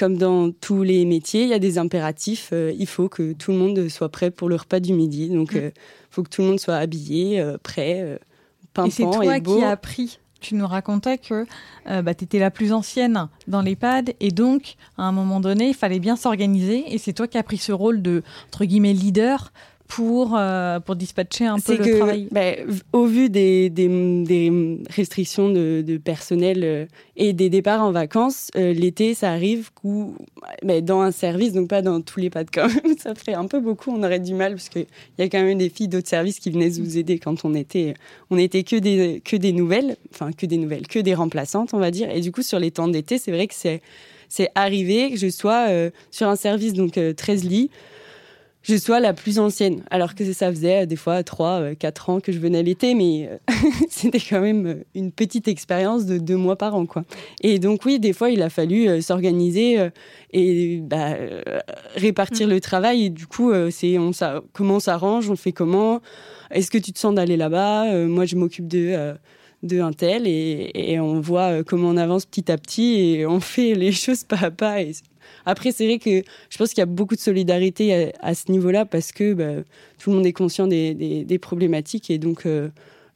comme 0.00 0.16
dans 0.16 0.50
tous 0.50 0.82
les 0.82 1.04
métiers, 1.04 1.42
il 1.42 1.50
y 1.50 1.52
a 1.52 1.58
des 1.58 1.76
impératifs. 1.76 2.50
Euh, 2.54 2.72
il 2.78 2.86
faut 2.86 3.10
que 3.10 3.34
tout 3.34 3.52
le 3.52 3.58
monde 3.58 3.86
soit 3.90 4.08
prêt 4.08 4.30
pour 4.30 4.48
le 4.48 4.56
repas 4.56 4.80
du 4.80 4.94
midi. 4.94 5.28
Donc, 5.28 5.50
il 5.52 5.60
mm. 5.60 5.64
euh, 5.64 5.70
faut 6.10 6.22
que 6.22 6.30
tout 6.30 6.40
le 6.40 6.48
monde 6.48 6.58
soit 6.58 6.76
habillé, 6.76 7.38
euh, 7.38 7.58
prêt, 7.62 8.18
pimpant 8.72 8.88
et 8.88 8.90
c'est 8.90 9.02
toi 9.02 9.40
qui 9.40 9.62
as 9.62 9.68
appris. 9.68 10.18
Tu 10.40 10.54
nous 10.54 10.66
racontais 10.66 11.18
que 11.18 11.44
bah, 11.84 12.14
tu 12.14 12.24
étais 12.24 12.38
la 12.38 12.50
plus 12.50 12.72
ancienne 12.72 13.28
dans 13.46 13.60
l'EHPAD 13.60 14.14
et 14.20 14.30
donc, 14.30 14.76
à 14.96 15.02
un 15.02 15.12
moment 15.12 15.38
donné, 15.38 15.68
il 15.68 15.74
fallait 15.74 15.98
bien 15.98 16.16
s'organiser. 16.16 16.82
Et 16.94 16.96
c'est 16.96 17.12
toi 17.12 17.28
qui 17.28 17.36
as 17.36 17.42
pris 17.42 17.58
ce 17.58 17.72
rôle 17.72 18.00
de, 18.00 18.22
entre 18.46 18.64
guillemets, 18.64 18.94
leader 18.94 19.52
pour, 19.90 20.36
euh, 20.36 20.78
pour 20.78 20.94
dispatcher 20.94 21.46
un 21.46 21.58
peu 21.58 21.76
le 21.76 21.98
travail 21.98 22.28
ben, 22.30 22.64
Au 22.92 23.06
vu 23.06 23.28
des, 23.28 23.70
des, 23.70 24.78
restrictions 24.88 25.50
de, 25.50 25.82
de 25.84 25.96
personnel 25.96 26.60
euh, 26.62 26.86
et 27.16 27.32
des 27.32 27.50
départs 27.50 27.82
en 27.82 27.90
vacances, 27.90 28.50
euh, 28.56 28.72
l'été, 28.72 29.14
ça 29.14 29.32
arrive 29.32 29.70
ben, 30.62 30.84
dans 30.84 31.00
un 31.00 31.10
service, 31.10 31.54
donc 31.54 31.68
pas 31.68 31.82
dans 31.82 32.00
tous 32.00 32.20
les 32.20 32.30
pas 32.30 32.44
de 32.44 32.50
quand 32.50 32.68
même, 32.84 32.96
ça 32.98 33.16
ferait 33.16 33.34
un 33.34 33.46
peu 33.46 33.58
beaucoup, 33.58 33.90
on 33.90 34.02
aurait 34.04 34.20
du 34.20 34.32
mal, 34.32 34.52
parce 34.52 34.68
qu'il 34.68 34.86
y 35.18 35.22
a 35.22 35.28
quand 35.28 35.42
même 35.42 35.58
des 35.58 35.68
filles 35.68 35.88
d'autres 35.88 36.08
services 36.08 36.38
qui 36.38 36.50
venaient 36.50 36.70
nous 36.70 36.96
aider 36.96 37.18
quand 37.18 37.44
on 37.44 37.52
était, 37.54 37.94
on 38.30 38.38
était 38.38 38.62
que 38.62 38.76
des, 38.76 39.20
que 39.24 39.34
des 39.34 39.52
nouvelles, 39.52 39.96
enfin 40.14 40.30
que 40.30 40.46
des 40.46 40.56
nouvelles, 40.56 40.86
que 40.86 41.00
des 41.00 41.14
remplaçantes, 41.14 41.74
on 41.74 41.78
va 41.78 41.90
dire. 41.90 42.08
Et 42.10 42.20
du 42.20 42.30
coup, 42.30 42.42
sur 42.42 42.60
les 42.60 42.70
temps 42.70 42.86
d'été, 42.86 43.18
c'est 43.18 43.32
vrai 43.32 43.48
que 43.48 43.54
c'est 43.56 43.82
c'est 44.32 44.50
arrivé 44.54 45.10
que 45.10 45.16
je 45.16 45.28
sois 45.28 45.66
sur 46.12 46.28
un 46.28 46.36
service, 46.36 46.74
donc 46.74 46.92
13 47.16 47.42
lits, 47.42 47.68
je 48.62 48.76
sois 48.76 49.00
la 49.00 49.14
plus 49.14 49.38
ancienne. 49.38 49.82
Alors 49.90 50.14
que 50.14 50.30
ça 50.32 50.50
faisait 50.50 50.82
euh, 50.82 50.86
des 50.86 50.96
fois 50.96 51.22
3, 51.22 51.74
4 51.76 52.10
euh, 52.10 52.12
ans 52.12 52.20
que 52.20 52.32
je 52.32 52.38
venais 52.38 52.62
l'été, 52.62 52.94
mais 52.94 53.28
euh, 53.28 53.54
c'était 53.88 54.20
quand 54.20 54.40
même 54.40 54.84
une 54.94 55.12
petite 55.12 55.48
expérience 55.48 56.06
de 56.06 56.18
deux 56.18 56.36
mois 56.36 56.56
par 56.56 56.74
an. 56.74 56.86
Quoi. 56.86 57.04
Et 57.42 57.58
donc 57.58 57.84
oui, 57.84 57.98
des 57.98 58.12
fois, 58.12 58.30
il 58.30 58.42
a 58.42 58.50
fallu 58.50 59.00
s'organiser 59.02 59.90
et 60.32 60.80
bah, 60.82 61.14
répartir 61.96 62.46
mm. 62.46 62.50
le 62.50 62.60
travail. 62.60 63.04
Et 63.04 63.10
du 63.10 63.26
coup, 63.26 63.52
c'est 63.70 63.98
on, 63.98 64.12
ça, 64.12 64.42
comment 64.52 64.76
on 64.76 64.80
s'arrange, 64.80 65.30
on 65.30 65.36
fait 65.36 65.52
comment? 65.52 66.00
Est-ce 66.50 66.70
que 66.70 66.78
tu 66.78 66.92
te 66.92 66.98
sens 66.98 67.14
d'aller 67.14 67.36
là-bas? 67.36 68.06
Moi, 68.06 68.26
je 68.26 68.36
m'occupe 68.36 68.68
de 68.68 69.14
de 69.62 69.78
un 69.78 69.92
tel 69.92 70.26
et, 70.26 70.70
et, 70.74 70.98
on 71.00 71.20
voit 71.20 71.62
comment 71.64 71.90
on 71.90 71.98
avance 71.98 72.24
petit 72.24 72.50
à 72.50 72.56
petit 72.56 72.98
et 72.98 73.26
on 73.26 73.40
fait 73.40 73.74
les 73.74 73.92
choses 73.92 74.24
pas 74.24 74.44
à 74.44 74.50
pas 74.50 74.80
et 74.80 74.92
après, 75.46 75.72
c'est 75.72 75.86
vrai 75.86 75.98
que 75.98 76.22
je 76.50 76.58
pense 76.58 76.70
qu'il 76.70 76.78
y 76.78 76.82
a 76.82 76.86
beaucoup 76.86 77.14
de 77.14 77.20
solidarité 77.20 78.12
à, 78.20 78.34
ce 78.34 78.50
niveau-là 78.50 78.84
parce 78.84 79.12
que 79.12 79.34
bah, 79.34 79.62
tout 79.98 80.10
le 80.10 80.16
monde 80.16 80.26
est 80.26 80.32
conscient 80.32 80.66
des, 80.66 81.38
problématiques 81.40 82.10
et 82.10 82.18
donc 82.18 82.46
euh, 82.46 82.68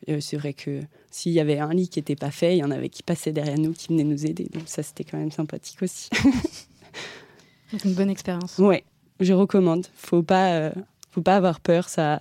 euh, 0.09 0.19
c'est 0.21 0.37
vrai 0.37 0.53
que 0.53 0.81
s'il 1.11 1.33
y 1.33 1.41
avait 1.41 1.59
un 1.59 1.73
lit 1.73 1.89
qui 1.89 1.99
n'était 1.99 2.17
pas 2.17 2.31
fait, 2.31 2.57
il 2.57 2.61
y 2.61 2.65
en 2.65 2.71
avait 2.71 2.89
qui 2.89 3.03
passaient 3.03 3.33
derrière 3.33 3.59
nous, 3.59 3.73
qui 3.73 3.89
venaient 3.89 4.05
nous 4.05 4.27
aider. 4.27 4.49
Donc 4.53 4.65
ça, 4.67 4.83
c'était 4.83 5.05
quand 5.05 5.19
même 5.19 5.31
sympathique 5.31 5.83
aussi. 5.83 6.11
c'est 7.71 7.85
une 7.85 7.95
bonne 7.95 8.11
expérience. 8.11 8.59
Ouais, 8.59 8.85
je 9.21 9.33
recommande. 9.33 9.87
Faut 9.95 10.23
pas, 10.23 10.55
euh, 10.55 10.73
faut 11.13 11.23
pas 11.23 11.37
avoir 11.37 11.61
peur. 11.61 11.89
Ça, 11.89 12.21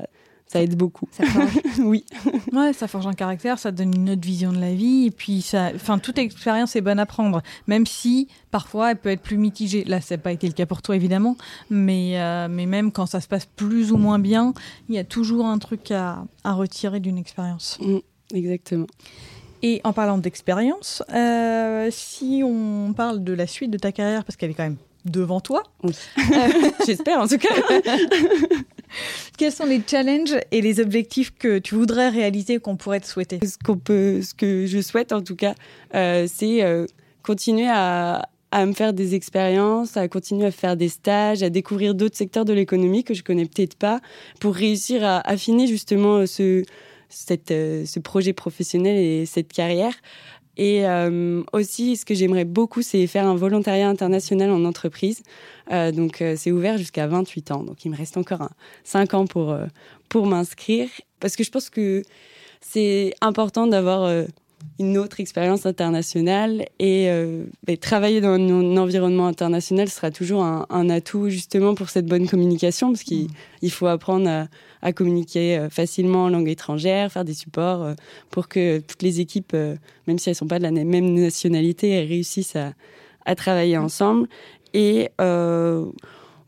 ça 0.54 0.62
aide 0.62 0.78
beaucoup. 0.78 1.08
Ça 1.12 1.26
forge. 1.26 1.60
oui. 1.80 2.06
Ouais, 2.52 2.74
ça 2.74 2.88
forge 2.88 3.08
un 3.08 3.14
caractère, 3.14 3.58
ça 3.58 3.72
donne 3.72 3.96
une 3.96 4.12
autre 4.12 4.22
vision 4.22 4.54
de 4.54 4.60
la 4.60 4.72
vie. 4.72 5.08
Et 5.08 5.12
puis, 5.12 5.42
ça, 5.42 5.72
enfin, 5.74 5.98
toute 5.98 6.20
expérience 6.20 6.76
est 6.76 6.82
bonne 6.82 7.00
à 7.00 7.08
prendre, 7.08 7.42
même 7.66 7.88
si 7.88 8.28
parfois 8.52 8.92
elle 8.92 8.98
peut 8.98 9.10
être 9.10 9.24
plus 9.24 9.38
mitigée. 9.38 9.84
Là, 9.84 10.00
ça 10.00 10.16
n'a 10.16 10.22
pas 10.22 10.32
été 10.32 10.46
le 10.46 10.54
cas 10.54 10.68
pour 10.68 10.84
toi, 10.84 10.96
évidemment. 10.96 11.38
Mais, 11.72 12.22
euh, 12.22 12.48
mais 12.52 12.68
même 12.68 12.92
quand 12.92 13.08
ça 13.08 13.20
se 13.20 13.28
passe 13.28 13.48
plus 13.48 13.92
ou 13.92 13.98
moins 13.98 14.20
bien, 14.20 14.54
il 14.90 14.96
y 14.96 15.00
a 15.00 15.04
toujours 15.04 15.48
un 15.48 15.58
truc 15.58 15.90
à, 15.90 16.24
à 16.44 16.54
retirer 16.54 17.00
d'une 17.00 17.18
expérience. 17.18 17.80
Mm, 17.82 18.36
exactement. 18.36 18.88
Et 19.64 19.82
en 19.84 19.94
parlant 19.94 20.20
d'expérience, 20.20 21.02
euh, 21.12 21.88
si 21.92 22.44
on 22.46 22.94
parle 22.94 23.24
de 23.24 23.34
la 23.34 23.48
suite 23.48 23.72
de 23.72 23.80
ta 23.80 23.92
carrière, 23.92 24.24
parce 24.24 24.36
qu'elle 24.36 24.52
est 24.52 24.56
quand 24.56 24.64
même 24.64 24.78
devant 25.06 25.42
toi. 25.42 25.64
J'espère 26.86 27.22
en 27.22 27.28
tout 27.28 27.40
cas. 27.40 27.50
Quels 29.38 29.52
sont 29.52 29.66
les 29.66 29.82
challenges 29.86 30.36
et 30.52 30.62
les 30.62 30.80
objectifs 30.80 31.34
que 31.38 31.60
tu 31.60 31.76
voudrais 31.76 32.10
réaliser 32.10 32.60
qu'on 32.60 32.76
pourrait 32.76 33.00
te 33.00 33.08
souhaiter? 33.08 33.40
Ce 33.44 33.58
peut, 33.74 34.22
ce 34.22 34.34
que 34.34 34.66
je 34.66 34.82
souhaite 34.82 35.12
en 35.12 35.22
tout 35.22 35.36
cas, 35.36 35.56
euh, 35.96 36.28
c'est 36.32 36.64
euh, 36.64 36.86
continuer 37.24 37.68
à, 37.70 38.28
me 38.54 38.74
faire 38.74 38.94
des 38.94 39.16
expériences, 39.16 39.98
à 39.98 40.08
continuer 40.08 40.46
à 40.46 40.52
faire 40.52 40.78
des 40.78 40.90
stages, 40.90 41.42
à 41.42 41.50
découvrir 41.50 41.96
d'autres 41.96 42.18
secteurs 42.18 42.46
de 42.46 42.54
l'économie 42.54 43.04
que 43.04 43.16
je 43.16 43.24
connais 43.24 43.46
peut-être 43.46 43.76
pas, 43.76 44.00
pour 44.40 44.54
réussir 44.54 45.04
à 45.04 45.28
affiner 45.28 45.66
justement 45.66 46.18
euh, 46.20 46.26
ce 46.28 48.00
projet 48.00 48.34
professionnel 48.34 48.96
et 48.98 49.26
cette 49.26 49.52
carrière. 49.52 49.94
Et 50.58 50.88
euh, 50.88 51.44
aussi, 51.52 51.98
ce 51.98 52.06
que 52.06 52.14
j'aimerais 52.14 52.46
beaucoup, 52.46 52.82
c'est 52.82 53.08
faire 53.08 53.26
un 53.26 53.36
volontariat 53.36 53.90
international 53.90 54.52
en 54.52 54.66
entreprise. 54.66 55.24
Euh, 55.72 55.92
donc, 55.92 56.22
euh, 56.22 56.36
c'est 56.38 56.52
ouvert 56.52 56.78
jusqu'à 56.78 57.08
28 57.08 57.52
ans. 57.52 57.64
Donc, 57.64 57.86
il 57.86 57.92
me 57.92 57.98
reste 57.98 58.18
encore 58.18 58.42
un, 58.42 58.52
5 58.84 59.14
ans 59.14 59.26
pour, 59.26 59.58
pour 60.10 60.28
m'inscrire. 60.28 60.90
Parce 61.20 61.36
que 61.36 61.44
je 61.44 61.52
pense 61.52 61.70
que 61.70 62.04
c'est 62.62 63.14
important 63.22 63.68
d'avoir 63.68 64.26
une 64.80 64.98
autre 64.98 65.20
expérience 65.20 65.66
internationale 65.66 66.66
et 66.80 67.10
euh, 67.10 67.46
travailler 67.80 68.22
dans 68.22 68.34
un 68.34 68.78
environnement 68.78 69.28
international 69.28 69.90
sera 69.90 70.12
toujours 70.12 70.44
un, 70.44 70.66
un, 70.70 70.90
atout 70.90 71.30
justement 71.30 71.76
pour 71.76 71.90
cette 71.90 72.06
bonne 72.06 72.28
communication 72.28 72.92
parce 72.92 73.04
qu'il 73.04 73.28
mmh. 73.62 73.68
faut 73.70 73.88
apprendre 73.88 74.28
à, 74.30 74.48
à, 74.84 74.94
communiquer 74.94 75.58
euh, 75.58 75.70
facilement 75.70 76.26
en 76.26 76.30
langue 76.30 76.50
étrangère, 76.50 77.12
faire 77.12 77.26
des 77.26 77.34
supports 77.34 77.84
euh, 77.84 77.94
pour 78.30 78.48
que 78.48 78.80
toutes 78.80 79.02
les 79.02 79.20
équipes, 79.20 79.54
euh, 79.56 79.76
même 80.08 80.20
si 80.20 80.30
elles 80.30 80.36
sont 80.36 80.48
pas 80.48 80.60
de 80.60 80.64
la 80.64 80.72
même 80.72 81.14
nationalité, 81.14 81.90
elles 81.90 82.08
réussissent 82.08 82.56
à, 82.56 82.74
à 83.26 83.36
travailler 83.36 83.78
mmh. 83.78 83.84
ensemble. 83.84 84.28
Et 84.74 85.10
euh, 85.22 85.86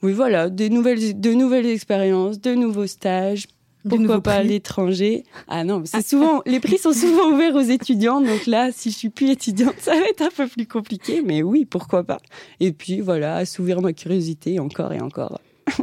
oui 0.02 0.14
voilà 0.14 0.50
des 0.50 0.70
nouvelles 0.70 1.20
de 1.20 1.32
nouvelles 1.32 1.68
expériences, 1.68 2.40
de 2.40 2.54
nouveaux 2.56 2.88
stages 2.88 3.48
pourquoi 3.88 4.22
pas 4.22 4.36
à 4.36 4.44
l'étranger. 4.44 5.26
Ah 5.48 5.64
non, 5.64 5.84
c'est 5.86 6.06
souvent 6.06 6.42
les 6.46 6.60
prix 6.60 6.78
sont 6.78 6.94
souvent 6.94 7.32
ouverts 7.32 7.56
aux 7.56 7.62
étudiants, 7.62 8.22
donc 8.22 8.48
là, 8.48 8.72
si 8.72 8.92
je 8.92 8.96
suis 8.96 9.10
plus 9.10 9.30
étudiante, 9.30 9.76
ça 9.80 9.92
va 9.92 10.06
être 10.08 10.22
un 10.22 10.30
peu 10.36 10.48
plus 10.48 10.66
compliqué, 10.66 11.22
mais 11.24 11.44
oui, 11.44 11.66
pourquoi 11.66 12.04
pas. 12.04 12.18
Et 12.60 12.72
puis 12.72 13.02
voilà, 13.02 13.36
assouvir 13.38 13.82
ma 13.82 13.94
curiosité 13.94 14.60
encore 14.60 14.92
et 14.92 15.02
encore. 15.02 15.40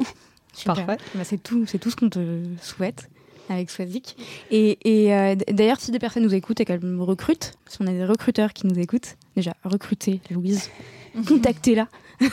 Parfait. 0.65 0.97
Bah, 1.15 1.25
c'est 1.25 1.43
tout, 1.43 1.67
c'est 1.67 1.79
tout 1.79 1.91
ce 1.91 1.97
qu'on 1.97 2.11
te 2.11 2.45
souhaite 2.61 3.09
avec 3.49 3.71
Swazik. 3.71 4.17
Et, 4.51 4.79
et 4.85 5.15
euh, 5.15 5.35
d'ailleurs, 5.51 5.81
si 5.81 5.91
des 5.91 5.99
personnes 5.99 6.23
nous 6.23 6.35
écoutent 6.35 6.61
et 6.61 6.65
qu'elles 6.65 6.85
me 6.85 7.03
recrutent, 7.03 7.55
parce 7.65 7.79
qu'on 7.79 7.87
a 7.87 7.93
des 7.93 8.05
recruteurs 8.05 8.53
qui 8.53 8.67
nous 8.67 8.79
écoutent, 8.79 9.17
déjà 9.37 9.55
recrutez 9.65 10.21
Louise, 10.31 10.71
contactez-la. 11.27 11.89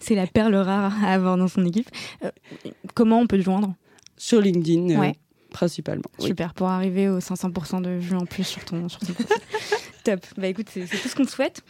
c'est 0.00 0.14
la 0.14 0.26
perle 0.26 0.54
rare 0.54 0.92
à 1.04 1.12
avoir 1.12 1.36
dans 1.36 1.48
son 1.48 1.64
équipe. 1.64 1.90
Euh, 2.24 2.30
comment 2.94 3.20
on 3.20 3.26
peut 3.26 3.36
le 3.36 3.42
joindre? 3.42 3.74
Sur 4.16 4.40
LinkedIn, 4.40 5.02
euh, 5.02 5.12
principalement. 5.50 6.04
Super, 6.18 6.54
pour 6.54 6.68
arriver 6.68 7.08
aux 7.08 7.18
500% 7.18 7.82
de 7.82 7.90
vues 7.90 8.16
en 8.16 8.24
plus 8.24 8.44
sur 8.44 8.64
ton, 8.64 8.88
sur 8.88 9.00
ton 9.00 9.14
Top. 10.04 10.20
Bah 10.36 10.48
écoute, 10.48 10.66
c'est 10.70 10.86
tout 10.86 11.08
ce 11.08 11.14
qu'on 11.14 11.24
te 11.24 11.30
souhaite. 11.30 11.62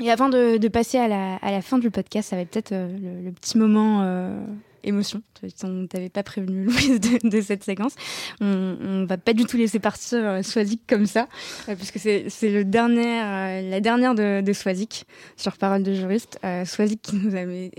Et 0.00 0.10
avant 0.10 0.28
de, 0.28 0.56
de 0.56 0.68
passer 0.68 0.98
à 0.98 1.06
la, 1.06 1.36
à 1.36 1.50
la, 1.50 1.62
fin 1.62 1.78
du 1.78 1.90
podcast, 1.90 2.30
ça 2.30 2.36
va 2.36 2.42
être 2.42 2.50
peut-être 2.50 2.72
euh, 2.72 3.24
le, 3.24 3.30
petit 3.32 3.58
moment 3.58 4.00
euh, 4.02 4.42
émotion. 4.84 5.22
On 5.64 5.86
t'avait 5.86 6.08
pas 6.08 6.22
prévenu, 6.22 6.64
Louise, 6.66 7.00
de, 7.00 7.40
cette 7.40 7.64
séquence. 7.64 7.94
On, 8.40 8.76
on 8.80 9.04
va 9.06 9.16
pas 9.16 9.32
du 9.32 9.44
tout 9.44 9.56
laisser 9.56 9.78
partir 9.78 10.18
euh, 10.18 10.42
Swazik 10.42 10.82
comme 10.88 11.06
ça, 11.06 11.28
euh, 11.68 11.76
puisque 11.76 11.98
c'est 11.98 12.26
euh, 12.44 13.70
la 13.70 13.80
dernière 13.80 14.14
de, 14.14 14.40
de 14.40 14.52
Swazik 14.52 15.06
sur 15.36 15.56
Parole 15.56 15.82
de 15.82 15.94
juriste. 15.94 16.38
Swazik 16.64 17.02
qui 17.02 17.16
nous 17.16 17.34
avait 17.34 17.70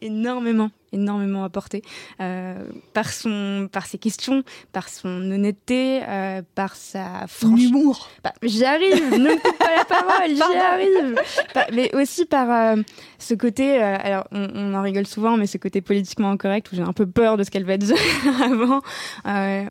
énormément 0.00 0.70
énormément 0.92 1.44
apporté 1.44 1.82
euh, 2.20 2.64
par 2.94 3.10
son 3.12 3.68
par 3.70 3.86
ses 3.86 3.98
questions 3.98 4.42
par 4.72 4.88
son 4.88 5.08
honnêteté 5.08 6.00
euh, 6.06 6.42
par 6.54 6.74
sa 6.74 7.26
franchise 7.26 7.70
humour. 7.70 8.08
Bah, 8.24 8.32
j'y 8.42 8.64
arrive 8.64 9.12
ne 9.12 9.18
me 9.18 9.34
coupe 9.40 9.58
pas 9.58 9.76
la 9.76 9.84
parole 9.84 10.34
j'y 10.34 10.42
arrive. 10.42 11.20
Bah, 11.54 11.66
mais 11.72 11.94
aussi 11.94 12.24
par 12.24 12.50
euh, 12.50 12.82
ce 13.18 13.34
côté 13.34 13.78
alors 13.78 14.26
on, 14.32 14.48
on, 14.54 14.74
en 14.74 14.82
rigole 14.82 15.06
souvent 15.06 15.36
mais 15.36 15.46
ce 15.46 15.58
côté 15.58 15.80
politiquement 15.80 16.30
incorrect 16.30 16.70
où 16.72 16.76
j'ai 16.76 16.82
un 16.82 16.92
peu 16.92 17.06
peur 17.06 17.36
de 17.36 17.44
ce 17.44 17.50
qu'elle 17.50 17.64
va 17.64 17.76
dire 17.76 17.96
avant 18.42 18.80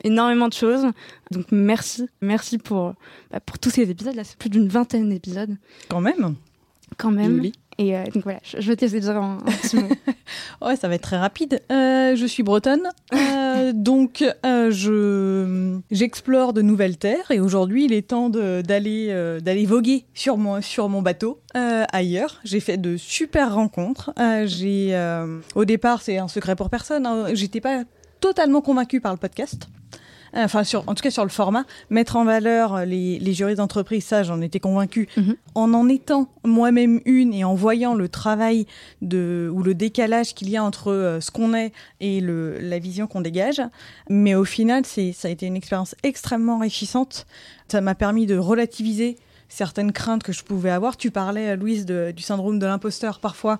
énormément 0.04 0.48
de 0.48 0.54
choses. 0.54 0.86
Donc 1.30 1.46
merci 1.50 2.08
merci 2.20 2.58
pour 2.58 2.94
bah, 3.30 3.40
pour 3.40 3.58
tous 3.58 3.70
ces 3.70 3.90
épisodes 3.90 4.14
là 4.14 4.24
c'est 4.24 4.38
plus 4.38 4.50
d'une 4.50 4.68
vingtaine 4.68 5.08
d'épisodes. 5.08 5.56
Quand 5.88 6.00
même. 6.00 6.36
Quand 6.96 7.10
même 7.10 7.42
et 7.80 7.96
euh, 7.96 8.02
donc 8.12 8.24
voilà, 8.24 8.40
je, 8.42 8.60
je 8.60 8.68
vais 8.68 8.74
te 8.74 8.84
laisser 8.84 8.98
dire 8.98 9.16
un, 9.16 9.38
petit 9.62 9.76
mot. 9.76 9.88
ouais, 10.66 10.74
ça 10.74 10.88
va 10.88 10.96
être 10.96 11.02
très 11.02 11.16
rapide. 11.16 11.62
Euh, 11.70 12.16
je 12.16 12.26
suis 12.26 12.42
bretonne, 12.42 12.88
euh, 13.14 13.72
donc 13.74 14.24
je 14.44 15.78
j'explore 15.92 16.52
de 16.52 16.60
nouvelles 16.60 16.98
terres 16.98 17.30
et 17.30 17.38
aujourd'hui 17.38 17.84
il 17.84 17.92
est 17.92 18.08
temps 18.08 18.30
d'aller 18.30 19.38
d'aller 19.40 19.64
voguer 19.64 20.06
sur 20.12 20.36
mon 20.36 20.60
sur 20.60 20.88
mon 20.88 21.02
bateau 21.02 21.40
ailleurs. 21.54 22.40
J'ai 22.42 22.60
fait 22.60 22.78
de 22.78 22.96
super 22.96 23.54
rencontres. 23.54 24.12
j'ai 24.44 24.98
au 25.54 25.64
départ 25.64 26.02
c'est 26.02 26.18
un 26.18 26.28
secret 26.28 26.56
pour 26.56 26.70
personne. 26.70 27.06
Hein, 27.06 27.26
J'étais 27.34 27.60
pas 27.60 27.84
totalement 28.20 28.60
convaincue 28.60 29.00
par 29.00 29.12
le 29.12 29.18
podcast. 29.18 29.68
Euh, 30.34 30.44
enfin 30.44 30.64
sur, 30.64 30.84
en 30.88 30.94
tout 30.94 31.02
cas 31.02 31.10
sur 31.10 31.24
le 31.24 31.30
format, 31.30 31.64
mettre 31.90 32.16
en 32.16 32.24
valeur 32.24 32.84
les, 32.84 33.18
les 33.18 33.32
juristes 33.32 33.58
d'entreprise, 33.58 34.04
ça 34.04 34.22
j'en 34.22 34.40
étais 34.40 34.60
convaincue. 34.60 35.08
Mm 35.16 35.20
-hmm. 35.22 35.36
En 35.54 35.74
en 35.74 35.88
étant 35.88 36.28
moi-même 36.44 37.00
une 37.04 37.32
et 37.34 37.44
en 37.44 37.54
voyant 37.54 37.94
le 37.94 38.08
travail 38.08 38.66
de, 39.02 39.50
ou 39.52 39.62
le 39.62 39.74
décalage 39.74 40.34
qu'il 40.34 40.50
y 40.50 40.56
a 40.56 40.62
entre 40.62 40.92
euh, 40.92 41.20
ce 41.20 41.30
qu'on 41.30 41.54
est 41.54 41.72
et 42.00 42.20
le, 42.20 42.58
la 42.60 42.78
vision 42.78 43.06
qu'on 43.06 43.22
dégage. 43.22 43.60
Mais 44.08 44.34
au 44.34 44.44
final, 44.44 44.82
c'est, 44.84 45.12
ça 45.12 45.28
a 45.28 45.30
été 45.30 45.46
une 45.46 45.56
expérience 45.56 45.94
extrêmement 46.02 46.56
enrichissante. 46.56 47.26
Ça 47.68 47.80
m'a 47.80 47.94
permis 47.94 48.26
de 48.26 48.36
relativiser 48.38 49.16
certaines 49.48 49.92
craintes 49.92 50.22
que 50.22 50.32
je 50.32 50.42
pouvais 50.44 50.70
avoir. 50.70 50.96
Tu 50.96 51.10
parlais, 51.10 51.56
Louise, 51.56 51.84
de, 51.86 52.12
du 52.14 52.22
syndrome 52.22 52.58
de 52.58 52.66
l'imposteur 52.66 53.18
parfois. 53.20 53.58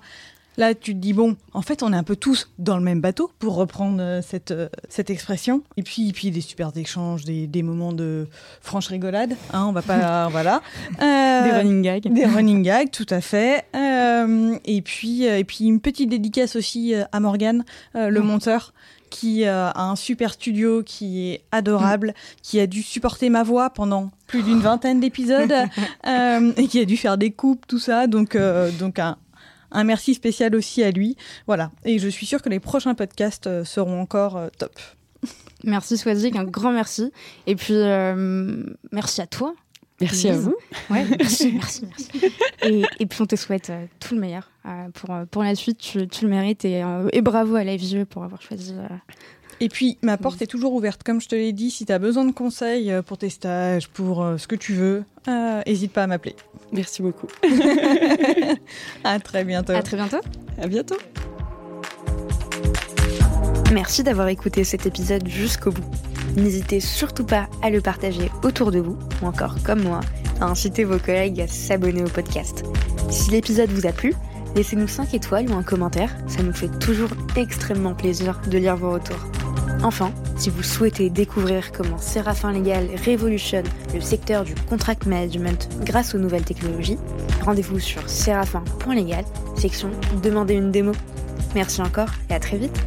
Là, 0.59 0.75
tu 0.75 0.93
te 0.93 0.99
dis, 0.99 1.13
bon, 1.13 1.37
en 1.53 1.61
fait, 1.61 1.83
on 1.83 1.93
est 1.93 1.95
un 1.95 2.03
peu 2.03 2.17
tous 2.17 2.49
dans 2.59 2.75
le 2.75 2.83
même 2.83 2.99
bateau, 2.99 3.31
pour 3.39 3.55
reprendre 3.55 4.01
euh, 4.01 4.21
cette, 4.21 4.51
euh, 4.51 4.67
cette 4.89 5.09
expression. 5.09 5.63
Et 5.77 5.83
puis, 5.83 6.09
et 6.09 6.11
puis 6.11 6.31
des 6.31 6.41
super 6.41 6.71
échanges, 6.75 7.23
des, 7.23 7.47
des 7.47 7.63
moments 7.63 7.93
de 7.93 8.27
franche 8.59 8.87
rigolade. 8.87 9.37
Hein, 9.53 9.67
on 9.69 9.71
va 9.71 9.81
pas. 9.81 10.27
voilà. 10.31 10.61
Euh, 11.01 11.43
des 11.43 11.51
running 11.51 11.81
gags. 11.81 12.13
Des 12.13 12.25
running 12.25 12.61
gags, 12.61 12.91
tout 12.91 13.05
à 13.09 13.21
fait. 13.21 13.63
Euh, 13.73 14.57
et, 14.65 14.81
puis, 14.81 15.23
et 15.23 15.45
puis, 15.45 15.63
une 15.63 15.79
petite 15.79 16.09
dédicace 16.09 16.57
aussi 16.57 16.93
à 17.09 17.19
Morgane, 17.21 17.63
le 17.93 18.19
mmh. 18.19 18.23
monteur 18.23 18.73
qui 19.09 19.45
euh, 19.45 19.69
a 19.69 19.83
un 19.83 19.95
super 19.95 20.33
studio 20.33 20.83
qui 20.83 21.29
est 21.29 21.41
adorable, 21.51 22.09
mmh. 22.09 22.41
qui 22.41 22.59
a 22.59 22.67
dû 22.67 22.81
supporter 22.81 23.29
ma 23.29 23.43
voix 23.43 23.69
pendant 23.69 24.11
plus 24.27 24.43
d'une 24.43 24.59
vingtaine 24.59 24.99
d'épisodes 24.99 25.53
euh, 26.07 26.51
et 26.55 26.67
qui 26.67 26.79
a 26.79 26.85
dû 26.85 26.97
faire 26.97 27.17
des 27.17 27.31
coupes, 27.31 27.65
tout 27.67 27.79
ça. 27.79 28.07
Donc, 28.07 28.35
euh, 28.35 28.71
donc 28.71 28.99
un, 28.99 29.17
un 29.71 29.83
merci 29.83 30.13
spécial 30.13 30.55
aussi 30.55 30.83
à 30.83 30.91
lui. 30.91 31.15
Voilà. 31.47 31.71
Et 31.85 31.99
je 31.99 32.09
suis 32.09 32.25
sûre 32.25 32.41
que 32.41 32.49
les 32.49 32.59
prochains 32.59 32.95
podcasts 32.95 33.47
euh, 33.47 33.63
seront 33.63 34.01
encore 34.01 34.37
euh, 34.37 34.49
top. 34.57 34.79
Merci 35.63 35.97
Swazik, 35.97 36.35
un 36.35 36.45
grand 36.45 36.71
merci. 36.71 37.11
Et 37.45 37.55
puis, 37.55 37.73
euh, 37.73 38.63
merci 38.91 39.21
à 39.21 39.27
toi. 39.27 39.53
Merci 40.01 40.27
Lise. 40.27 40.37
à 40.37 40.39
vous. 40.39 40.55
Ouais, 40.89 41.05
merci, 41.17 41.51
merci, 41.51 41.85
merci. 41.85 42.33
Et, 42.63 42.83
et, 42.99 43.05
puis 43.05 43.21
on 43.21 43.25
te 43.25 43.35
souhaite 43.35 43.69
euh, 43.69 43.85
tout 43.99 44.15
le 44.15 44.21
meilleur 44.21 44.49
euh, 44.65 44.87
pour, 44.93 45.13
pour 45.29 45.43
la 45.43 45.55
suite, 45.55 45.77
tu, 45.77 46.07
tu 46.07 46.23
le 46.23 46.29
mérites. 46.29 46.63
Et, 46.63 46.83
euh, 46.83 47.09
et 47.11 47.21
bravo 47.21 47.55
à 47.55 47.63
la 47.63 47.75
pour 48.09 48.23
avoir 48.23 48.41
choisi 48.41 48.73
et 49.61 49.69
puis, 49.69 49.97
ma 50.01 50.17
porte 50.17 50.41
est 50.41 50.47
toujours 50.47 50.73
ouverte. 50.73 51.03
Comme 51.03 51.19
je 51.19 51.27
te 51.27 51.35
l'ai 51.35 51.51
dit, 51.51 51.69
si 51.71 51.85
tu 51.85 51.91
as 51.91 51.99
besoin 51.99 52.25
de 52.25 52.31
conseils 52.31 52.93
pour 53.05 53.17
tes 53.17 53.29
stages, 53.29 53.87
pour 53.89 54.23
euh, 54.23 54.37
ce 54.37 54.47
que 54.47 54.55
tu 54.55 54.73
veux, 54.73 55.03
n'hésite 55.67 55.91
pas 55.91 56.03
à 56.03 56.07
m'appeler. 56.07 56.35
Merci 56.71 57.01
beaucoup. 57.01 57.27
à 59.03 59.19
très 59.19 59.43
bientôt. 59.43 59.73
À 59.73 59.81
très 59.81 59.97
bientôt. 59.97 60.19
À 60.61 60.67
bientôt. 60.67 60.97
Merci 63.73 64.03
d'avoir 64.03 64.27
écouté 64.29 64.63
cet 64.63 64.85
épisode 64.85 65.27
jusqu'au 65.27 65.71
bout. 65.71 65.85
N'hésitez 66.37 66.79
surtout 66.79 67.25
pas 67.25 67.47
à 67.61 67.69
le 67.69 67.81
partager 67.81 68.31
autour 68.43 68.71
de 68.71 68.79
vous, 68.79 68.97
ou 69.21 69.25
encore 69.25 69.61
comme 69.63 69.83
moi, 69.83 69.99
à 70.41 70.45
inciter 70.45 70.83
vos 70.83 70.97
collègues 70.97 71.41
à 71.41 71.47
s'abonner 71.47 72.03
au 72.03 72.09
podcast. 72.09 72.63
Si 73.09 73.31
l'épisode 73.31 73.69
vous 73.69 73.85
a 73.85 73.91
plu, 73.91 74.13
laissez-nous 74.55 74.87
5 74.87 75.13
étoiles 75.13 75.49
ou 75.49 75.53
un 75.53 75.63
commentaire, 75.63 76.15
ça 76.27 76.43
nous 76.43 76.53
fait 76.53 76.69
toujours 76.79 77.09
extrêmement 77.35 77.93
plaisir 77.93 78.41
de 78.47 78.57
lire 78.57 78.75
vos 78.75 78.91
retours. 78.91 79.25
Enfin, 79.81 80.11
si 80.37 80.49
vous 80.49 80.63
souhaitez 80.63 81.09
découvrir 81.09 81.71
comment 81.71 81.97
Séraphin 81.97 82.51
Légal 82.51 82.89
révolutionne 83.05 83.65
le 83.93 84.01
secteur 84.01 84.43
du 84.43 84.53
contract 84.53 85.05
management 85.05 85.69
grâce 85.85 86.13
aux 86.13 86.19
nouvelles 86.19 86.43
technologies, 86.43 86.97
rendez-vous 87.43 87.79
sur 87.79 88.07
séraphin.légal, 88.09 89.23
section 89.55 89.89
Demandez 90.21 90.55
une 90.55 90.71
démo. 90.71 90.91
Merci 91.55 91.81
encore 91.81 92.09
et 92.29 92.33
à 92.33 92.39
très 92.39 92.57
vite 92.57 92.77